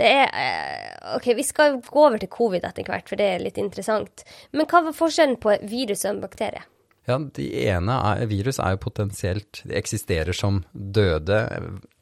Det 0.00 0.06
er 0.06 0.30
eh, 0.32 1.16
OK, 1.18 1.32
vi 1.36 1.44
skal 1.44 1.80
gå 1.84 2.04
over 2.06 2.16
til 2.22 2.30
covid 2.32 2.64
etter 2.64 2.86
hvert, 2.88 3.10
for 3.10 3.20
det 3.20 3.26
er 3.34 3.42
litt 3.44 3.58
interessant. 3.60 4.24
Men 4.56 4.68
hva 4.70 4.86
var 4.86 4.96
forskjellen 4.96 5.36
på 5.42 5.58
virus 5.68 6.06
og 6.06 6.14
en 6.14 6.22
bakterie? 6.24 6.64
Ja, 7.08 7.16
de 7.18 7.46
ene 7.64 7.96
er, 8.12 8.26
Virus 8.28 8.60
er 8.60 8.74
jo 8.74 8.82
potensielt 8.84 9.62
De 9.64 9.72
eksisterer 9.78 10.36
som 10.36 10.60
døde 10.72 11.40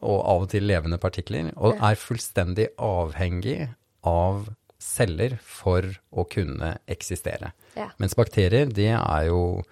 og 0.03 0.19
av 0.19 0.45
og 0.45 0.49
til 0.53 0.67
levende 0.69 0.99
partikler, 1.01 1.53
og 1.57 1.79
er 1.79 1.99
fullstendig 1.99 2.69
avhengig 2.83 3.71
av 4.07 4.49
celler 4.79 5.37
for 5.43 5.87
å 6.11 6.25
kunne 6.31 6.77
eksistere. 6.91 7.53
Ja. 7.79 7.89
Mens 7.99 8.15
bakterier, 8.19 8.71
de 8.71 8.93
er 8.95 9.29
jo 9.31 9.65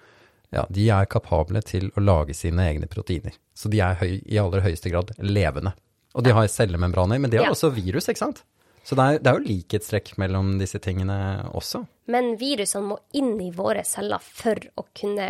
ja, 0.53 0.63
de 0.71 0.85
er 0.93 1.07
kapable 1.11 1.59
til 1.65 1.89
å 1.95 2.03
lage 2.03 2.35
sine 2.37 2.63
egne 2.71 2.87
proteiner. 2.91 3.35
Så 3.55 3.71
de 3.71 3.81
er 3.83 3.97
høy, 3.99 4.19
i 4.23 4.39
aller 4.39 4.63
høyeste 4.63 4.91
grad 4.93 5.11
levende. 5.19 5.73
Og 6.15 6.23
de 6.23 6.33
har 6.33 6.47
cellemembraner, 6.51 7.19
men 7.19 7.31
de 7.31 7.41
har 7.41 7.51
også 7.51 7.73
virus, 7.75 8.07
ikke 8.07 8.23
sant? 8.23 8.45
Så 8.87 8.95
det 8.95 9.03
er, 9.03 9.19
det 9.19 9.31
er 9.31 9.39
jo 9.41 9.49
likhetstrekk 9.49 10.13
mellom 10.21 10.53
disse 10.61 10.79
tingene 10.79 11.17
også. 11.51 11.83
Men 12.13 12.37
virusene 12.39 12.93
må 12.93 12.97
inn 13.19 13.33
i 13.43 13.49
våre 13.51 13.83
celler 13.83 14.23
for 14.23 14.61
å 14.79 14.85
kunne 14.95 15.27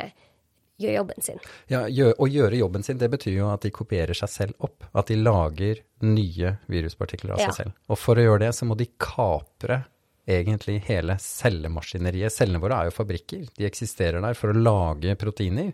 gjøre 0.78 0.93
jobben 0.93 1.26
sin. 1.26 1.41
Ja, 1.72 1.88
Å 1.89 2.28
gjøre 2.30 2.60
jobben 2.60 2.86
sin, 2.86 3.00
det 3.02 3.10
betyr 3.10 3.39
jo 3.39 3.50
at 3.50 3.65
de 3.65 3.74
kopierer 3.74 4.17
seg 4.17 4.30
selv 4.30 4.67
opp. 4.67 4.86
At 4.93 5.10
de 5.10 5.17
lager 5.17 5.82
nye 6.06 6.54
viruspartikler 6.70 7.34
av 7.34 7.41
ja. 7.41 7.50
seg 7.50 7.63
selv. 7.63 7.78
Og 7.89 7.98
for 7.98 8.20
å 8.20 8.28
gjøre 8.28 8.43
det, 8.46 8.54
så 8.54 8.70
må 8.70 8.78
de 8.78 8.91
kapre 9.02 9.82
egentlig 10.28 10.82
hele 10.86 11.17
cellemaskineriet. 11.24 12.34
Cellene 12.36 12.62
våre 12.62 12.78
er 12.78 12.91
jo 12.91 12.98
fabrikker. 13.00 13.48
De 13.58 13.65
eksisterer 13.65 14.22
der 14.22 14.38
for 14.38 14.54
å 14.54 14.65
lage 14.70 15.17
proteiner, 15.17 15.72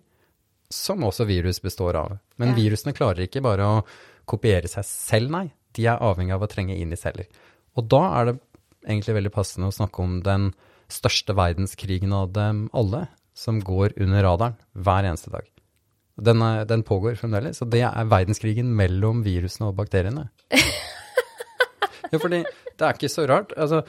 som 0.72 1.04
også 1.04 1.28
virus 1.28 1.60
består 1.62 2.00
av. 2.00 2.16
Men 2.40 2.54
ja. 2.54 2.62
virusene 2.64 2.96
klarer 2.96 3.28
ikke 3.28 3.44
bare 3.44 3.68
å 3.68 3.82
kopiere 4.30 4.72
seg 4.72 4.88
selv, 4.88 5.34
nei. 5.34 5.50
De 5.74 5.88
er 5.90 6.00
avhengig 6.06 6.36
av 6.36 6.46
å 6.46 6.48
trenge 6.48 6.78
inn 6.78 6.94
i 6.94 7.00
celler. 7.00 7.28
Og 7.80 7.88
da 7.90 8.02
er 8.20 8.30
det 8.30 8.36
egentlig 8.84 9.18
veldig 9.18 9.34
passende 9.34 9.70
å 9.70 9.76
snakke 9.76 10.04
om 10.04 10.20
den 10.26 10.52
største 10.92 11.36
verdenskrigen 11.38 12.14
av 12.16 12.34
dem 12.36 12.68
alle, 12.76 13.08
som 13.34 13.62
går 13.66 13.96
under 14.04 14.26
radaren 14.28 14.58
hver 14.78 15.08
eneste 15.10 15.32
dag. 15.34 15.48
Den, 16.22 16.44
er, 16.46 16.68
den 16.70 16.84
pågår 16.86 17.18
fremdeles, 17.18 17.64
og 17.66 17.72
det 17.74 17.82
er 17.88 18.10
verdenskrigen 18.12 18.70
mellom 18.78 19.24
virusene 19.26 19.72
og 19.72 19.78
bakteriene. 19.80 20.28
ja, 22.12 22.20
fordi 22.20 22.44
det 22.44 22.86
er 22.86 22.94
ikke 22.94 23.10
så 23.10 23.26
rart. 23.30 23.56
Altså, 23.58 23.82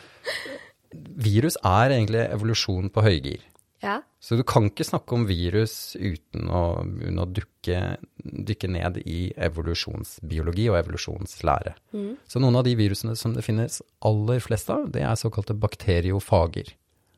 virus 0.94 1.58
er 1.60 1.92
egentlig 1.98 2.24
evolusjon 2.30 2.88
på 2.94 3.04
høygir. 3.04 3.44
Ja. 3.84 3.98
Så 4.22 4.38
du 4.38 4.44
kan 4.48 4.70
ikke 4.70 4.86
snakke 4.86 5.16
om 5.16 5.26
virus 5.28 5.94
uten 5.98 6.48
å, 6.48 6.62
uten 6.80 7.20
å 7.20 7.26
dukke, 7.28 7.80
dykke 8.16 8.70
ned 8.72 9.02
i 9.04 9.18
evolusjonsbiologi 9.36 10.70
og 10.72 10.78
evolusjonslære. 10.80 11.74
Mm. 11.92 12.14
Så 12.24 12.40
noen 12.40 12.56
av 12.60 12.64
de 12.64 12.72
virusene 12.78 13.16
som 13.20 13.36
det 13.36 13.44
finnes 13.44 13.82
aller 14.08 14.40
flest 14.44 14.72
av, 14.72 14.88
det 14.94 15.04
er 15.04 15.20
såkalte 15.20 15.56
bakteriofager. 15.58 16.72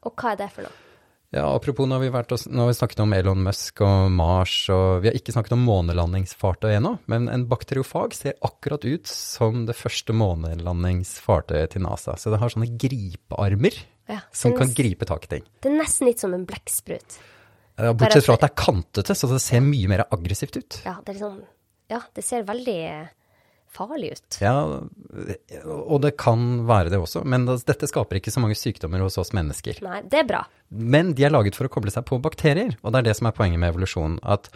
Og 0.07 0.19
hva 0.19 0.35
er 0.35 0.43
det 0.43 0.51
for 0.57 0.67
noe? 0.67 0.83
Ja, 1.35 1.49
Apropos, 1.51 1.89
nå 1.89 1.97
har, 1.97 2.05
vi 2.05 2.13
vært, 2.15 2.31
nå 2.47 2.63
har 2.63 2.71
vi 2.71 2.77
snakket 2.79 3.01
om 3.03 3.13
Elon 3.13 3.43
Musk 3.45 3.83
og 3.85 4.13
Mars, 4.15 4.55
og 4.73 5.03
vi 5.03 5.11
har 5.11 5.17
ikke 5.19 5.35
snakket 5.35 5.57
om 5.57 5.65
månelandingsfartøy 5.67 6.71
ennå, 6.77 6.93
men 7.11 7.27
en 7.33 7.49
bakteriofag 7.51 8.15
ser 8.15 8.39
akkurat 8.47 8.87
ut 8.87 9.11
som 9.11 9.65
det 9.69 9.75
første 9.77 10.15
månelandingsfartøyet 10.17 11.75
til 11.75 11.85
NASA. 11.85 12.15
Så 12.17 12.33
det 12.33 12.41
har 12.41 12.55
sånne 12.55 12.71
gripearmer 12.79 13.83
ja, 14.11 14.21
som 14.33 14.55
kan 14.57 14.71
gripe 14.77 15.09
tak 15.09 15.27
i 15.27 15.33
ting. 15.37 15.49
Det 15.63 15.71
er 15.71 15.77
nesten 15.81 16.11
litt 16.11 16.23
som 16.23 16.35
en 16.37 16.47
blekksprut. 16.49 17.19
Bortsett 17.77 18.25
fra 18.25 18.39
at 18.39 18.45
det 18.47 18.49
er 18.49 18.57
kantete, 18.57 19.17
så 19.19 19.29
det 19.29 19.43
ser 19.45 19.61
mye 19.65 19.91
mer 19.91 20.07
aggressivt 20.09 20.57
ut. 20.57 20.79
Ja, 20.87 20.97
det, 21.05 21.19
sånn, 21.21 21.43
ja, 21.93 22.01
det 22.17 22.25
ser 22.25 22.47
veldig 22.49 22.79
farlig 23.77 24.15
ut. 24.17 24.39
Ja, 24.41 24.55
og 25.67 25.99
det 26.05 26.15
kan 26.21 26.63
være 26.69 26.95
det 26.95 27.01
også. 27.03 27.25
Men 27.29 27.45
dette 27.49 27.91
skaper 27.91 28.21
ikke 28.21 28.33
så 28.33 28.41
mange 28.41 28.57
sykdommer 28.57 29.05
hos 29.05 29.19
oss 29.21 29.35
mennesker. 29.37 29.83
Nei, 29.85 30.01
det 30.09 30.23
er 30.23 30.31
bra. 30.31 30.47
Men 30.71 31.13
de 31.19 31.27
er 31.27 31.35
laget 31.35 31.59
for 31.59 31.69
å 31.69 31.75
koble 31.77 31.93
seg 31.93 32.07
på 32.09 32.21
bakterier, 32.25 32.79
og 32.81 32.95
det 32.95 33.03
er 33.03 33.11
det 33.11 33.19
som 33.19 33.29
er 33.29 33.37
poenget 33.37 33.61
med 33.61 33.75
evolusjon. 33.75 34.17
At 34.25 34.49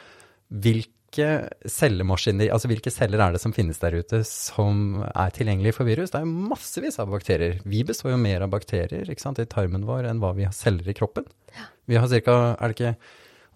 hvilke 0.49 0.95
cellemaskiner, 1.17 2.51
altså 2.55 2.71
hvilke 2.71 2.93
celler 2.93 3.23
er 3.25 3.35
det 3.35 3.41
som 3.43 3.55
finnes 3.55 3.81
der 3.83 3.97
ute 3.99 4.23
som 4.29 5.01
er 5.11 5.33
tilgjengelige 5.35 5.77
for 5.77 5.89
virus? 5.89 6.13
Det 6.13 6.21
er 6.21 6.27
jo 6.27 6.51
massevis 6.53 7.01
av 7.03 7.11
bakterier. 7.11 7.59
Vi 7.65 7.83
består 7.87 8.15
jo 8.15 8.21
mer 8.21 8.45
av 8.47 8.53
bakterier 8.53 9.11
ikke 9.11 9.25
sant, 9.25 9.41
i 9.43 9.49
tarmen 9.51 9.87
vår 9.89 10.09
enn 10.11 10.23
hva 10.23 10.33
vi 10.37 10.47
har 10.47 10.55
celler 10.57 10.87
i 10.89 10.97
kroppen. 10.97 11.27
Ja. 11.57 11.67
Vi 11.91 11.99
har 11.99 12.09
ca. 12.09 12.39
er 12.55 12.71
det 12.71 12.77
ikke 12.77 12.95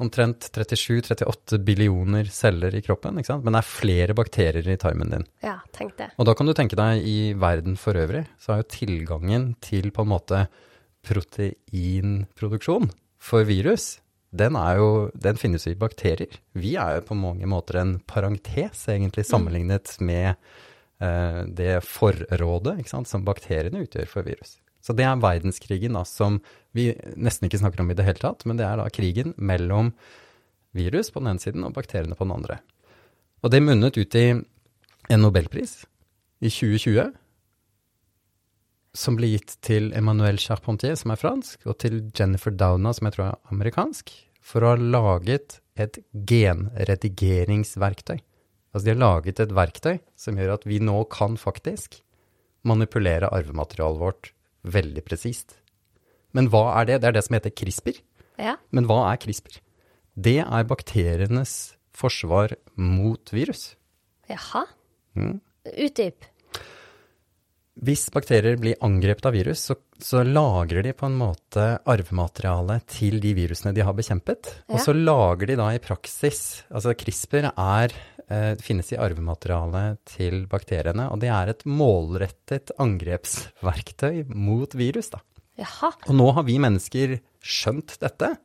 omtrent 0.03 0.49
37-38 0.51 1.61
billioner 1.63 2.27
celler 2.35 2.75
i 2.75 2.83
kroppen, 2.83 3.21
ikke 3.21 3.31
sant? 3.31 3.45
men 3.47 3.55
det 3.55 3.63
er 3.63 3.71
flere 3.71 4.17
bakterier 4.19 4.69
i 4.73 4.79
tarmen 4.81 5.13
din. 5.15 5.27
Ja, 5.47 5.61
tenk 5.77 5.95
det. 6.01 6.11
Og 6.19 6.27
da 6.27 6.35
kan 6.35 6.51
du 6.51 6.55
tenke 6.57 6.79
deg 6.79 7.07
i 7.07 7.19
verden 7.39 7.79
for 7.79 7.95
øvrig, 7.99 8.25
så 8.43 8.57
er 8.57 8.65
jo 8.65 8.73
tilgangen 8.75 9.53
til 9.63 9.93
på 9.95 10.03
en 10.03 10.11
måte 10.17 10.47
proteinproduksjon 11.07 12.91
for 13.23 13.47
virus 13.47 13.95
den, 14.35 14.59
jo, 14.79 14.89
den, 15.15 15.39
finnes 15.39 15.67
jo 15.67 15.73
i 15.75 15.79
bakterier. 15.79 16.39
Vi 16.59 16.75
er 16.81 16.99
jo 16.99 17.07
på 17.09 17.17
mange 17.19 17.47
måter 17.51 17.79
en 17.81 17.97
parentes, 18.11 18.87
egentlig, 18.91 19.25
mm. 19.27 19.31
sammenlignet 19.31 19.95
med 20.03 20.35
uh, 21.03 21.43
det 21.47 21.79
forrådet 21.87 22.81
sant, 22.91 23.11
som 23.11 23.27
bakteriene 23.27 23.85
utgjør 23.87 24.11
for 24.11 24.27
virus. 24.27 24.59
Så 24.85 24.93
det 24.93 25.07
er 25.09 25.23
verdenskrigen 25.23 25.97
da, 25.97 26.03
som 26.05 26.43
vi 26.77 26.91
nesten 27.17 27.49
ikke 27.49 27.63
snakker 27.63 27.81
om 27.85 27.93
i 27.93 27.97
det 27.97 28.05
hele 28.05 28.21
tatt, 28.21 28.45
men 28.45 28.59
det 28.59 28.67
er 28.69 28.81
da 28.81 28.91
krigen 28.93 29.33
mellom 29.41 29.95
virus 30.77 31.13
på 31.15 31.23
den 31.23 31.31
ene 31.33 31.41
siden 31.41 31.65
og 31.65 31.77
bakteriene 31.77 32.19
på 32.19 32.27
den 32.27 32.35
andre. 32.35 32.59
Og 33.45 33.53
det 33.53 33.63
munnet 33.65 33.97
ut 33.97 34.17
i 34.19 34.27
en 34.35 35.23
nobelpris 35.23 35.85
i 36.45 36.51
2020, 36.51 37.13
som 38.95 39.17
ble 39.19 39.33
gitt 39.35 39.57
til 39.67 39.91
Emmanuel 39.97 40.39
Charpentier, 40.39 40.95
som 40.99 41.11
er 41.13 41.21
fransk, 41.21 41.67
og 41.67 41.79
til 41.83 41.95
Jennifer 42.15 42.55
Downa, 42.55 42.93
som 42.95 43.09
jeg 43.09 43.17
tror 43.17 43.27
er 43.27 43.41
amerikansk, 43.53 44.13
for 44.45 44.63
å 44.63 44.75
ha 44.75 44.79
laget 44.79 45.59
et 45.81 45.99
genredigeringsverktøy. 46.15 48.19
Altså 48.75 48.87
de 48.87 48.95
har 48.95 49.03
laget 49.03 49.43
et 49.43 49.55
verktøy 49.55 49.99
som 50.19 50.39
gjør 50.39 50.57
at 50.57 50.65
vi 50.67 50.81
nå 50.83 50.97
kan 51.11 51.37
faktisk 51.39 52.01
manipulere 52.67 53.31
arvematerialet 53.35 54.01
vårt 54.01 54.33
veldig 54.67 55.05
presist. 55.07 55.59
Men 56.35 56.49
hva 56.51 56.81
er 56.81 56.89
det? 56.89 57.01
Det 57.03 57.11
er 57.11 57.17
det 57.19 57.25
som 57.27 57.37
heter 57.37 57.55
CRISPR. 57.55 58.01
Ja. 58.43 58.57
Men 58.75 58.89
hva 58.91 58.99
er 59.13 59.21
CRISPR? 59.23 59.61
Det 60.15 60.41
er 60.43 60.71
bakterienes 60.71 61.75
forsvar 61.95 62.57
mot 62.75 63.35
virus. 63.35 63.75
Jaha. 64.31 64.65
Mm. 65.15 65.39
Utdyp. 65.87 66.27
Hvis 67.75 68.07
bakterier 68.15 68.55
blir 68.61 68.79
angrepet 68.87 69.27
av 69.27 69.35
virus, 69.35 69.65
så, 69.67 69.75
så, 69.99 70.23
lagrer 70.23 70.85
de 70.87 70.93
på 70.95 71.09
en 71.09 71.17
måte 71.19 71.65
arvematerialet 71.91 72.87
til 72.95 73.19
de 73.23 73.33
virusene 73.35 73.73
de 73.75 73.83
har 73.83 73.97
bekjempet. 73.99 74.51
Ja. 74.69 74.77
Og 74.77 74.83
så 74.85 74.95
lager 74.95 75.51
de 75.51 75.57
da 75.59 75.73
i 75.75 75.81
praksis 75.83 76.63
Altså 76.71 76.95
CRISPR 76.95 77.51
er, 77.51 77.95
eh, 78.29 78.53
finnes 78.63 78.93
i 78.95 78.99
arvematerialet 79.01 79.99
til 80.15 80.45
bakteriene, 80.51 81.09
og 81.11 81.19
det 81.25 81.33
er 81.35 81.51
et 81.51 81.65
målrettet 81.67 82.71
angrepsverktøy 82.79 84.23
mot 84.31 84.79
virus, 84.79 85.11
da. 85.17 85.25
Jaha. 85.59 85.91
Og 86.07 86.19
nå 86.19 86.29
har 86.39 86.47
vi 86.47 86.61
mennesker 86.63 87.19
skjønt 87.43 87.97
dette, 88.03 88.37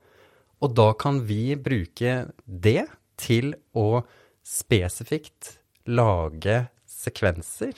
og 0.59 0.73
da 0.77 0.89
kan 0.97 1.21
vi 1.29 1.53
bruke 1.53 2.23
det 2.45 2.87
til 3.19 3.53
å 3.77 4.01
spesifikt 4.45 5.59
lage 5.89 6.63
sekvenser 6.89 7.77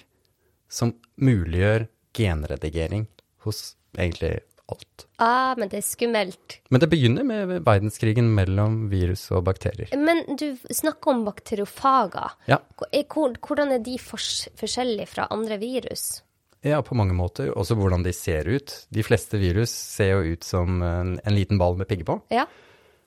som 0.72 0.96
muliggjør 1.22 1.88
genredigering 2.16 3.06
hos 3.46 3.76
egentlig 3.98 4.40
alt. 4.72 5.06
Ah, 5.22 5.54
men 5.58 5.70
det 5.72 5.82
er 5.82 5.86
skummelt. 5.86 6.58
Men 6.72 6.84
det 6.84 6.90
begynner 6.92 7.28
med 7.28 7.54
verdenskrigen 7.66 8.32
mellom 8.36 8.86
virus 8.92 9.26
og 9.36 9.44
bakterier. 9.50 9.92
Men 10.00 10.24
du 10.40 10.56
snakker 10.72 11.14
om 11.14 11.26
bakteriofager. 11.28 12.38
Ja. 12.48 12.62
Hvordan 12.80 13.76
er 13.76 13.84
de 13.84 13.98
forskjellige 14.00 15.10
fra 15.12 15.28
andre 15.34 15.60
virus? 15.62 16.24
Ja, 16.64 16.82
på 16.86 16.96
mange 16.96 17.16
måter. 17.18 17.52
Også 17.58 17.76
hvordan 17.76 18.06
de 18.06 18.14
ser 18.14 18.48
ut. 18.48 18.74
De 18.94 19.04
fleste 19.04 19.40
virus 19.42 19.74
ser 19.74 20.14
jo 20.14 20.36
ut 20.36 20.46
som 20.46 20.82
en, 20.86 21.16
en 21.20 21.36
liten 21.36 21.60
ball 21.62 21.80
med 21.80 21.90
pigger 21.90 22.08
på. 22.08 22.20
Ja. 22.34 22.46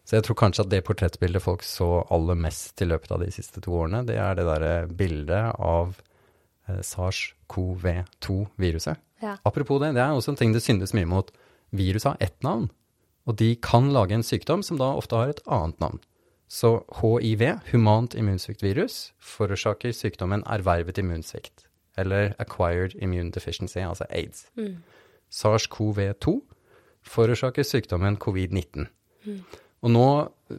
Så 0.05 0.19
jeg 0.19 0.27
tror 0.27 0.37
kanskje 0.37 0.67
at 0.67 0.73
det 0.73 0.83
portrettbildet 0.85 1.41
folk 1.41 1.63
så 1.65 2.03
aller 2.13 2.37
mest 2.37 2.83
i 2.85 2.89
løpet 2.91 3.15
av 3.15 3.23
de 3.25 3.31
siste 3.33 3.63
to 3.65 3.73
årene, 3.79 4.03
det 4.05 4.19
er 4.21 4.35
det 4.37 4.45
derre 4.45 4.75
bildet 4.91 5.55
av 5.55 5.95
Eh, 5.95 6.11
SARS-CoV-2-viruset. 6.69 8.97
Ja. 9.23 9.37
Apropos 9.45 9.81
det, 9.81 9.95
det 9.97 10.03
er 10.03 10.13
også 10.13 10.31
en 10.33 10.41
ting 10.41 10.55
det 10.55 10.63
syndes 10.63 10.95
mye 10.97 11.09
mot. 11.09 11.31
Virus 11.75 12.05
har 12.07 12.17
ett 12.21 12.43
navn, 12.43 12.71
og 13.27 13.39
de 13.41 13.57
kan 13.57 13.93
lage 13.93 14.15
en 14.15 14.23
sykdom 14.23 14.63
som 14.63 14.79
da 14.79 14.85
ofte 14.95 15.17
har 15.17 15.29
et 15.33 15.41
annet 15.51 15.81
navn. 15.83 15.99
Så 16.49 16.85
hiv, 17.01 17.43
humant 17.73 18.15
immunsviktvirus, 18.15 19.13
forårsaker 19.19 19.93
sykdommen 19.97 20.45
ervervet 20.47 20.99
immunsvikt, 21.01 21.67
eller 21.99 22.35
acquired 22.39 22.95
immune 22.95 23.33
deficiency, 23.33 23.79
altså 23.79 24.05
aids. 24.11 24.47
Mm. 24.57 24.77
SARS-CoV-2 25.33 26.41
forårsaker 27.05 27.63
sykdommen 27.63 28.17
covid-19. 28.17 28.87
Mm. 29.25 29.45
Og 29.85 29.93
nå 29.93 30.09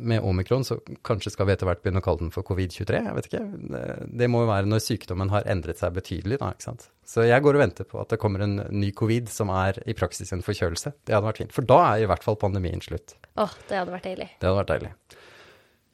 med 0.06 0.22
omikron, 0.26 0.66
så 0.66 0.78
kanskje 1.06 1.32
skal 1.34 1.48
vi 1.48 1.54
etter 1.56 1.66
hvert 1.70 1.82
begynne 1.82 2.02
å 2.02 2.06
kalle 2.06 2.22
den 2.22 2.34
for 2.34 2.46
covid-23, 2.46 3.00
jeg 3.08 3.16
vet 3.18 3.30
ikke. 3.30 3.42
Det, 3.74 3.84
det, 4.22 4.28
må 4.30 4.44
jo 4.44 4.50
være 4.50 4.70
når 4.70 4.84
sykdommen 4.86 5.32
har 5.34 5.48
endret 5.50 5.82
seg 5.82 5.96
betydelig, 5.96 6.40
da, 6.42 6.52
ikke 6.54 6.68
sant. 6.68 6.88
Så 7.06 7.26
jeg 7.26 7.46
går 7.46 7.58
og 7.58 7.64
venter 7.64 7.88
på 7.90 8.02
at 8.02 8.14
det 8.14 8.20
kommer 8.22 8.44
en 8.46 8.60
ny 8.74 8.92
covid 8.98 9.30
som 9.34 9.54
er 9.54 9.80
i 9.86 9.96
praksis 9.98 10.34
en 10.36 10.46
forkjølelse. 10.46 10.94
Det 11.06 11.16
hadde 11.16 11.30
vært 11.30 11.42
fint. 11.42 11.56
For 11.56 11.66
da 11.70 11.80
er 11.94 12.04
i 12.06 12.10
hvert 12.12 12.26
fall 12.26 12.38
pandemien 12.42 12.84
slutt. 12.86 13.18
Åh, 13.34 13.46
oh, 13.46 13.58
det 13.70 13.80
hadde 13.80 13.96
vært 13.96 14.10
deilig. 14.10 14.30
Det 14.42 14.50
hadde 14.50 14.60
vært 14.62 14.74
deilig. 14.76 14.94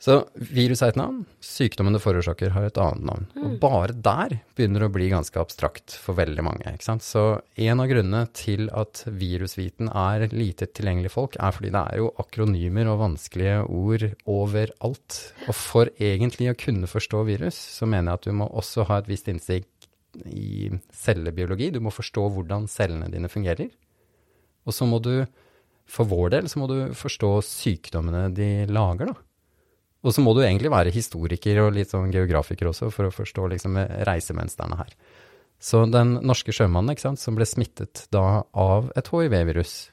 Så 0.01 0.15
virus 0.33 0.81
er 0.81 0.95
et 0.95 0.97
navn, 0.97 1.19
sykdommen 1.45 1.93
det 1.93 2.01
forårsaker 2.01 2.55
har 2.55 2.65
et 2.65 2.77
annet 2.81 3.03
navn. 3.05 3.27
Mm. 3.35 3.43
Og 3.45 3.59
bare 3.61 3.93
der 3.93 4.33
begynner 4.57 4.81
det 4.81 4.89
å 4.89 4.93
bli 4.95 5.11
ganske 5.11 5.37
abstrakt 5.37 5.93
for 5.93 6.17
veldig 6.17 6.45
mange. 6.47 6.71
ikke 6.73 6.87
sant? 6.87 7.05
Så 7.05 7.25
en 7.61 7.83
av 7.83 7.89
grunnene 7.91 8.23
til 8.33 8.65
at 8.73 9.03
virusviten 9.05 9.91
er 9.93 10.25
lite 10.33 10.71
tilgjengelig 10.73 11.13
folk, 11.13 11.37
er 11.37 11.53
fordi 11.53 11.73
det 11.77 11.85
er 11.85 12.01
jo 12.01 12.09
akronymer 12.23 12.89
og 12.89 12.99
vanskelige 13.03 13.61
ord 13.69 14.07
overalt. 14.25 15.21
Og 15.45 15.53
for 15.59 15.93
egentlig 16.01 16.49
å 16.49 16.57
kunne 16.57 16.89
forstå 16.89 17.21
virus, 17.29 17.61
så 17.77 17.85
mener 17.85 18.09
jeg 18.15 18.23
at 18.23 18.29
du 18.31 18.37
må 18.41 18.49
også 18.49 18.89
ha 18.89 19.03
et 19.03 19.13
visst 19.13 19.29
innsikt 19.29 19.91
i 20.25 20.71
cellebiologi. 20.97 21.69
Du 21.77 21.83
må 21.83 21.93
forstå 21.93 22.25
hvordan 22.33 22.65
cellene 22.73 23.13
dine 23.13 23.29
fungerer. 23.29 23.69
Og 24.65 24.73
så 24.73 24.89
må 24.89 24.97
du, 24.97 25.27
for 25.85 26.09
vår 26.09 26.39
del, 26.39 26.49
så 26.49 26.57
må 26.57 26.73
du 26.73 26.79
forstå 26.97 27.35
sykdommene 27.45 28.31
de 28.33 28.55
lager, 28.65 29.13
da. 29.13 29.27
Og 30.01 30.15
så 30.15 30.23
må 30.25 30.33
du 30.33 30.41
egentlig 30.41 30.71
være 30.73 30.93
historiker 30.93 31.59
og 31.65 31.75
litt 31.75 31.91
sånn 31.93 32.13
geografiker 32.13 32.71
også 32.71 32.89
for 32.93 33.07
å 33.07 33.13
forstå 33.13 33.47
liksom 33.53 33.77
reisemønstrene 34.07 34.79
her. 34.79 34.95
Så 35.61 35.83
den 35.85 36.15
norske 36.25 36.53
sjømannen 36.55 36.95
ikke 36.95 37.05
sant, 37.05 37.21
som 37.21 37.37
ble 37.37 37.45
smittet 37.45 38.07
da 38.13 38.41
av 38.57 38.89
et 38.97 39.11
hiv-virus, 39.13 39.91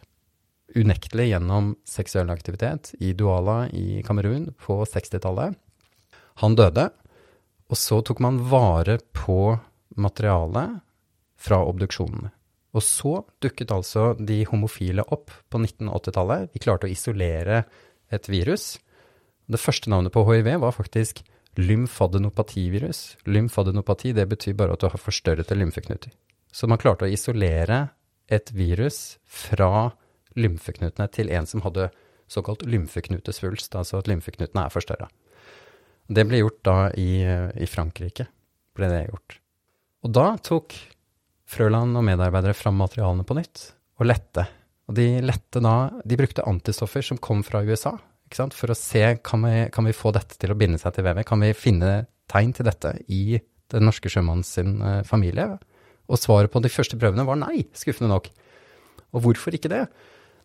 unektelig 0.76 1.30
gjennom 1.30 1.74
seksuell 1.88 2.32
aktivitet 2.32 2.94
i 3.04 3.12
Duala 3.16 3.66
i 3.76 4.00
Kamerun 4.04 4.50
på 4.60 4.80
60-tallet, 4.88 5.56
han 6.40 6.56
døde. 6.56 6.88
Og 7.68 7.76
så 7.76 8.00
tok 8.00 8.20
man 8.24 8.40
vare 8.48 8.96
på 9.12 9.58
materialet 10.00 10.78
fra 11.38 11.60
obduksjonene. 11.68 12.32
Og 12.76 12.84
så 12.84 13.14
dukket 13.42 13.72
altså 13.74 14.12
de 14.16 14.42
homofile 14.48 15.04
opp 15.04 15.32
på 15.50 15.60
1980-tallet. 15.60 16.48
Vi 16.54 16.62
klarte 16.62 16.88
å 16.88 16.92
isolere 16.92 17.62
et 18.12 18.28
virus 18.30 18.76
det 19.48 19.60
første 19.60 19.90
navnet 19.90 20.12
på 20.12 20.24
hiv 20.28 20.48
var 20.60 20.74
faktisk 20.76 21.22
lymfadenopativirus. 21.58 23.16
Lymfadenopati 23.26 24.12
det 24.12 24.26
betyr 24.30 24.56
bare 24.58 24.76
at 24.76 24.82
du 24.82 24.88
har 24.90 25.00
forstørrete 25.00 25.56
lymfeknuter. 25.56 26.12
Så 26.52 26.68
man 26.68 26.80
klarte 26.80 27.06
å 27.06 27.12
isolere 27.12 27.88
et 28.28 28.52
virus 28.52 29.18
fra 29.24 29.90
lymfeknutene 30.38 31.08
til 31.12 31.32
en 31.34 31.48
som 31.48 31.64
hadde 31.64 31.88
såkalt 32.28 32.62
lymfeknutesvulst, 32.68 33.74
altså 33.74 34.02
at 34.02 34.08
lymfeknutene 34.10 34.66
er 34.66 34.74
forstørra. 34.74 35.08
Det 36.08 36.24
ble 36.28 36.42
gjort 36.42 36.60
da 36.64 36.76
i, 36.96 37.24
i, 37.24 37.66
Frankrike. 37.68 38.28
ble 38.76 38.88
det 38.88 39.08
gjort. 39.08 39.40
Og 40.04 40.12
da 40.14 40.28
tok 40.40 40.76
Frøland 41.48 41.96
og 41.96 42.04
medarbeidere 42.04 42.56
fram 42.56 42.76
materialene 42.80 43.24
på 43.24 43.36
nytt 43.36 43.64
og 43.98 44.08
lette. 44.08 44.44
Og 44.88 44.96
de 44.96 45.20
lette 45.24 45.60
da 45.60 45.90
De 46.04 46.16
brukte 46.16 46.44
antistoffer 46.48 47.04
som 47.04 47.20
kom 47.20 47.42
fra 47.44 47.64
USA, 47.64 47.96
for 48.34 48.72
å 48.72 48.76
se 48.76 49.04
kan 49.24 49.44
vi, 49.46 49.68
kan 49.72 49.88
vi 49.88 49.96
få 49.96 50.12
dette 50.16 50.38
til 50.40 50.52
å 50.52 50.58
binde 50.58 50.80
seg 50.80 50.96
til 50.96 51.06
vevet. 51.06 51.26
Kan 51.28 51.40
vi 51.40 51.54
finne 51.56 52.06
tegn 52.30 52.52
til 52.56 52.68
dette 52.68 52.94
i 53.08 53.38
den 53.72 53.84
norske 53.88 54.10
sjømannens 54.12 54.52
uh, 54.58 55.02
familie? 55.08 55.56
Og 56.08 56.20
svaret 56.20 56.52
på 56.52 56.62
de 56.64 56.72
første 56.72 56.98
prøvene 57.00 57.26
var 57.28 57.40
nei, 57.40 57.66
skuffende 57.76 58.12
nok. 58.12 58.30
Og 59.12 59.24
hvorfor 59.24 59.56
ikke 59.56 59.72
det? 59.72 59.86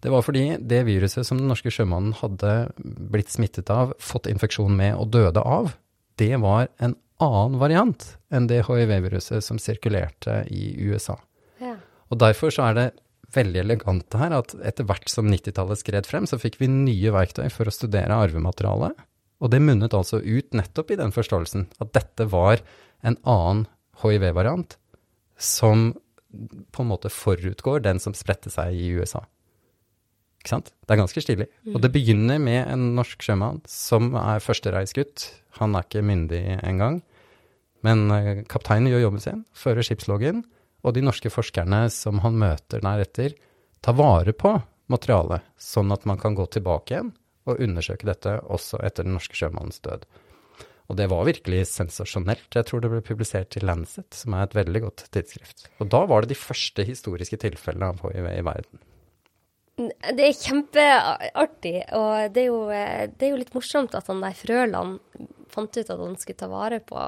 Det 0.03 0.11
var 0.11 0.23
fordi 0.25 0.57
det 0.59 0.81
viruset 0.87 1.23
som 1.27 1.39
den 1.39 1.47
norske 1.47 1.71
sjømannen 1.71 2.15
hadde 2.19 2.73
blitt 2.77 3.31
smittet 3.31 3.71
av, 3.71 3.93
fått 4.03 4.27
infeksjon 4.27 4.75
med 4.75 4.97
og 4.99 5.13
døde 5.15 5.39
av, 5.39 5.71
det 6.19 6.35
var 6.43 6.67
en 6.83 6.97
annen 7.23 7.55
variant 7.61 8.03
enn 8.33 8.49
det 8.49 8.65
hiv-viruset 8.67 9.45
som 9.45 9.61
sirkulerte 9.61 10.41
i 10.51 10.73
USA. 10.83 11.15
Ja. 11.63 11.77
Og 12.11 12.19
derfor 12.19 12.51
så 12.53 12.67
er 12.67 12.77
det 12.77 12.87
veldig 13.35 13.61
elegante 13.63 14.19
her 14.21 14.35
at 14.37 14.53
etter 14.65 14.87
hvert 14.87 15.09
som 15.11 15.29
90-tallet 15.31 15.81
skred 15.81 16.07
frem, 16.09 16.27
så 16.29 16.39
fikk 16.41 16.59
vi 16.61 16.69
nye 16.71 17.13
verktøy 17.15 17.47
for 17.53 17.69
å 17.69 17.73
studere 17.73 18.21
arvematerialet. 18.25 18.95
Og 19.43 19.51
det 19.51 19.59
munnet 19.63 19.95
altså 19.97 20.21
ut 20.23 20.55
nettopp 20.55 20.93
i 20.93 20.99
den 20.99 21.11
forståelsen 21.15 21.67
at 21.83 21.93
dette 21.97 22.29
var 22.31 22.63
en 23.03 23.17
annen 23.27 23.65
hiv-variant 24.03 24.77
som 25.39 25.91
på 26.73 26.81
en 26.81 26.89
måte 26.89 27.11
forutgår 27.13 27.83
den 27.85 27.99
som 28.01 28.15
spredte 28.17 28.51
seg 28.53 28.73
i 28.73 28.89
USA. 28.95 29.21
Ikke 30.41 30.55
sant? 30.55 30.73
Det 30.83 30.95
er 30.95 30.99
ganske 30.99 31.23
stilig. 31.23 31.47
Mm. 31.63 31.75
Og 31.75 31.83
det 31.83 31.91
begynner 31.93 32.39
med 32.41 32.65
en 32.65 32.89
norsk 32.97 33.21
sjømann 33.23 33.61
som 33.69 34.11
er 34.19 34.43
førstereisgutt. 34.43 35.29
Han 35.59 35.77
er 35.77 35.85
ikke 35.85 36.03
myndig 36.03 36.41
engang. 36.63 37.01
Men 37.83 38.09
eh, 38.11 38.41
kapteinen 38.49 38.89
gjør 38.91 39.05
jobben 39.05 39.23
sin, 39.23 39.45
fører 39.55 39.85
skipsloggen, 39.85 40.43
og 40.83 40.95
de 40.95 41.03
norske 41.05 41.31
forskerne 41.31 41.85
som 41.93 42.21
han 42.23 42.37
møter 42.39 42.83
deretter, 42.83 43.35
tar 43.83 43.97
vare 43.99 44.35
på 44.35 44.53
materialet, 44.91 45.43
sånn 45.59 45.91
at 45.95 46.05
man 46.09 46.19
kan 46.19 46.35
gå 46.35 46.45
tilbake 46.51 46.93
igjen 46.95 47.13
og 47.47 47.59
undersøke 47.63 48.07
dette 48.07 48.37
også 48.51 48.79
etter 48.83 49.07
den 49.07 49.17
norske 49.17 49.35
sjømannens 49.35 49.81
død. 49.83 50.05
Og 50.91 50.97
det 50.99 51.07
var 51.11 51.27
virkelig 51.27 51.63
sensasjonelt. 51.71 52.49
Jeg 52.51 52.67
tror 52.67 52.83
det 52.83 52.91
ble 52.91 53.03
publisert 53.05 53.55
i 53.55 53.63
Lancet, 53.63 54.09
som 54.15 54.35
er 54.35 54.45
et 54.45 54.55
veldig 54.57 54.81
godt 54.83 55.05
tidsskrift. 55.15 55.67
Og 55.79 55.87
da 55.91 56.03
var 56.09 56.23
det 56.23 56.33
de 56.33 56.39
første 56.39 56.83
historiske 56.87 57.39
tilfellene 57.39 57.93
av 57.93 58.03
hiv 58.03 58.27
i 58.27 58.43
verden. 58.45 58.83
Det 59.73 60.25
er 60.27 60.35
kjempeartig, 60.37 61.77
og 61.97 62.35
det 62.35 62.43
er, 62.43 62.49
jo, 62.51 62.59
det 62.69 63.25
er 63.25 63.31
jo 63.31 63.39
litt 63.39 63.55
morsomt 63.55 63.95
at 63.97 64.11
han 64.11 64.21
der 64.21 64.35
Frøland 64.37 64.99
fant 65.53 65.79
ut 65.79 65.87
at 65.87 65.97
han 65.97 66.19
skulle 66.21 66.41
ta 66.43 66.49
vare 66.51 66.77
på 66.83 66.99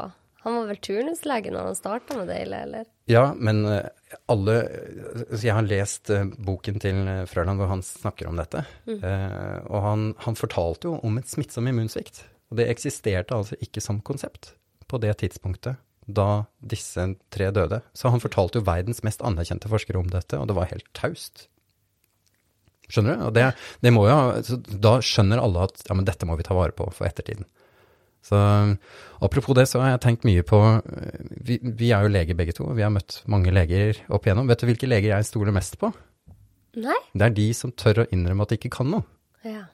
Han 0.45 0.59
var 0.59 0.67
vel 0.69 0.81
turnuslege 0.85 1.49
når 1.53 1.71
han 1.71 1.77
starta 1.77 2.17
med 2.19 2.29
det, 2.29 2.37
eller? 2.45 2.89
Ja, 3.09 3.23
men 3.33 3.63
eh, 3.65 3.87
alle 4.29 4.57
Jeg 5.41 5.55
har 5.57 5.65
lest 5.65 6.11
eh, 6.13 6.27
boken 6.37 6.77
til 6.81 7.01
eh, 7.09 7.23
Frøland 7.29 7.61
hvor 7.61 7.71
han 7.71 7.81
snakker 7.85 8.29
om 8.29 8.37
dette. 8.37 8.61
Mm. 8.85 9.01
og 9.65 9.79
han, 9.81 10.05
han 10.21 10.37
fortalte 10.37 10.91
jo 10.91 10.99
om 11.05 11.17
et 11.17 11.31
smittsom 11.31 11.65
immunsvikt. 11.71 12.21
Og 12.53 12.59
det 12.61 12.69
eksisterte 12.69 13.33
altså 13.33 13.57
ikke 13.57 13.81
som 13.81 14.03
konsept 14.05 14.53
på 14.85 15.01
det 15.01 15.15
tidspunktet 15.23 15.81
da 16.05 16.45
disse 16.61 17.07
tre 17.33 17.49
døde. 17.49 17.81
Så 17.97 18.13
han 18.13 18.21
fortalte 18.21 18.61
jo 18.61 18.67
verdens 18.67 19.01
mest 19.05 19.25
anerkjente 19.25 19.71
forskere 19.71 20.03
om 20.03 20.11
dette, 20.13 20.37
og 20.37 20.45
det 20.49 20.57
var 20.57 20.69
helt 20.69 20.85
taust. 20.93 21.47
Skjønner 22.85 23.17
du? 23.17 23.25
Og 23.25 23.33
det, 23.33 23.47
det 23.81 23.93
må 23.93 24.05
jo, 24.05 24.61
da 24.77 24.99
skjønner 25.01 25.41
alle 25.41 25.65
at 25.65 25.81
ja, 25.87 25.97
men 25.97 26.05
dette 26.05 26.29
må 26.29 26.37
vi 26.37 26.45
ta 26.45 26.53
vare 26.57 26.75
på 26.77 26.85
for 26.93 27.09
ettertiden. 27.09 27.49
Så 28.25 28.37
apropos 29.21 29.53
det, 29.57 29.67
så 29.69 29.83
har 29.83 29.93
jeg 29.93 30.01
tenkt 30.01 30.25
mye 30.25 30.41
på 30.45 30.57
vi, 31.45 31.59
vi, 31.61 31.91
er 31.93 32.05
jo 32.05 32.13
leger 32.13 32.37
begge 32.37 32.55
to, 32.57 32.65
vi 32.73 32.81
har 32.81 32.93
møtt 32.93 33.19
mange 33.29 33.53
leger 33.53 34.01
opp 34.09 34.25
igjennom. 34.25 34.49
Vet 34.49 34.63
du 34.63 34.69
hvilke 34.71 34.89
leger 34.89 35.13
jeg 35.13 35.27
stoler 35.29 35.53
mest 35.53 35.77
på? 35.81 35.91
Nei. 36.81 36.97
Det 37.13 37.27
er 37.27 37.35
de 37.37 37.47
som 37.55 37.71
tør 37.71 38.03
å 38.03 38.09
innrømme 38.11 38.45
at 38.45 38.51
de 38.51 38.59
ikke 38.59 38.73
kan 38.79 38.89
noe. 38.91 39.05
Ja. 39.45 39.67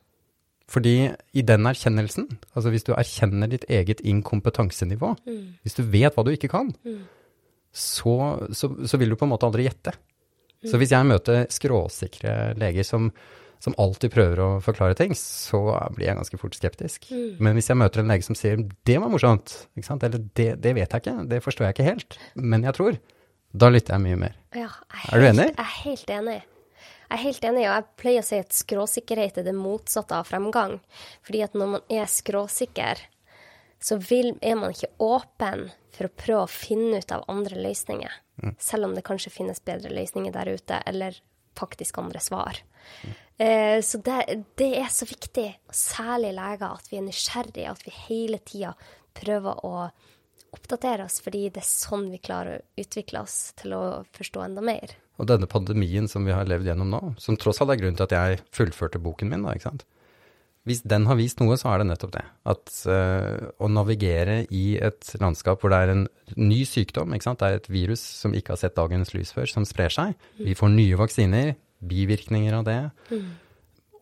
Fordi 0.72 0.96
i 1.36 1.44
den 1.44 1.68
erkjennelsen, 1.68 2.28
altså 2.54 2.72
hvis 2.72 2.86
du 2.88 2.94
erkjenner 2.96 3.50
ditt 3.52 3.66
eget 3.72 4.04
inkompetansenivå, 4.08 5.16
mm. 5.28 5.42
hvis 5.66 5.76
du 5.80 5.84
vet 5.84 6.16
hva 6.16 6.24
du 6.28 6.32
ikke 6.32 6.52
kan, 6.52 6.70
mm. 6.86 7.02
så, 7.76 8.16
så, 8.56 8.72
så, 8.88 9.00
vil 9.02 9.12
du 9.12 9.18
på 9.20 9.28
en 9.28 9.34
måte 9.34 9.50
aldri 9.50 9.68
gjette. 9.68 9.96
Mm. 10.62 10.70
Så 10.72 10.80
hvis 10.80 10.94
jeg 10.94 11.10
møter 11.10 11.48
skråsikre 11.52 12.36
leger 12.62 12.88
som, 12.88 13.10
som, 13.62 13.76
alltid 13.78 14.14
prøver 14.14 14.42
å 14.42 14.50
forklare 14.64 14.98
ting, 14.98 15.14
så 15.18 15.62
blir 15.96 16.10
jeg 16.10 16.18
ganske 16.18 16.40
fort 16.42 16.58
skeptisk. 16.58 17.08
Mm. 17.14 17.40
Men 17.40 17.58
hvis 17.58 17.70
jeg 17.70 17.80
møter 17.80 18.02
en 18.02 18.12
lege 18.12 18.26
som 18.26 18.38
sier 18.38 18.58
'det 18.58 18.98
var 19.00 19.10
morsomt', 19.14 19.68
eller 19.78 20.22
det, 20.34 20.62
'det, 20.62 20.76
vet 20.76 20.90
jeg 20.92 21.02
ikke', 21.02 21.30
det 21.30 21.44
forstår 21.44 21.68
jeg 21.68 21.76
ikke 21.76 21.90
helt, 21.92 22.18
men 22.36 22.64
jeg 22.64 22.74
tror', 22.74 22.98
da 23.54 23.70
lytter 23.70 23.94
jeg 23.94 24.02
mye 24.02 24.18
mer. 24.18 24.36
Ja, 24.56 24.70
er, 24.90 25.16
er 25.16 25.20
du 25.20 25.28
enig? 25.28 25.48
Jeg 25.52 25.60
er 25.60 25.76
helt 25.84 26.10
enig. 26.10 26.42
Jeg 27.12 27.18
er 27.18 27.24
helt 27.26 27.44
enig, 27.44 27.64
og 27.68 27.74
jeg 27.76 27.88
pleier 28.00 28.24
å 28.24 28.26
si 28.26 28.38
at 28.40 28.54
skråsikkerhet 28.56 29.38
er 29.38 29.44
det 29.44 29.56
motsatte 29.58 30.16
av 30.16 30.30
fremgang. 30.30 30.78
Fordi 31.28 31.42
at 31.44 31.58
når 31.60 31.68
man 31.74 31.82
er 31.92 32.06
skråsikker, 32.08 33.02
så 33.84 33.98
vil, 34.00 34.38
er 34.42 34.56
man 34.56 34.72
ikke 34.72 34.94
åpen 35.04 35.66
for 35.92 36.08
å 36.08 36.14
prøve 36.16 36.46
å 36.46 36.52
finne 36.52 37.02
ut 37.02 37.12
av 37.12 37.26
andre 37.32 37.60
løsninger. 37.66 38.14
Mm. 38.42 38.56
Selv 38.64 38.88
om 38.88 38.96
det 38.96 39.04
kanskje 39.04 39.34
finnes 39.34 39.60
bedre 39.60 39.92
løsninger 39.92 40.32
der 40.32 40.54
ute, 40.56 40.80
eller 40.88 41.18
faktisk 41.60 42.00
andre 42.00 42.22
svar. 42.24 42.62
Mm. 43.04 43.18
Eh, 43.42 43.82
så 43.82 43.98
det, 44.06 44.44
det, 44.60 44.70
er 44.78 44.90
så 44.94 45.08
viktig, 45.10 45.48
særlig 45.74 46.34
leger, 46.38 46.68
at 46.78 46.90
vi 46.92 47.00
er 47.00 47.06
nysgjerrige, 47.08 47.72
at 47.72 47.86
vi 47.88 47.94
hele 48.06 48.42
tida 48.46 48.76
prøver 49.18 49.64
å 49.66 49.76
oppdatere 50.52 51.08
oss, 51.08 51.22
fordi 51.24 51.48
det 51.50 51.64
er 51.64 51.70
sånn 51.70 52.10
vi 52.12 52.20
klarer 52.22 52.60
å 52.60 52.84
utvikle 52.84 53.24
oss 53.24 53.54
til 53.60 53.74
å 53.78 53.82
forstå 54.14 54.44
enda 54.46 54.64
mer. 54.66 54.94
Og 55.22 55.30
denne 55.30 55.50
pandemien 55.50 56.10
som 56.12 56.28
vi 56.28 56.36
har 56.36 56.50
levd 56.50 56.70
gjennom 56.70 56.92
nå, 56.92 57.02
som 57.22 57.40
tross 57.40 57.62
alt 57.64 57.74
er 57.74 57.82
grunnen 57.82 57.98
til 57.98 58.10
at 58.10 58.16
jeg 58.18 58.44
fullførte 58.54 59.02
boken 59.02 59.32
min, 59.32 59.48
da, 59.48 59.56
ikke 59.56 59.70
sant. 59.72 59.88
Hvis 60.68 60.84
den 60.86 61.08
har 61.10 61.18
vist 61.18 61.40
noe, 61.42 61.56
så 61.58 61.72
er 61.72 61.82
det 61.82 61.88
nettopp 61.90 62.12
det. 62.14 62.24
At 62.52 62.70
uh, 62.86 63.50
å 63.58 63.70
navigere 63.72 64.44
i 64.54 64.76
et 64.78 65.10
landskap 65.22 65.64
hvor 65.64 65.74
det 65.74 65.80
er 65.82 65.94
en 65.96 66.04
ny 66.38 66.60
sykdom. 66.70 67.16
Det 67.18 67.48
er 67.48 67.58
et 67.58 67.70
virus 67.72 68.04
som 68.20 68.36
ikke 68.38 68.54
har 68.54 68.62
sett 68.62 68.78
dagens 68.78 69.16
lys 69.16 69.34
før, 69.34 69.50
som 69.50 69.66
sprer 69.66 69.94
seg. 69.94 70.14
Vi 70.38 70.54
får 70.58 70.70
nye 70.76 71.00
vaksiner, 71.02 71.56
bivirkninger 71.82 72.54
av 72.60 72.64
det. 72.68 72.82
Mm. 73.12 73.30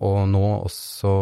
Og 0.08 0.20
nå 0.32 0.46
også 0.64 1.14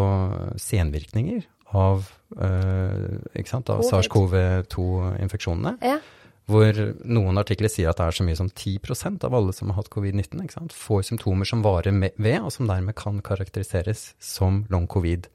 senvirkninger 0.61 1.41
av, 1.77 2.05
eh, 2.37 3.17
av 3.33 3.81
SARS-CoV-2-infeksjonene. 3.89 5.77
Ja 5.81 5.99
hvor 6.47 6.77
noen 7.03 7.39
artikler 7.41 7.67
sier 7.71 7.91
at 7.91 7.99
det 7.99 8.05
er 8.07 8.15
så 8.15 8.23
mye 8.23 8.37
som 8.39 8.47
10% 8.47 9.25
av 9.27 9.33
alle 9.35 9.53
som 9.55 9.71
har 9.71 9.81
hatt 9.81 9.91
covid-19, 9.91 10.71
får 10.71 11.09
symptomer 11.09 11.47
som 11.47 11.63
varer 11.65 11.91
ved, 11.91 12.37
og 12.39 12.53
som 12.55 12.69
dermed 12.69 12.95
kan 12.95 13.19
karakteriseres 13.19 14.13
som 14.23 14.61
long 14.71 14.87
covid. 14.87 15.27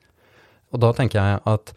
Og 0.72 0.80
da 0.80 0.92
tenker 0.96 1.20
jeg 1.20 1.42
at 1.52 1.74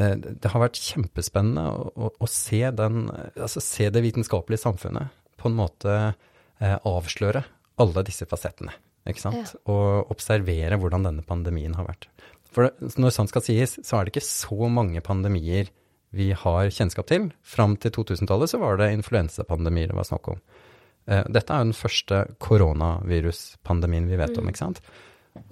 eh, 0.00 0.16
det 0.16 0.52
har 0.54 0.64
vært 0.64 0.80
kjempespennende 0.80 1.66
å, 1.68 1.92
å, 1.92 2.10
å 2.24 2.30
se, 2.32 2.62
den, 2.72 3.10
altså 3.36 3.60
se, 3.60 3.90
det 3.92 4.04
vitenskapelige 4.06 4.64
samfunnet 4.64 5.12
på 5.38 5.52
en 5.52 5.58
måte 5.58 5.98
eh, 6.08 6.78
avsløre 6.88 7.44
alle 7.82 8.04
disse 8.06 8.26
fasettene. 8.28 8.74
Ikke 9.08 9.22
sant? 9.22 9.54
Ja. 9.54 9.62
Og 9.72 10.12
observere 10.12 10.78
hvordan 10.80 11.06
denne 11.06 11.24
pandemien 11.26 11.76
har 11.78 11.88
vært. 11.88 12.08
For 12.52 12.70
når 13.00 13.14
sånt 13.14 13.32
skal 13.32 13.44
sies, 13.44 13.76
så 13.84 13.98
er 13.98 14.06
det 14.06 14.14
ikke 14.14 14.28
så 14.28 14.70
mange 14.72 15.02
pandemier 15.04 15.68
vi 16.16 16.30
har 16.32 16.70
kjennskap 16.72 17.08
til. 17.10 17.28
Fram 17.44 17.76
til 17.80 17.92
2000-tallet 17.94 18.52
så 18.52 18.60
var 18.62 18.80
det 18.80 18.92
influensapandemier 18.96 19.92
det 19.92 19.98
var 19.98 20.08
snakk 20.08 20.32
om. 20.32 20.40
Eh, 21.08 21.24
dette 21.28 21.52
er 21.52 21.62
jo 21.62 21.70
den 21.70 21.76
første 21.76 22.22
koronaviruspandemien 22.44 24.08
vi 24.08 24.20
vet 24.20 24.36
om, 24.36 24.48
mm. 24.48 24.52
ikke 24.52 24.64
sant. 24.64 24.80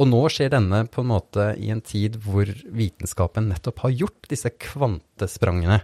Og 0.00 0.08
nå 0.08 0.22
skjer 0.32 0.50
denne 0.52 0.82
på 0.90 1.04
en 1.04 1.10
måte 1.12 1.50
i 1.62 1.68
en 1.72 1.82
tid 1.84 2.16
hvor 2.24 2.48
vitenskapen 2.48 3.50
nettopp 3.52 3.84
har 3.84 3.94
gjort 3.94 4.30
disse 4.32 4.50
kvantesprangene. 4.50 5.82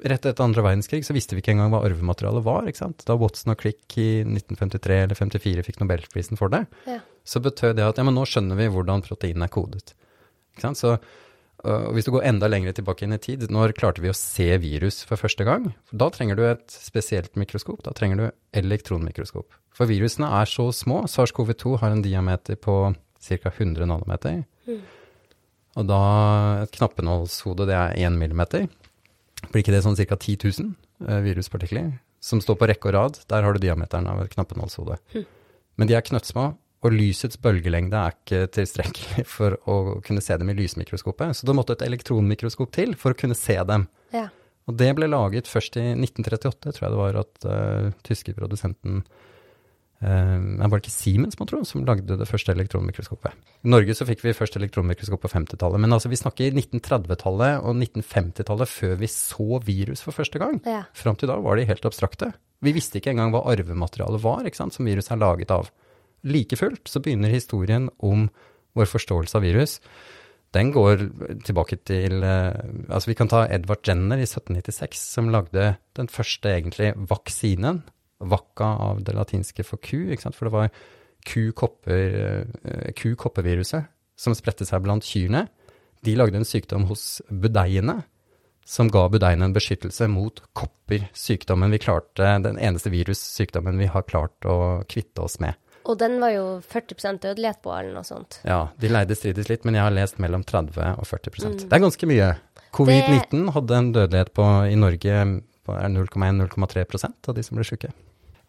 Rett 0.00 0.26
etter 0.26 0.44
andre 0.44 0.64
verdenskrig 0.64 1.02
så 1.04 1.14
visste 1.16 1.36
vi 1.36 1.42
ikke 1.42 1.52
engang 1.52 1.72
hva 1.74 1.82
arvematerialet 1.84 2.44
var. 2.46 2.68
ikke 2.68 2.82
sant? 2.82 3.04
Da 3.08 3.18
Watson 3.20 3.52
og 3.52 3.60
Crick 3.60 3.98
i 4.00 4.22
1953 4.24 5.00
eller 5.06 5.18
54 5.18 5.66
fikk 5.66 5.80
nobelprisen 5.82 6.40
for 6.40 6.52
det, 6.52 6.64
ja. 6.88 7.00
så 7.24 7.42
betød 7.44 7.76
det 7.76 7.88
at 7.88 8.00
ja, 8.00 8.06
men 8.06 8.16
nå 8.16 8.24
skjønner 8.28 8.56
vi 8.60 8.70
hvordan 8.72 9.04
protein 9.04 9.44
er 9.44 9.52
kodet. 9.52 9.92
Ikke 10.54 10.68
sant? 10.68 10.80
Så 10.80 10.96
og 11.60 11.92
hvis 11.92 12.06
du 12.06 12.14
går 12.14 12.24
enda 12.24 12.48
lenger 12.48 12.72
tilbake 12.72 13.04
inn 13.04 13.12
i 13.12 13.20
tid, 13.20 13.42
når 13.52 13.74
klarte 13.76 14.00
vi 14.00 14.08
å 14.08 14.16
se 14.16 14.46
virus 14.62 15.02
for 15.04 15.20
første 15.20 15.44
gang? 15.44 15.66
Da 15.92 16.08
trenger 16.12 16.38
du 16.38 16.44
et 16.48 16.72
spesielt 16.72 17.36
mikroskop. 17.36 17.82
Da 17.84 17.92
trenger 17.96 18.16
du 18.16 18.24
elektronmikroskop. 18.56 19.58
For 19.76 19.90
virusene 19.90 20.30
er 20.40 20.48
så 20.48 20.70
små. 20.72 21.02
SARS-CoV-2 21.10 21.76
har 21.82 21.92
en 21.92 22.04
diameter 22.04 22.56
på 22.56 22.78
ca. 22.96 23.52
100 23.52 23.84
nanometer. 23.84 24.40
Mm. 24.64 24.80
Og 25.80 25.88
da 25.90 26.02
et 26.64 26.72
knappenålshode, 26.78 27.68
det 27.68 27.76
er 27.76 28.08
1 28.08 28.16
millimeter. 28.20 28.64
Blir 29.48 29.62
ikke 29.64 29.74
det 29.74 29.84
sånn 29.86 29.96
ca. 29.96 30.16
10 30.16 30.38
000 30.60 30.72
eh, 31.08 31.20
viruspartikler? 31.24 31.92
Som 32.20 32.42
står 32.44 32.58
på 32.60 32.68
rekke 32.68 32.90
og 32.90 32.96
rad. 32.96 33.20
Der 33.32 33.46
har 33.46 33.56
du 33.56 33.62
diameteren 33.62 34.08
av 34.10 34.20
et 34.24 34.34
knappenålshode. 34.34 34.98
Mm. 35.14 35.24
Men 35.80 35.88
de 35.88 35.96
er 35.96 36.04
knøttsmå, 36.04 36.50
og 36.80 36.94
lysets 36.96 37.40
bølgelengde 37.40 37.96
er 37.96 38.16
ikke 38.16 38.42
tilstrekkelig 38.56 39.24
for 39.36 39.56
å 39.68 40.00
kunne 40.04 40.24
se 40.24 40.36
dem 40.40 40.52
i 40.52 40.58
lysmikroskopet. 40.58 41.38
Så 41.38 41.48
det 41.48 41.56
måtte 41.56 41.76
et 41.76 41.86
elektronmikroskop 41.88 42.72
til 42.76 42.94
for 43.00 43.14
å 43.14 43.20
kunne 43.20 43.38
se 43.38 43.56
dem. 43.68 43.88
Ja. 44.14 44.28
Og 44.68 44.76
det 44.78 44.92
ble 44.96 45.08
laget 45.10 45.48
først 45.50 45.76
i 45.80 45.90
1938, 45.96 46.76
tror 46.76 46.84
jeg 46.86 46.94
det 46.94 47.00
var 47.00 47.18
at 47.24 47.46
uh, 47.48 47.90
tyske 48.06 48.36
produsenten 48.36 49.02
uh, 50.04 50.38
Var 50.60 50.74
det 50.74 50.82
ikke 50.82 50.94
Siemens, 50.94 51.38
må 51.40 51.46
tro, 51.48 51.62
som 51.68 51.86
lagde 51.86 52.18
det 52.20 52.28
første 52.28 52.54
elektronmikroskopet? 52.54 53.36
I 53.64 53.72
Norge 53.72 53.96
så 53.96 54.06
fikk 54.08 54.24
vi 54.24 54.36
først 54.36 54.58
elektronmikroskop 54.60 55.24
på 55.24 55.32
50-tallet. 55.32 55.82
Men 55.82 55.96
altså, 55.96 56.10
vi 56.12 56.20
snakker 56.20 56.56
1930-tallet 56.56 57.64
og 57.64 57.74
1950-tallet 57.76 58.72
før 58.72 58.94
vi 59.02 59.10
så 59.12 59.62
virus 59.66 60.04
for 60.06 60.16
første 60.16 60.42
gang. 60.42 60.60
Ja. 60.68 60.84
Fram 60.96 61.18
til 61.20 61.32
da 61.32 61.38
var 61.42 61.60
de 61.60 61.68
helt 61.68 61.88
abstrakte. 61.88 62.32
Vi 62.60 62.74
visste 62.76 63.00
ikke 63.00 63.14
engang 63.14 63.32
hva 63.32 63.46
arvematerialet 63.52 64.22
var, 64.24 64.44
ikke 64.44 64.60
sant, 64.60 64.76
som 64.76 64.88
virus 64.88 65.08
er 65.12 65.20
laget 65.20 65.52
av. 65.54 65.70
Like 66.28 66.58
fullt 66.60 66.90
så 66.90 67.00
begynner 67.00 67.32
historien 67.32 67.88
om 68.04 68.28
vår 68.76 68.90
forståelse 68.90 69.38
av 69.38 69.44
virus. 69.44 69.78
Den 70.54 70.72
går 70.74 71.04
tilbake 71.46 71.78
til 71.86 72.24
eh, 72.26 72.58
Altså, 72.90 73.12
vi 73.12 73.16
kan 73.18 73.30
ta 73.30 73.44
Edvard 73.46 73.86
Jenner 73.86 74.18
i 74.18 74.26
1796, 74.26 74.98
som 75.14 75.30
lagde 75.30 75.76
den 75.96 76.10
første 76.10 76.50
egentlig 76.50 76.92
vaksinen. 77.10 77.84
Vacca 78.20 78.68
av 78.90 78.96
det 79.04 79.14
latinske 79.16 79.62
for 79.66 79.78
ku, 79.82 79.98
ikke 80.12 80.24
sant? 80.26 80.36
for 80.36 80.44
det 80.48 80.56
var 80.56 80.68
ku-kopperviruset 81.26 83.80
eh, 83.80 83.88
som 84.20 84.32
spredte 84.36 84.64
seg 84.68 84.78
blant 84.84 85.04
kyrne. 85.04 85.42
De 86.04 86.12
lagde 86.16 86.36
en 86.40 86.48
sykdom 86.48 86.84
hos 86.88 87.22
budeiene 87.28 87.96
som 88.70 88.90
ga 88.92 89.08
budeiene 89.10 89.44
en 89.48 89.56
beskyttelse 89.56 90.06
mot 90.08 90.42
kopper. 90.52 91.08
Sykdommen 91.16 91.72
vi 91.74 91.80
klarte, 91.82 92.38
den 92.44 92.58
eneste 92.58 92.92
virussykdommen 92.92 93.80
vi 93.80 93.88
har 93.90 94.06
klart 94.06 94.46
å 94.46 94.84
kvitte 94.88 95.24
oss 95.24 95.40
med. 95.42 95.58
Og 95.88 95.96
den 95.98 96.18
var 96.20 96.34
jo 96.34 96.44
40 96.68 97.18
dødelighet 97.24 97.62
på, 97.64 97.72
eller 97.72 97.96
noe 97.96 98.06
sånt. 98.06 98.38
Ja, 98.46 98.68
de 98.78 98.92
leide 98.92 99.16
strides 99.16 99.48
litt, 99.50 99.64
men 99.64 99.78
jeg 99.78 99.86
har 99.86 99.96
lest 99.96 100.20
mellom 100.22 100.44
30 100.46 101.00
og 101.00 101.08
40 101.08 101.40
mm. 101.40 101.56
Det 101.64 101.72
er 101.72 101.82
ganske 101.82 102.10
mye. 102.10 102.28
Covid-19 102.76 103.48
hadde 103.56 103.80
en 103.80 103.90
dødelighet 103.96 104.30
på, 104.36 104.46
i 104.70 104.76
Norge 104.78 105.24
på 105.66 105.80
0,1-0,3 105.96 107.10
av 107.10 107.34
de 107.34 107.46
som 107.46 107.58
ble 107.58 107.66
syke. 107.66 107.90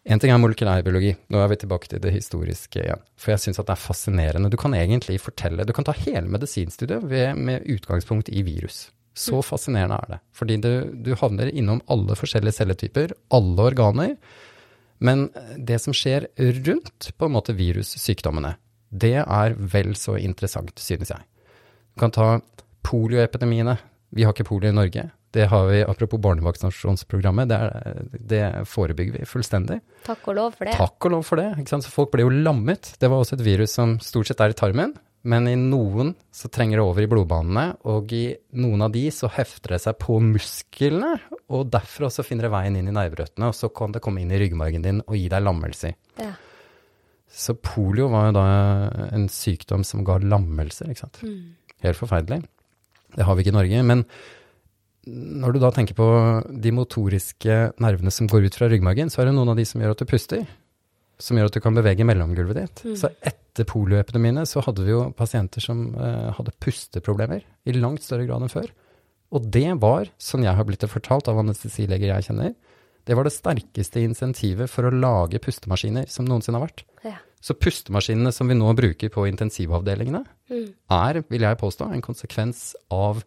En 0.02 0.18
ting 0.18 0.32
er 0.34 0.40
molekylærbiologi. 0.42 1.12
Nå 1.30 1.38
er 1.38 1.50
vi 1.52 1.60
tilbake 1.62 1.86
til 1.90 2.00
det 2.02 2.10
historiske 2.14 2.80
igjen. 2.82 3.02
For 3.14 3.34
jeg 3.34 3.42
syns 3.44 3.60
at 3.62 3.68
det 3.68 3.76
er 3.76 3.84
fascinerende. 3.84 4.50
Du 4.50 4.58
kan 4.58 4.74
egentlig 4.74 5.20
fortelle 5.22 5.66
Du 5.66 5.72
kan 5.76 5.86
ta 5.86 5.94
hele 5.94 6.26
medisinstudiet 6.26 7.04
ved, 7.06 7.38
med 7.38 7.68
utgangspunkt 7.70 8.28
i 8.32 8.42
virus. 8.42 8.88
Så 9.14 9.38
mm. 9.38 9.44
fascinerende 9.46 10.00
er 10.00 10.14
det. 10.14 10.20
Fordi 10.34 10.56
du, 10.56 10.72
du 11.06 11.12
havner 11.20 11.52
innom 11.52 11.82
alle 11.92 12.16
forskjellige 12.18 12.58
celletyper, 12.58 13.14
alle 13.30 13.68
organer. 13.70 14.16
Men 14.98 15.28
det 15.56 15.78
som 15.82 15.94
skjer 15.94 16.28
rundt 16.38 17.12
på 17.18 17.28
en 17.28 17.36
måte 17.36 17.54
virussykdommene, 17.58 18.56
det 18.90 19.20
er 19.22 19.54
vel 19.56 19.94
så 19.96 20.18
interessant, 20.18 20.74
synes 20.82 21.14
jeg. 21.14 21.22
Du 21.94 22.02
kan 22.02 22.14
ta 22.14 22.28
polioepidemiene. 22.86 23.78
Vi 24.10 24.26
har 24.26 24.34
ikke 24.34 24.50
polio 24.50 24.72
i 24.72 24.76
Norge. 24.76 25.10
Det 25.32 25.46
har 25.48 25.68
vi, 25.70 25.78
apropos 25.88 26.20
barnevaksinasjonsprogrammet, 26.20 27.48
det, 27.48 27.56
er, 27.56 28.02
det, 28.32 28.42
forebygger 28.68 29.14
vi 29.16 29.28
fullstendig. 29.28 29.78
Takk 30.04 30.26
og 30.28 30.36
lov 30.36 30.58
for 30.58 30.68
det. 30.68 30.74
Takk 30.76 31.06
og 31.08 31.14
lov 31.14 31.24
for 31.24 31.40
det. 31.40 31.46
ikke 31.62 31.72
sant? 31.72 31.86
Så 31.86 31.94
folk 31.94 32.12
ble 32.12 32.26
jo 32.26 32.34
lammet. 32.34 32.92
Det 33.00 33.08
var 33.08 33.22
også 33.22 33.38
et 33.38 33.46
virus 33.46 33.78
som 33.78 33.96
stort 34.04 34.28
sett 34.28 34.42
er 34.44 34.52
i 34.52 34.58
tarmen, 34.58 34.92
men 35.22 35.46
i 35.48 35.54
noen 35.56 36.12
så 36.34 36.50
trenger 36.52 36.80
det 36.80 36.84
over 36.84 37.04
i 37.04 37.08
blodbanene, 37.08 37.64
og 37.88 38.12
i 38.12 38.26
noen 38.60 38.84
av 38.84 38.92
de 38.92 39.06
så 39.14 39.30
hefter 39.32 39.76
det 39.76 39.80
seg 39.84 39.96
på 40.02 40.18
musklene, 40.20 41.14
og 41.54 41.70
derfra 41.72 42.10
så 42.12 42.24
finner 42.26 42.48
det 42.48 42.52
veien 42.52 42.76
inn 42.76 42.90
i 42.90 42.94
nerverøttene, 42.96 43.48
og 43.48 43.56
så 43.56 43.70
kan 43.72 43.94
det 43.94 44.02
komme 44.04 44.20
inn 44.20 44.32
i 44.34 44.40
ryggmargen 44.42 44.84
din 44.84 45.00
og 45.06 45.16
gi 45.16 45.28
deg 45.32 45.46
lammelse. 45.46 45.94
Ja. 46.20 46.34
Så 47.32 47.56
polio 47.56 48.10
var 48.12 48.28
jo 48.28 48.36
da 48.36 48.44
en 49.14 49.30
sykdom 49.32 49.86
som 49.88 50.04
ga 50.04 50.18
lammelser, 50.20 50.92
ikke 50.92 51.06
sant. 51.06 51.22
Mm. 51.24 51.54
Helt 51.86 51.98
forferdelig. 51.98 52.42
Det 53.16 53.24
har 53.24 53.36
vi 53.36 53.44
ikke 53.44 53.54
i 53.54 53.60
Norge. 53.60 53.82
men 53.88 54.04
når 55.06 55.54
du 55.54 55.62
da 55.62 55.72
tenker 55.74 55.96
på 55.98 56.08
de 56.46 56.72
motoriske 56.74 57.58
nervene 57.82 58.12
som 58.14 58.28
går 58.30 58.46
ut 58.46 58.58
fra 58.58 58.68
ryggmargen, 58.70 59.10
så 59.10 59.22
er 59.22 59.28
det 59.30 59.36
noen 59.36 59.50
av 59.50 59.58
de 59.58 59.64
som 59.66 59.82
gjør 59.82 59.96
at 59.96 60.02
du 60.02 60.06
puster. 60.08 60.44
Som 61.22 61.38
gjør 61.38 61.50
at 61.50 61.56
du 61.56 61.62
kan 61.62 61.74
bevege 61.74 62.06
mellomgulvet 62.06 62.58
ditt. 62.60 62.84
Mm. 62.86 62.94
Så 62.98 63.10
etter 63.26 63.66
polioepidemiene 63.68 64.46
så 64.48 64.62
hadde 64.64 64.86
vi 64.86 64.94
jo 64.94 65.08
pasienter 65.18 65.62
som 65.62 65.88
eh, 65.94 66.30
hadde 66.36 66.54
pusteproblemer 66.62 67.42
i 67.42 67.74
langt 67.76 68.06
større 68.06 68.28
grad 68.28 68.46
enn 68.46 68.52
før. 68.52 68.70
Og 69.32 69.48
det 69.54 69.66
var, 69.82 70.10
som 70.20 70.44
jeg 70.44 70.54
har 70.54 70.68
blitt 70.68 70.86
fortalt 70.90 71.30
av 71.30 71.40
anestesileger 71.42 72.12
jeg 72.12 72.28
kjenner, 72.28 72.54
det 73.02 73.18
var 73.18 73.26
det 73.26 73.34
sterkeste 73.34 74.02
insentivet 74.04 74.70
for 74.70 74.86
å 74.86 74.94
lage 74.94 75.40
pustemaskiner 75.42 76.06
som 76.10 76.28
noensinne 76.28 76.60
har 76.60 76.68
vært. 76.68 76.84
Ja. 77.02 77.16
Så 77.42 77.56
pustemaskinene 77.58 78.30
som 78.30 78.46
vi 78.46 78.54
nå 78.54 78.70
bruker 78.78 79.10
på 79.10 79.26
intensivavdelingene, 79.26 80.22
mm. 80.52 80.66
er, 80.94 81.22
vil 81.26 81.46
jeg 81.48 81.58
påstå, 81.58 81.90
en 81.90 82.04
konsekvens 82.04 82.68
av 82.94 83.24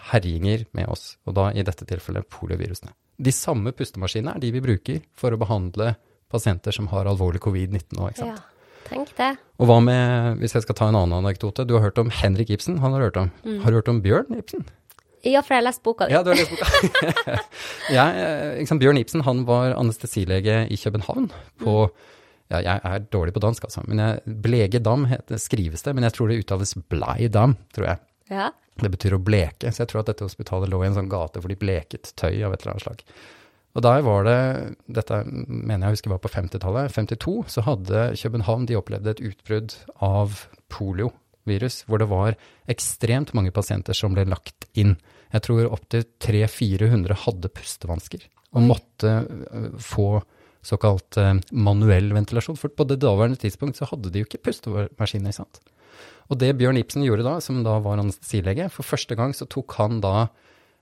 virusherjinger 0.00 0.66
med 0.72 0.88
oss, 0.88 1.16
og 1.26 1.34
da 1.34 1.50
i 1.52 1.62
dette 1.62 1.86
tilfellet 1.86 2.28
poliovirusene. 2.28 2.92
De 3.20 3.32
samme 3.32 3.72
pustemaskinene 3.72 4.36
er 4.36 4.40
de 4.40 4.52
vi 4.52 4.60
bruker 4.60 5.00
for 5.14 5.32
å 5.32 5.38
behandle 5.38 5.94
pasienter 6.30 6.72
som 6.72 6.88
har 6.88 7.06
alvorlig 7.06 7.40
covid-19 7.40 7.98
nå, 7.98 8.08
ikke 8.08 8.24
sant. 8.24 8.40
Ja, 8.40 8.84
tenk 8.88 9.14
det. 9.16 9.36
Og 9.60 9.68
hva 9.68 9.80
med, 9.84 10.38
hvis 10.40 10.54
jeg 10.54 10.64
skal 10.64 10.78
ta 10.78 10.88
en 10.88 10.96
annen 10.96 11.18
anekdote, 11.18 11.66
du 11.66 11.74
har 11.76 11.84
hørt 11.84 11.98
om 11.98 12.10
Henrik 12.10 12.50
Ibsen, 12.50 12.78
han 12.80 12.94
har 12.94 13.08
hørt 13.08 13.18
om. 13.20 13.32
Mm. 13.44 13.58
Har 13.64 13.70
du 13.70 13.80
hørt 13.80 13.90
om 13.92 14.00
Bjørn 14.04 14.38
Ibsen? 14.38 14.64
Ja, 15.20 15.42
for 15.44 15.52
jeg 15.52 15.60
har 15.60 15.66
lest 15.66 15.82
boka 15.84 16.06
di. 16.08 16.14
Ja, 16.14 16.22
du 16.24 16.30
har 16.32 16.38
lest 16.38 16.54
boka. 16.54 17.36
ja, 17.98 18.06
liksom, 18.56 18.80
Bjørn 18.80 19.02
Ibsen 19.02 19.26
han 19.26 19.44
var 19.48 19.76
anestesilege 19.76 20.62
i 20.72 20.78
København 20.80 21.28
på 21.60 21.74
mm. 21.90 22.06
ja, 22.54 22.62
Jeg 22.62 22.80
er 22.80 23.04
dårlig 23.12 23.34
på 23.36 23.42
dansk, 23.44 23.68
altså, 23.68 23.84
men 23.90 24.00
jeg, 24.00 24.38
Blege 24.46 24.80
Dam 24.80 25.04
heter, 25.10 25.42
skrives 25.42 25.84
det, 25.84 25.94
men 25.98 26.08
jeg 26.08 26.16
tror 26.16 26.30
det 26.30 26.40
uttales 26.40 26.72
Blei 26.88 27.28
Dam, 27.28 27.58
tror 27.76 27.90
jeg. 27.90 28.04
Ja. 28.30 28.48
Det 28.80 28.90
betyr 28.92 29.16
å 29.16 29.22
bleke, 29.22 29.72
så 29.72 29.82
jeg 29.82 29.90
tror 29.90 30.04
at 30.04 30.12
dette 30.12 30.24
hospitalet 30.24 30.70
lå 30.70 30.80
i 30.84 30.88
en 30.88 30.96
sånn 30.96 31.10
gate 31.10 31.42
hvor 31.42 31.52
de 31.52 31.58
bleket 31.60 32.12
tøy 32.16 32.40
av 32.46 32.54
et 32.54 32.62
eller 32.62 32.76
annet 32.76 32.86
slag. 32.86 33.04
Og 33.78 33.84
der 33.86 34.02
var 34.02 34.24
det, 34.26 34.38
dette 34.90 35.20
mener 35.30 35.86
jeg 35.86 35.98
husker 35.98 36.14
var 36.14 36.22
på 36.24 36.32
50-tallet, 36.32 36.90
52, 36.94 37.34
så 37.54 37.64
hadde 37.66 38.06
København 38.18 38.66
de 38.66 38.78
opplevde 38.78 39.14
et 39.14 39.22
utbrudd 39.28 39.76
av 40.02 40.40
poliovirus, 40.72 41.84
hvor 41.86 42.02
det 42.02 42.08
var 42.10 42.38
ekstremt 42.70 43.34
mange 43.36 43.54
pasienter 43.54 43.94
som 43.94 44.16
ble 44.16 44.26
lagt 44.30 44.66
inn. 44.74 44.96
Jeg 45.30 45.46
tror 45.46 45.70
opptil 45.70 46.06
300-400 46.24 47.22
hadde 47.26 47.52
pustevansker 47.54 48.26
og 48.50 48.66
måtte 48.66 49.12
øh, 49.22 49.68
få 49.78 50.08
såkalt 50.66 51.18
øh, 51.22 51.36
manuell 51.54 52.10
ventilasjon. 52.16 52.58
For 52.58 52.72
på 52.74 52.88
det 52.90 52.98
daværende 53.04 53.38
tidspunkt 53.38 53.78
så 53.78 53.86
hadde 53.92 54.10
de 54.10 54.24
jo 54.24 54.28
ikke 54.28 54.42
pustemaskiner, 54.50 55.36
sant. 55.36 55.62
Og 56.30 56.38
det 56.38 56.52
Bjørn 56.60 56.78
Ibsen 56.78 57.02
gjorde 57.02 57.26
da, 57.26 57.38
som 57.42 57.64
da 57.66 57.78
var 57.82 57.98
anestesilege, 57.98 58.68
for 58.70 58.86
første 58.86 59.16
gang 59.18 59.34
så 59.34 59.48
tok 59.50 59.74
han 59.80 59.98
da, 60.04 60.28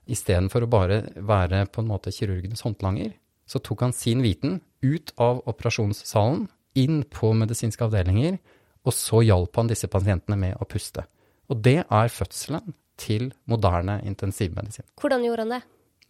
istedenfor 0.09 0.65
å 0.65 0.69
bare 0.69 0.99
være 1.15 1.63
på 1.73 1.81
en 1.83 1.89
måte 1.89 2.13
kirurgenes 2.13 2.63
håndlanger, 2.65 3.15
så 3.49 3.61
tok 3.65 3.87
han 3.87 3.95
sin 3.95 4.21
viten 4.25 4.59
ut 4.85 5.13
av 5.21 5.41
operasjonssalen, 5.49 6.47
inn 6.77 7.01
på 7.09 7.31
medisinske 7.33 7.81
avdelinger, 7.87 8.37
og 8.85 8.93
så 8.95 9.23
hjalp 9.25 9.57
han 9.57 9.71
disse 9.71 9.89
pasientene 9.91 10.37
med 10.39 10.61
å 10.61 10.67
puste. 10.69 11.03
Og 11.49 11.59
det 11.65 11.81
er 11.81 12.13
fødselen 12.13 12.75
til 12.99 13.31
moderne 13.49 13.99
intensivmedisin. 14.05 14.85
Hvordan 15.01 15.25
gjorde 15.25 15.45
han 15.45 15.53
det? 15.57 15.61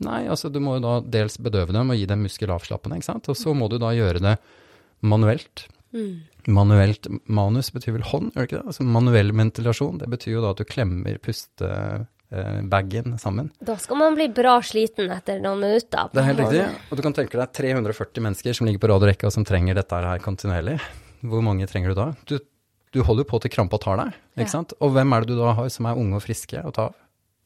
Nei, 0.03 0.21
altså 0.31 0.51
du 0.51 0.61
må 0.63 0.77
jo 0.77 0.83
da 0.83 0.93
dels 1.03 1.35
bedøve 1.43 1.75
dem 1.75 1.91
og 1.91 1.99
gi 1.99 2.07
dem 2.07 2.23
muskelavslappende, 2.23 2.99
ikke 2.99 3.09
sant. 3.09 3.31
Og 3.31 3.39
så 3.39 3.55
må 3.55 3.67
du 3.71 3.77
da 3.81 3.91
gjøre 3.95 4.21
det 4.23 4.35
manuelt. 5.03 5.65
Mm. 5.95 6.21
Manuelt 6.53 7.07
manus 7.25 7.71
betyr 7.73 7.95
vel 7.97 8.05
hånd, 8.11 8.31
gjør 8.33 8.43
det 8.43 8.47
ikke 8.49 8.59
det? 8.59 8.67
Altså 8.71 8.85
manuell 8.85 9.33
ventilasjon, 9.35 9.99
det 10.01 10.09
betyr 10.11 10.35
jo 10.35 10.43
da 10.45 10.53
at 10.53 10.61
du 10.61 10.65
klemmer 10.69 11.17
pustebagen 11.23 13.17
sammen. 13.21 13.49
Da 13.65 13.75
skal 13.81 13.99
man 14.01 14.17
bli 14.17 14.27
bra 14.33 14.59
sliten 14.65 15.11
etter 15.15 15.41
noen 15.43 15.59
minutter. 15.65 16.13
Det 16.13 16.21
er 16.21 16.29
helt 16.29 16.43
riktig. 16.45 16.63
Og 16.89 16.95
du 16.99 17.05
kan 17.05 17.17
tenke 17.17 17.41
deg 17.41 17.53
340 17.57 18.25
mennesker 18.27 18.57
som 18.57 18.69
ligger 18.69 18.81
på 18.85 18.91
rad 18.93 19.01
og 19.05 19.09
rekke 19.11 19.29
og 19.29 19.35
som 19.35 19.47
trenger 19.47 19.73
dette 19.79 19.95
her 19.97 20.23
kontinuerlig. 20.23 20.77
Hvor 21.25 21.41
mange 21.43 21.67
trenger 21.67 21.89
du 21.91 21.99
da? 21.99 22.07
Du, 22.29 22.39
du 22.95 23.03
holder 23.03 23.25
jo 23.25 23.31
på 23.33 23.41
til 23.43 23.53
krampa 23.53 23.77
tar 23.81 23.97
deg, 23.99 24.09
ikke 24.37 24.47
ja. 24.47 24.55
sant? 24.55 24.77
Og 24.79 24.95
hvem 24.95 25.09
er 25.13 25.25
det 25.25 25.33
du 25.33 25.37
da 25.41 25.49
har 25.57 25.67
som 25.73 25.89
er 25.89 25.99
unge 25.99 26.15
og 26.21 26.25
friske 26.25 26.63
å 26.63 26.71
ta 26.75 26.89
av? 26.89 26.97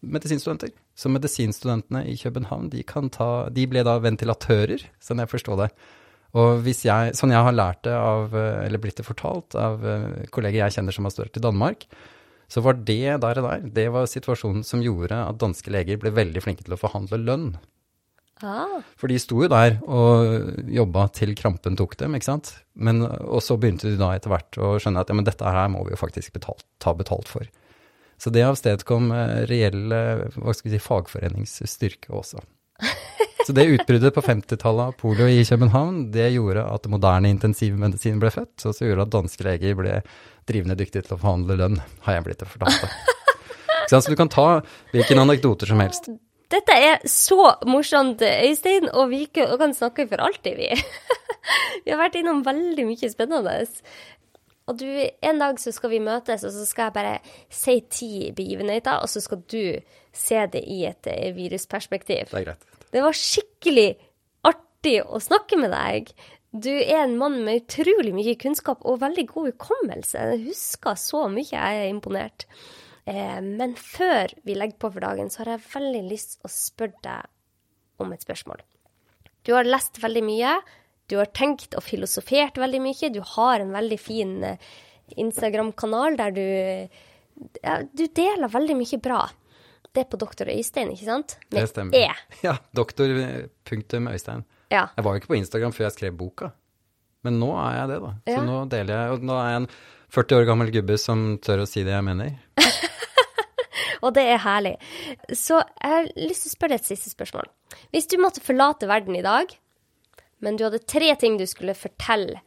Medisinstudenter. 0.04 0.74
Så 1.00 1.10
medisinstudentene 1.10 2.04
i 2.12 2.18
København, 2.20 2.68
de, 2.74 2.84
ta, 3.14 3.30
de 3.50 3.64
ble 3.72 3.84
da 3.88 3.96
ventilatører, 4.04 4.84
sånn 5.02 5.22
jeg 5.24 5.32
forstår 5.32 5.62
det. 5.62 5.70
Og 6.34 6.64
hvis 6.66 6.82
jeg, 6.88 7.14
sånn 7.18 7.34
jeg 7.34 7.46
har 7.46 7.54
lært 7.54 7.84
det 7.86 7.94
av, 7.94 8.34
eller 8.34 8.82
blitt 8.82 8.98
det 8.98 9.06
fortalt 9.06 9.54
av 9.60 9.84
eh, 9.86 10.24
kolleger 10.34 10.64
jeg 10.64 10.80
kjenner 10.80 10.96
som 10.96 11.06
har 11.06 11.14
studert 11.14 11.38
i 11.38 11.44
Danmark, 11.44 11.86
så 12.50 12.62
var 12.66 12.80
det 12.86 13.20
der 13.22 13.42
og 13.42 13.46
der, 13.46 13.68
det 13.76 13.86
var 13.94 14.10
situasjonen 14.10 14.66
som 14.66 14.82
gjorde 14.84 15.18
at 15.18 15.40
danske 15.42 15.72
leger 15.74 16.02
ble 16.02 16.14
veldig 16.14 16.42
flinke 16.44 16.66
til 16.66 16.76
å 16.76 16.82
forhandle 16.82 17.22
lønn. 17.22 17.48
Ah. 18.44 18.82
For 19.00 19.08
de 19.08 19.20
sto 19.22 19.40
jo 19.46 19.50
der 19.52 19.78
og 19.86 20.66
jobba 20.74 21.06
til 21.16 21.32
krampen 21.38 21.78
tok 21.80 21.96
dem, 22.02 22.18
ikke 22.18 22.32
sant. 22.32 22.52
Men, 22.74 23.06
og 23.06 23.42
så 23.46 23.58
begynte 23.62 23.88
de 23.88 24.00
da 24.00 24.12
etter 24.18 24.34
hvert 24.34 24.58
å 24.60 24.74
skjønne 24.82 25.06
at 25.06 25.14
ja, 25.14 25.18
men 25.18 25.28
dette 25.28 25.54
her 25.56 25.70
må 25.72 25.86
vi 25.88 25.94
jo 25.94 26.02
faktisk 26.02 26.36
betalt, 26.36 26.66
ta 26.84 26.96
betalt 26.98 27.32
for. 27.32 27.48
Så 28.22 28.34
det 28.34 28.46
avstedkom 28.46 29.14
eh, 29.16 29.38
reell 29.50 29.86
hva 29.94 30.54
skal 30.54 30.70
vi 30.70 30.76
si, 30.76 30.84
fagforeningsstyrke 30.84 32.14
også. 32.14 32.44
Så 33.44 33.52
det 33.56 33.66
utbruddet 33.74 34.16
på 34.16 34.22
50-tallet 34.24 34.91
av 34.91 34.94
polio 35.00 35.28
i 35.28 35.44
København, 35.46 36.06
det 36.14 36.30
gjorde 36.32 36.64
at 36.64 36.86
moderne 36.91 37.32
intensivmedisin 37.34 38.22
ble 38.22 38.32
født, 38.32 38.56
og 38.64 38.76
så 38.76 38.88
gjorde 38.88 39.08
at 39.08 39.16
danske 39.16 39.48
leger 39.48 39.76
ble 39.80 39.98
drivende 40.48 40.78
dyktige 40.80 41.04
til 41.04 41.18
å 41.18 41.20
forhandle 41.20 41.58
lønn, 41.60 41.82
har 42.06 42.18
jeg 42.18 42.28
blitt 42.28 42.46
fortalt. 42.48 42.88
Så 43.91 44.00
du 44.08 44.16
kan 44.18 44.32
ta 44.32 44.64
hvilken 44.94 45.20
anekdoter 45.22 45.70
som 45.70 45.82
helst. 45.84 46.08
Dette 46.54 46.76
er 46.78 47.02
så 47.10 47.52
morsomt, 47.68 48.22
Øystein, 48.24 48.88
og 48.94 49.10
vi 49.12 49.26
kan 49.34 49.74
snakke 49.76 50.06
for 50.10 50.22
alltid, 50.24 50.58
vi. 50.58 50.70
vi 51.84 51.91
har 51.91 52.00
vært 52.00 52.18
innom 52.20 52.44
veldig 52.46 52.86
mye 52.88 53.10
spennende. 53.12 53.56
Og 54.70 54.78
du, 54.80 54.88
en 54.88 55.41
dag 55.41 55.60
så 55.60 55.74
skal 55.76 55.91
vi 55.91 56.02
møtes, 56.04 56.46
og 56.48 56.54
så 56.56 56.66
skal 56.70 56.89
jeg 56.89 56.96
bare 56.96 57.16
si 57.52 57.80
ti 57.91 58.12
begivenheter, 58.36 59.02
og 59.04 59.12
så 59.12 59.22
skal 59.24 59.41
du 59.52 59.82
se 60.14 60.46
det 60.54 60.62
i 60.70 60.84
et 60.88 61.10
virusperspektiv. 61.36 62.30
Det 62.32 62.44
er 62.44 62.48
greit. 62.52 62.70
Det 62.94 63.02
var 63.02 63.18
skikkelig 63.18 63.89
artig 64.46 65.00
å 65.02 65.22
snakke 65.24 65.58
med 65.58 65.74
deg. 65.74 66.14
Du 66.54 66.70
er 66.70 67.08
en 67.08 67.18
mann 67.18 67.39
med 67.46 67.64
utrolig 67.64 68.14
mye 68.14 68.36
kunnskap 68.38 68.84
og 68.86 69.02
veldig 69.02 69.26
god 69.32 69.50
hukommelse. 69.50 70.26
Jeg 70.34 70.44
husker 70.52 71.00
så 71.02 71.26
mye, 71.34 71.50
jeg 71.50 71.80
er 71.80 71.89
imponert. 71.89 72.46
Eh, 73.10 73.39
men 73.41 73.74
før 73.80 74.36
vi 74.46 74.56
legger 74.56 74.78
på 74.78 74.91
for 74.94 75.02
dagen, 75.04 75.34
så 75.34 75.41
har 75.41 75.56
jeg 75.56 75.66
veldig 75.74 76.04
lyst 76.12 76.38
til 76.38 76.48
å 76.48 76.54
spørre 76.54 77.02
deg 77.08 78.06
om 78.06 78.14
et 78.14 78.24
spørsmål. 78.26 78.62
Du 79.44 79.56
har 79.58 79.68
lest 79.68 79.98
veldig 80.04 80.24
mye. 80.30 80.54
Du 81.10 81.18
har 81.20 81.34
tenkt 81.36 81.74
og 81.76 81.84
filosofert 81.84 82.62
veldig 82.62 82.84
mye. 82.86 83.12
Du 83.12 83.24
har 83.34 83.60
en 83.60 83.74
veldig 83.74 84.00
fin 84.00 84.38
eh, 84.54 84.72
Instagram-kanal 85.20 86.20
der 86.22 86.38
du 86.38 86.46
ja, 87.64 87.82
Du 87.89 88.06
deler 88.08 88.52
veldig 88.54 88.78
mye 88.78 89.02
bra. 89.02 89.24
Det 89.94 90.02
er 90.02 90.10
på 90.10 90.18
doktor 90.18 90.50
Øystein, 90.50 90.89
ikke 90.96 91.06
sant? 91.06 91.36
Med 91.52 91.62
det 91.62 91.70
stemmer. 91.70 91.98
E. 91.98 92.10
Ja. 92.48 92.58
Doktor.øystein. 92.76 94.44
Ja. 94.74 94.88
Jeg 94.98 95.06
var 95.06 95.14
jo 95.14 95.22
ikke 95.22 95.30
på 95.36 95.38
Instagram 95.38 95.74
før 95.76 95.86
jeg 95.88 95.96
skrev 95.98 96.16
boka. 96.18 96.50
Men 97.24 97.38
nå 97.39 97.52
er 97.62 97.76
jeg 97.78 97.91
det, 97.91 98.00
da. 98.04 98.14
Så 98.26 98.38
ja. 98.39 98.46
nå 98.48 98.56
deler 98.72 98.98
jeg 98.98 99.16
Og 99.16 99.28
nå 99.30 99.36
er 99.39 99.52
jeg 99.52 99.60
en 99.62 99.68
40 100.14 100.39
år 100.39 100.48
gammel 100.50 100.72
gubbe 100.74 100.98
som 101.02 101.22
tør 101.41 101.64
å 101.64 101.70
si 101.70 101.86
det 101.86 101.94
jeg 101.94 102.06
mener. 102.06 102.34
og 104.04 104.12
det 104.18 104.26
er 104.30 104.41
herlig. 104.44 104.74
Så 105.30 105.58
jeg 105.62 105.94
har 105.94 106.10
lyst 106.18 106.46
til 106.46 106.52
å 106.52 106.56
spørre 106.58 106.76
deg 106.76 106.84
et 106.84 106.89
siste 106.91 107.14
spørsmål. 107.14 107.50
Hvis 107.94 108.10
du 108.12 108.20
måtte 108.22 108.44
forlate 108.44 108.89
verden 108.89 109.18
i 109.18 109.24
dag, 109.26 109.54
men 110.44 110.58
du 110.60 110.66
hadde 110.68 110.84
tre 110.86 111.14
ting 111.22 111.39
du 111.39 111.46
skulle 111.50 111.78
fortelle 111.78 112.41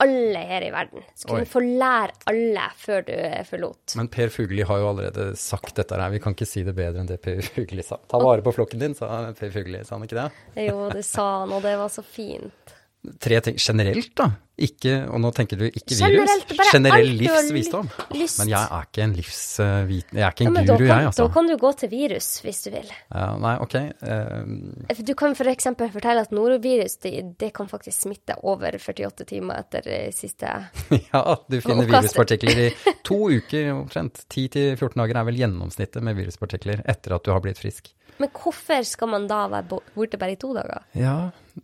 alle 0.00 0.42
her 0.50 0.64
i 0.66 0.70
verden. 0.74 1.04
Skulle 1.14 1.44
du 1.44 1.50
få 1.50 1.62
lære 1.64 2.16
alle 2.30 2.66
før 2.80 3.04
du 3.06 3.14
forlot. 3.50 3.96
Men 4.00 4.10
Per 4.12 4.32
Fugli 4.32 4.64
har 4.66 4.82
jo 4.82 4.90
allerede 4.94 5.30
sagt 5.40 5.76
dette 5.78 5.98
her, 6.00 6.12
vi 6.12 6.22
kan 6.22 6.36
ikke 6.36 6.48
si 6.48 6.64
det 6.66 6.74
bedre 6.78 7.02
enn 7.02 7.10
det 7.10 7.20
Per 7.24 7.42
Fugli 7.44 7.84
sa. 7.86 8.00
Ta 8.10 8.20
vare 8.22 8.44
på 8.46 8.54
flokken 8.56 8.82
din, 8.82 8.96
sa 8.98 9.30
Per 9.38 9.54
Fugli, 9.54 9.84
sa 9.84 9.96
han 9.96 10.08
ikke 10.08 10.18
det? 10.22 10.28
Jo, 10.66 10.88
det 10.92 11.04
sa 11.06 11.26
han, 11.42 11.56
og 11.56 11.64
det 11.66 11.76
var 11.80 11.92
så 11.92 12.04
fint. 12.06 12.76
Tre 13.00 13.40
ting 13.40 13.56
generelt, 13.56 14.12
da. 14.18 14.26
Ikke, 14.60 14.92
og 15.08 15.22
nå 15.24 15.30
tenker 15.32 15.56
du 15.56 15.62
ikke 15.64 15.96
virus. 15.96 16.42
Generell 16.68 17.14
livsvisdom. 17.16 17.86
Men 18.12 18.50
jeg 18.50 18.60
er 18.60 18.88
ikke 18.90 19.04
en 19.06 19.14
livsviten... 19.16 20.18
Jeg 20.18 20.26
er 20.26 20.34
ikke 20.34 20.44
en 20.50 20.58
ja, 20.58 20.64
guru, 20.68 20.82
kan, 20.82 20.90
jeg, 20.90 21.06
altså. 21.08 21.24
Da 21.24 21.32
kan 21.32 21.48
du 21.48 21.54
gå 21.62 21.70
til 21.80 21.90
virus, 21.94 22.28
hvis 22.44 22.60
du 22.66 22.68
vil. 22.74 22.90
Ja, 23.08 23.24
nei, 23.40 23.54
ok. 23.64 23.76
Uh, 24.04 25.00
du 25.08 25.14
kan 25.16 25.32
f.eks. 25.32 25.70
For 25.80 25.94
fortelle 25.94 26.26
at 26.26 26.34
norovirus 26.36 26.98
det, 27.06 27.14
det, 27.40 27.50
kan 27.56 27.70
faktisk 27.72 28.04
smitte 28.04 28.36
over 28.44 28.76
48 28.76 29.28
timer 29.32 29.62
etter 29.64 29.88
siste 30.12 30.52
Ja, 31.14 31.24
du 31.48 31.56
finner 31.64 31.88
viruspartikler 31.88 32.64
i 32.66 32.68
to 33.06 33.22
uker 33.38 33.72
omtrent. 33.78 34.26
10-14 34.28 34.92
dager 35.00 35.22
er 35.22 35.30
vel 35.30 35.40
gjennomsnittet 35.40 36.04
med 36.04 36.20
viruspartikler 36.20 36.84
etter 36.84 37.16
at 37.16 37.24
du 37.24 37.32
har 37.32 37.40
blitt 37.46 37.62
frisk. 37.62 37.94
Men 38.20 38.32
hvorfor 38.36 38.84
skal 38.86 39.10
man 39.12 39.26
da 39.30 39.46
være 39.50 39.80
borte 39.96 40.20
bare 40.20 40.36
i 40.36 40.40
to 40.40 40.52
dager? 40.56 40.84
Ja, 40.98 41.16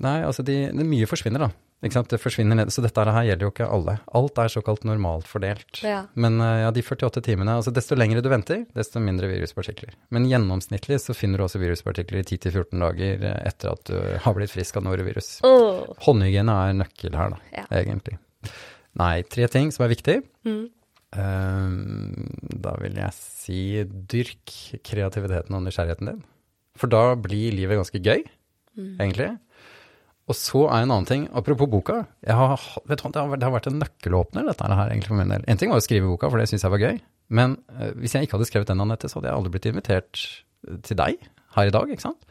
nei, 0.03 0.19
altså 0.25 0.45
de, 0.47 0.67
det 0.73 0.89
mye 0.89 1.09
forsvinner, 1.11 1.47
da. 1.47 1.53
Ikke 1.85 1.99
sant? 1.99 2.09
Det 2.09 2.19
forsvinner 2.19 2.57
ned. 2.57 2.71
Så 2.73 2.81
dette 2.85 3.03
her 3.05 3.27
gjelder 3.29 3.45
jo 3.47 3.53
ikke 3.53 3.67
alle. 3.69 3.99
Alt 4.17 4.39
er 4.41 4.53
såkalt 4.53 4.87
normalt 4.89 5.29
fordelt. 5.29 5.83
Ja. 5.85 6.07
Men 6.17 6.41
eh, 6.41 6.63
ja, 6.65 6.71
de 6.73 6.83
48 6.83 7.21
timene 7.27 7.59
altså 7.59 7.73
Desto 7.75 7.99
lengre 7.99 8.23
du 8.25 8.31
venter, 8.33 8.65
desto 8.77 9.03
mindre 9.03 9.29
viruspartikler. 9.31 9.93
Men 10.15 10.29
gjennomsnittlig 10.31 10.99
så 11.05 11.15
finner 11.17 11.39
du 11.39 11.47
også 11.47 11.61
viruspartikler 11.61 12.23
i 12.23 12.25
10-14 12.25 12.81
dager 12.81 13.27
eh, 13.29 13.43
etter 13.51 13.75
at 13.75 13.85
du 13.91 13.99
har 14.25 14.39
blitt 14.39 14.55
frisk 14.55 14.81
av 14.81 14.87
norovirus. 14.89 15.37
Oh. 15.47 15.85
Håndhygiene 16.07 16.57
er 16.65 16.81
nøkkel 16.81 17.19
her, 17.19 17.37
da, 17.37 17.43
ja. 17.53 17.67
egentlig. 17.83 18.17
Nei, 18.97 19.21
tre 19.29 19.51
ting 19.53 19.69
som 19.75 19.85
er 19.85 19.93
viktig. 19.93 20.17
Mm. 20.49 20.65
Uh, 21.17 22.57
da 22.67 22.73
vil 22.81 22.97
jeg 22.99 23.15
si 23.15 23.61
dyrk 23.85 24.57
kreativiteten 24.85 25.55
og 25.57 25.63
nysgjerrigheten 25.69 26.11
din. 26.11 26.25
For 26.77 26.93
da 26.93 27.11
blir 27.19 27.55
livet 27.57 27.81
ganske 27.81 28.01
gøy, 28.03 28.25
mm. 28.77 28.95
egentlig. 28.99 29.33
Og 30.27 30.35
så 30.35 30.65
er 30.67 30.83
en 30.83 30.91
annen 30.91 31.07
ting, 31.07 31.27
apropos 31.39 31.71
boka. 31.71 32.01
Har, 32.27 32.63
vet 32.89 33.03
du, 33.03 33.11
det, 33.15 33.21
har, 33.21 33.37
det, 33.37 33.47
har, 33.47 33.55
vært 33.55 33.69
en 33.71 33.79
nøkkelåpner, 33.79 34.49
dette 34.49 34.67
her, 34.67 34.91
egentlig, 34.91 35.13
for 35.13 35.21
min 35.21 35.31
del. 35.31 35.45
En 35.47 35.61
ting 35.61 35.71
var 35.71 35.83
å 35.83 35.85
skrive 35.85 36.11
boka, 36.11 36.31
for 36.33 36.43
det 36.43 36.49
syns 36.51 36.67
jeg 36.67 36.75
var 36.75 36.83
gøy. 36.83 36.99
Men 37.37 37.59
uh, 37.77 37.93
hvis 38.01 38.17
jeg 38.17 38.27
ikke 38.27 38.39
hadde 38.39 38.49
skrevet 38.51 38.73
den, 38.73 38.83
Anette, 38.83 39.11
så 39.11 39.21
hadde 39.21 39.31
jeg 39.31 39.39
aldri 39.39 39.55
blitt 39.55 39.69
invitert 39.71 40.25
til 40.87 40.99
deg 40.99 41.29
her 41.57 41.71
i 41.71 41.75
dag, 41.75 41.93
ikke 41.95 42.09
sant? 42.09 42.27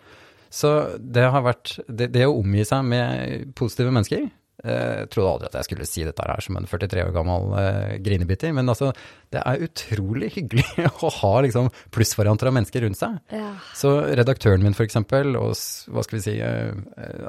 Så 0.53 0.71
det 1.01 1.25
har 1.33 1.43
vært 1.43 1.73
Det, 1.87 2.09
det 2.13 2.27
å 2.27 2.35
omgi 2.37 2.63
seg 2.67 2.83
med 2.87 3.47
positive 3.59 3.91
mennesker, 3.95 4.27
jeg 4.65 5.01
eh, 5.01 5.07
trodde 5.13 5.31
aldri 5.31 5.49
at 5.49 5.57
jeg 5.59 5.67
skulle 5.67 5.87
si 5.87 6.05
dette 6.07 6.25
her 6.25 6.41
som 6.41 6.57
en 6.57 6.67
43 6.69 7.03
år 7.05 7.11
gammel 7.15 7.51
eh, 7.59 7.97
grinebitter, 8.05 8.53
men 8.55 8.71
altså, 8.71 8.91
det 9.33 9.41
er 9.41 9.65
utrolig 9.67 10.31
hyggelig 10.35 10.65
å 11.05 11.11
ha 11.19 11.33
liksom, 11.45 11.69
plussvarianter 11.93 12.49
av 12.49 12.55
mennesker 12.57 12.85
rundt 12.85 12.99
seg. 12.99 13.19
Ja. 13.35 13.51
Så 13.77 13.93
redaktøren 14.17 14.65
min 14.65 14.77
f.eks., 14.77 14.97
og 14.97 15.05
hva 15.05 16.05
skal 16.05 16.17
vi 16.17 16.23
si, 16.23 16.37
uh, 16.41 16.73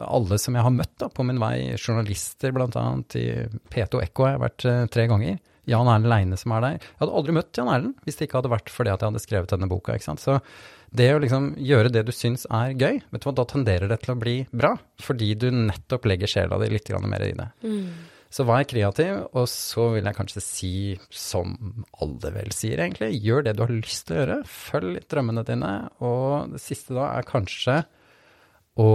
alle 0.06 0.38
som 0.40 0.56
jeg 0.56 0.64
har 0.66 0.74
møtt 0.74 0.94
da, 1.02 1.10
på 1.12 1.26
min 1.26 1.42
vei, 1.42 1.74
journalister 1.76 2.54
bl.a. 2.56 2.86
i 3.18 3.26
P2 3.72 4.06
Ekko 4.06 4.26
har 4.26 4.36
jeg 4.36 4.44
vært 4.46 4.68
uh, 4.68 4.80
tre 4.92 5.06
ganger. 5.10 5.36
Jan 5.66 5.88
Erlend 5.90 6.10
Leine 6.10 6.38
som 6.38 6.54
er 6.54 6.62
der. 6.62 6.78
Jeg 6.78 7.00
hadde 7.02 7.18
aldri 7.20 7.34
møtt 7.34 7.58
Jan 7.58 7.70
Erlend 7.72 8.06
hvis 8.06 8.18
det 8.18 8.28
ikke 8.28 8.38
hadde 8.40 8.52
vært 8.52 8.70
fordi 8.72 8.92
at 8.92 9.02
jeg 9.02 9.10
hadde 9.10 9.22
skrevet 9.24 9.52
denne 9.52 9.68
boka. 9.70 9.96
ikke 9.96 10.06
sant? 10.06 10.22
Så 10.22 10.38
det 10.94 11.08
å 11.14 11.22
liksom 11.22 11.54
gjøre 11.58 11.90
det 11.92 12.04
du 12.06 12.12
syns 12.14 12.46
er 12.46 12.74
gøy, 12.76 13.00
vet 13.10 13.22
du 13.22 13.28
hva, 13.28 13.34
da 13.38 13.46
tenderer 13.50 13.90
det 13.90 14.00
til 14.04 14.14
å 14.14 14.20
bli 14.20 14.36
bra. 14.50 14.74
Fordi 15.02 15.32
du 15.38 15.48
nettopp 15.54 16.06
legger 16.08 16.30
sjela 16.30 16.60
di 16.62 16.70
litt 16.72 16.92
mer 17.02 17.24
i 17.26 17.32
det. 17.36 17.48
Mm. 17.66 17.88
Så 18.36 18.44
vær 18.44 18.66
kreativ, 18.68 19.22
og 19.38 19.46
så 19.48 19.88
vil 19.94 20.06
jeg 20.08 20.16
kanskje 20.18 20.42
si, 20.44 20.72
som 21.14 21.54
alle 22.02 22.32
vel 22.34 22.50
sier 22.54 22.82
egentlig, 22.82 23.14
gjør 23.22 23.46
det 23.46 23.56
du 23.56 23.62
har 23.64 23.72
lyst 23.72 24.08
til 24.08 24.16
å 24.16 24.20
gjøre. 24.20 24.38
Følg 24.50 25.04
drømmene 25.10 25.44
dine. 25.46 25.74
Og 26.04 26.54
det 26.54 26.62
siste 26.62 26.96
da 26.96 27.12
er 27.14 27.28
kanskje 27.28 27.80
å 28.76 28.88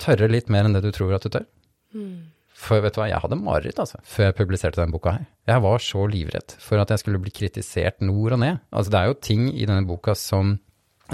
tørre 0.00 0.30
litt 0.30 0.48
mer 0.52 0.66
enn 0.66 0.76
det 0.76 0.84
du 0.86 0.92
tror 0.96 1.16
at 1.16 1.26
du 1.26 1.32
tør. 1.34 1.48
Mm. 1.92 2.30
For 2.60 2.82
vet 2.84 2.94
du 2.94 3.00
hva, 3.00 3.08
jeg 3.08 3.22
hadde 3.22 3.38
mareritt 3.40 3.78
altså, 3.80 4.00
før 4.04 4.28
jeg 4.28 4.36
publiserte 4.36 4.80
denne 4.80 4.94
boka 4.94 5.14
her. 5.16 5.28
Jeg 5.48 5.64
var 5.64 5.84
så 5.84 6.04
livredd 6.12 6.56
for 6.60 6.82
at 6.82 6.92
jeg 6.92 7.02
skulle 7.02 7.20
bli 7.22 7.32
kritisert 7.34 8.02
nord 8.04 8.36
og 8.36 8.42
ned. 8.42 8.60
Altså 8.68 8.92
det 8.92 9.00
er 9.00 9.08
jo 9.08 9.20
ting 9.28 9.46
i 9.52 9.64
denne 9.64 9.86
boka 9.88 10.14
som 10.18 10.58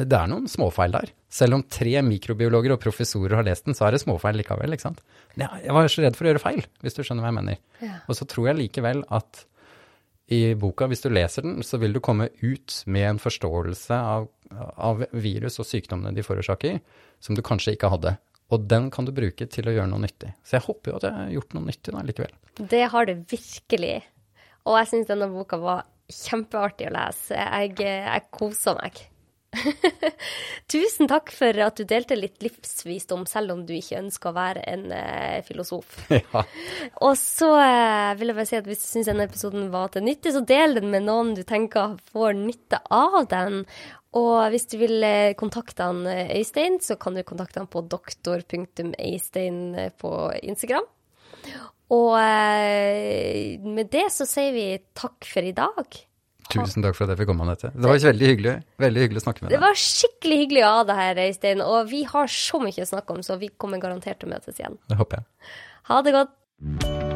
det 0.04 0.16
er 0.18 0.30
noen 0.30 0.48
småfeil 0.50 0.94
der. 0.94 1.10
Selv 1.32 1.56
om 1.58 1.64
tre 1.72 1.94
mikrobiologer 2.04 2.74
og 2.74 2.80
professorer 2.82 3.38
har 3.38 3.46
lest 3.46 3.68
den, 3.68 3.76
så 3.76 3.86
er 3.86 3.96
det 3.96 4.02
småfeil 4.02 4.38
likevel. 4.40 4.76
ikke 4.76 4.88
sant? 4.88 5.02
Jeg 5.40 5.74
var 5.76 5.88
så 5.92 6.04
redd 6.04 6.18
for 6.18 6.26
å 6.26 6.32
gjøre 6.32 6.42
feil, 6.42 6.64
hvis 6.84 6.96
du 6.96 7.02
skjønner 7.02 7.24
hva 7.24 7.32
jeg 7.32 7.38
mener. 7.38 7.60
Ja. 7.84 8.00
Og 8.06 8.18
så 8.18 8.28
tror 8.28 8.50
jeg 8.50 8.60
likevel 8.60 9.04
at 9.16 9.46
i 10.34 10.40
boka, 10.58 10.88
hvis 10.90 11.04
du 11.04 11.10
leser 11.12 11.46
den, 11.46 11.60
så 11.62 11.78
vil 11.78 11.94
du 11.94 12.02
komme 12.02 12.28
ut 12.42 12.80
med 12.90 13.08
en 13.12 13.20
forståelse 13.22 13.94
av, 13.94 14.26
av 14.74 15.04
virus 15.14 15.60
og 15.62 15.68
sykdommene 15.68 16.14
de 16.16 16.24
forårsaker, 16.26 16.80
som 17.22 17.38
du 17.38 17.44
kanskje 17.46 17.76
ikke 17.76 17.92
hadde. 17.92 18.16
Og 18.54 18.66
den 18.70 18.90
kan 18.94 19.06
du 19.06 19.14
bruke 19.14 19.46
til 19.50 19.70
å 19.70 19.74
gjøre 19.74 19.90
noe 19.90 20.02
nyttig. 20.02 20.32
Så 20.46 20.58
jeg 20.58 20.66
håper 20.66 20.92
jo 20.92 20.98
at 20.98 21.06
jeg 21.06 21.18
har 21.18 21.34
gjort 21.34 21.56
noe 21.56 21.66
nyttig 21.66 21.94
da 21.94 22.02
likevel. 22.06 22.34
Det 22.74 22.84
har 22.92 23.08
du 23.08 23.14
virkelig. 23.30 23.96
Og 24.66 24.78
jeg 24.80 24.90
syns 24.90 25.10
denne 25.10 25.30
boka 25.30 25.58
var 25.62 25.86
kjempeartig 26.10 26.88
å 26.90 26.94
lese. 26.94 27.38
Jeg, 27.38 27.74
jeg 27.82 28.26
koser 28.34 28.78
meg. 28.78 29.02
Tusen 30.72 31.10
takk 31.10 31.32
for 31.34 31.60
at 31.64 31.78
du 31.78 31.84
delte 31.88 32.18
litt 32.18 32.42
livsvisdom, 32.44 33.26
selv 33.30 33.54
om 33.54 33.64
du 33.66 33.74
ikke 33.76 34.00
ønsker 34.00 34.30
å 34.30 34.36
være 34.36 34.64
en 34.72 34.88
eh, 34.94 35.42
filosof. 35.46 35.98
Ja. 36.16 36.42
Og 37.04 37.14
så 37.20 37.50
eh, 37.60 38.14
vil 38.18 38.30
jeg 38.30 38.36
bare 38.38 38.48
si 38.48 38.56
at 38.58 38.66
hvis 38.68 38.82
du 38.82 38.88
syns 38.88 39.10
denne 39.10 39.26
episoden 39.28 39.68
var 39.72 39.92
til 39.92 40.04
nytte, 40.06 40.32
så 40.34 40.42
del 40.46 40.78
den 40.78 40.90
med 40.92 41.06
noen 41.06 41.34
du 41.36 41.42
tenker 41.46 41.96
får 42.12 42.34
nytte 42.38 42.80
av 42.94 43.22
den. 43.30 43.62
Og 44.16 44.48
hvis 44.52 44.68
du 44.72 44.78
vil 44.80 45.04
eh, 45.04 45.34
kontakte 45.38 45.88
han 45.90 46.06
eh, 46.08 46.32
Øystein, 46.38 46.78
så 46.80 46.96
kan 47.00 47.16
du 47.16 47.24
kontakte 47.26 47.60
han 47.60 47.70
på 47.70 47.84
doktor.øystein 47.84 49.58
eh, 49.76 49.92
på 50.00 50.12
Instagram. 50.42 50.86
Og 51.94 52.16
med 52.18 53.92
det 53.92 54.08
så 54.10 54.24
sier 54.26 54.50
vi 54.50 54.64
takk 54.98 55.28
for 55.30 55.46
i 55.46 55.54
dag. 55.54 55.98
Tusen 56.52 56.84
takk 56.84 56.96
for 56.96 57.06
at 57.06 57.14
jeg 57.14 57.22
fikk 57.22 57.30
komme, 57.32 57.46
Anette. 57.46 57.72
Det 57.74 57.88
var 57.88 57.98
veldig 58.06 58.30
hyggelig. 58.30 58.54
Veldig 58.82 59.04
hyggelig 59.04 59.22
å 59.22 59.26
snakke 59.26 59.42
med 59.42 59.50
deg. 59.50 59.56
Det 59.56 59.62
var 59.64 59.80
skikkelig 59.82 60.40
hyggelig 60.44 60.64
å 60.66 60.72
ha 60.76 60.86
deg 60.88 61.02
her, 61.02 61.22
Øystein. 61.26 61.64
Og 61.66 61.90
vi 61.90 62.04
har 62.12 62.32
så 62.32 62.62
mye 62.62 62.86
å 62.86 62.90
snakke 62.92 63.16
om, 63.18 63.26
så 63.26 63.38
vi 63.40 63.50
kommer 63.56 63.82
garantert 63.82 64.22
til 64.22 64.30
å 64.30 64.36
møtes 64.36 64.60
igjen. 64.62 64.78
Det 64.90 65.00
håper 65.00 65.22
jeg. 65.22 65.52
Ha 65.90 66.02
det 66.06 66.16
godt. 66.20 67.14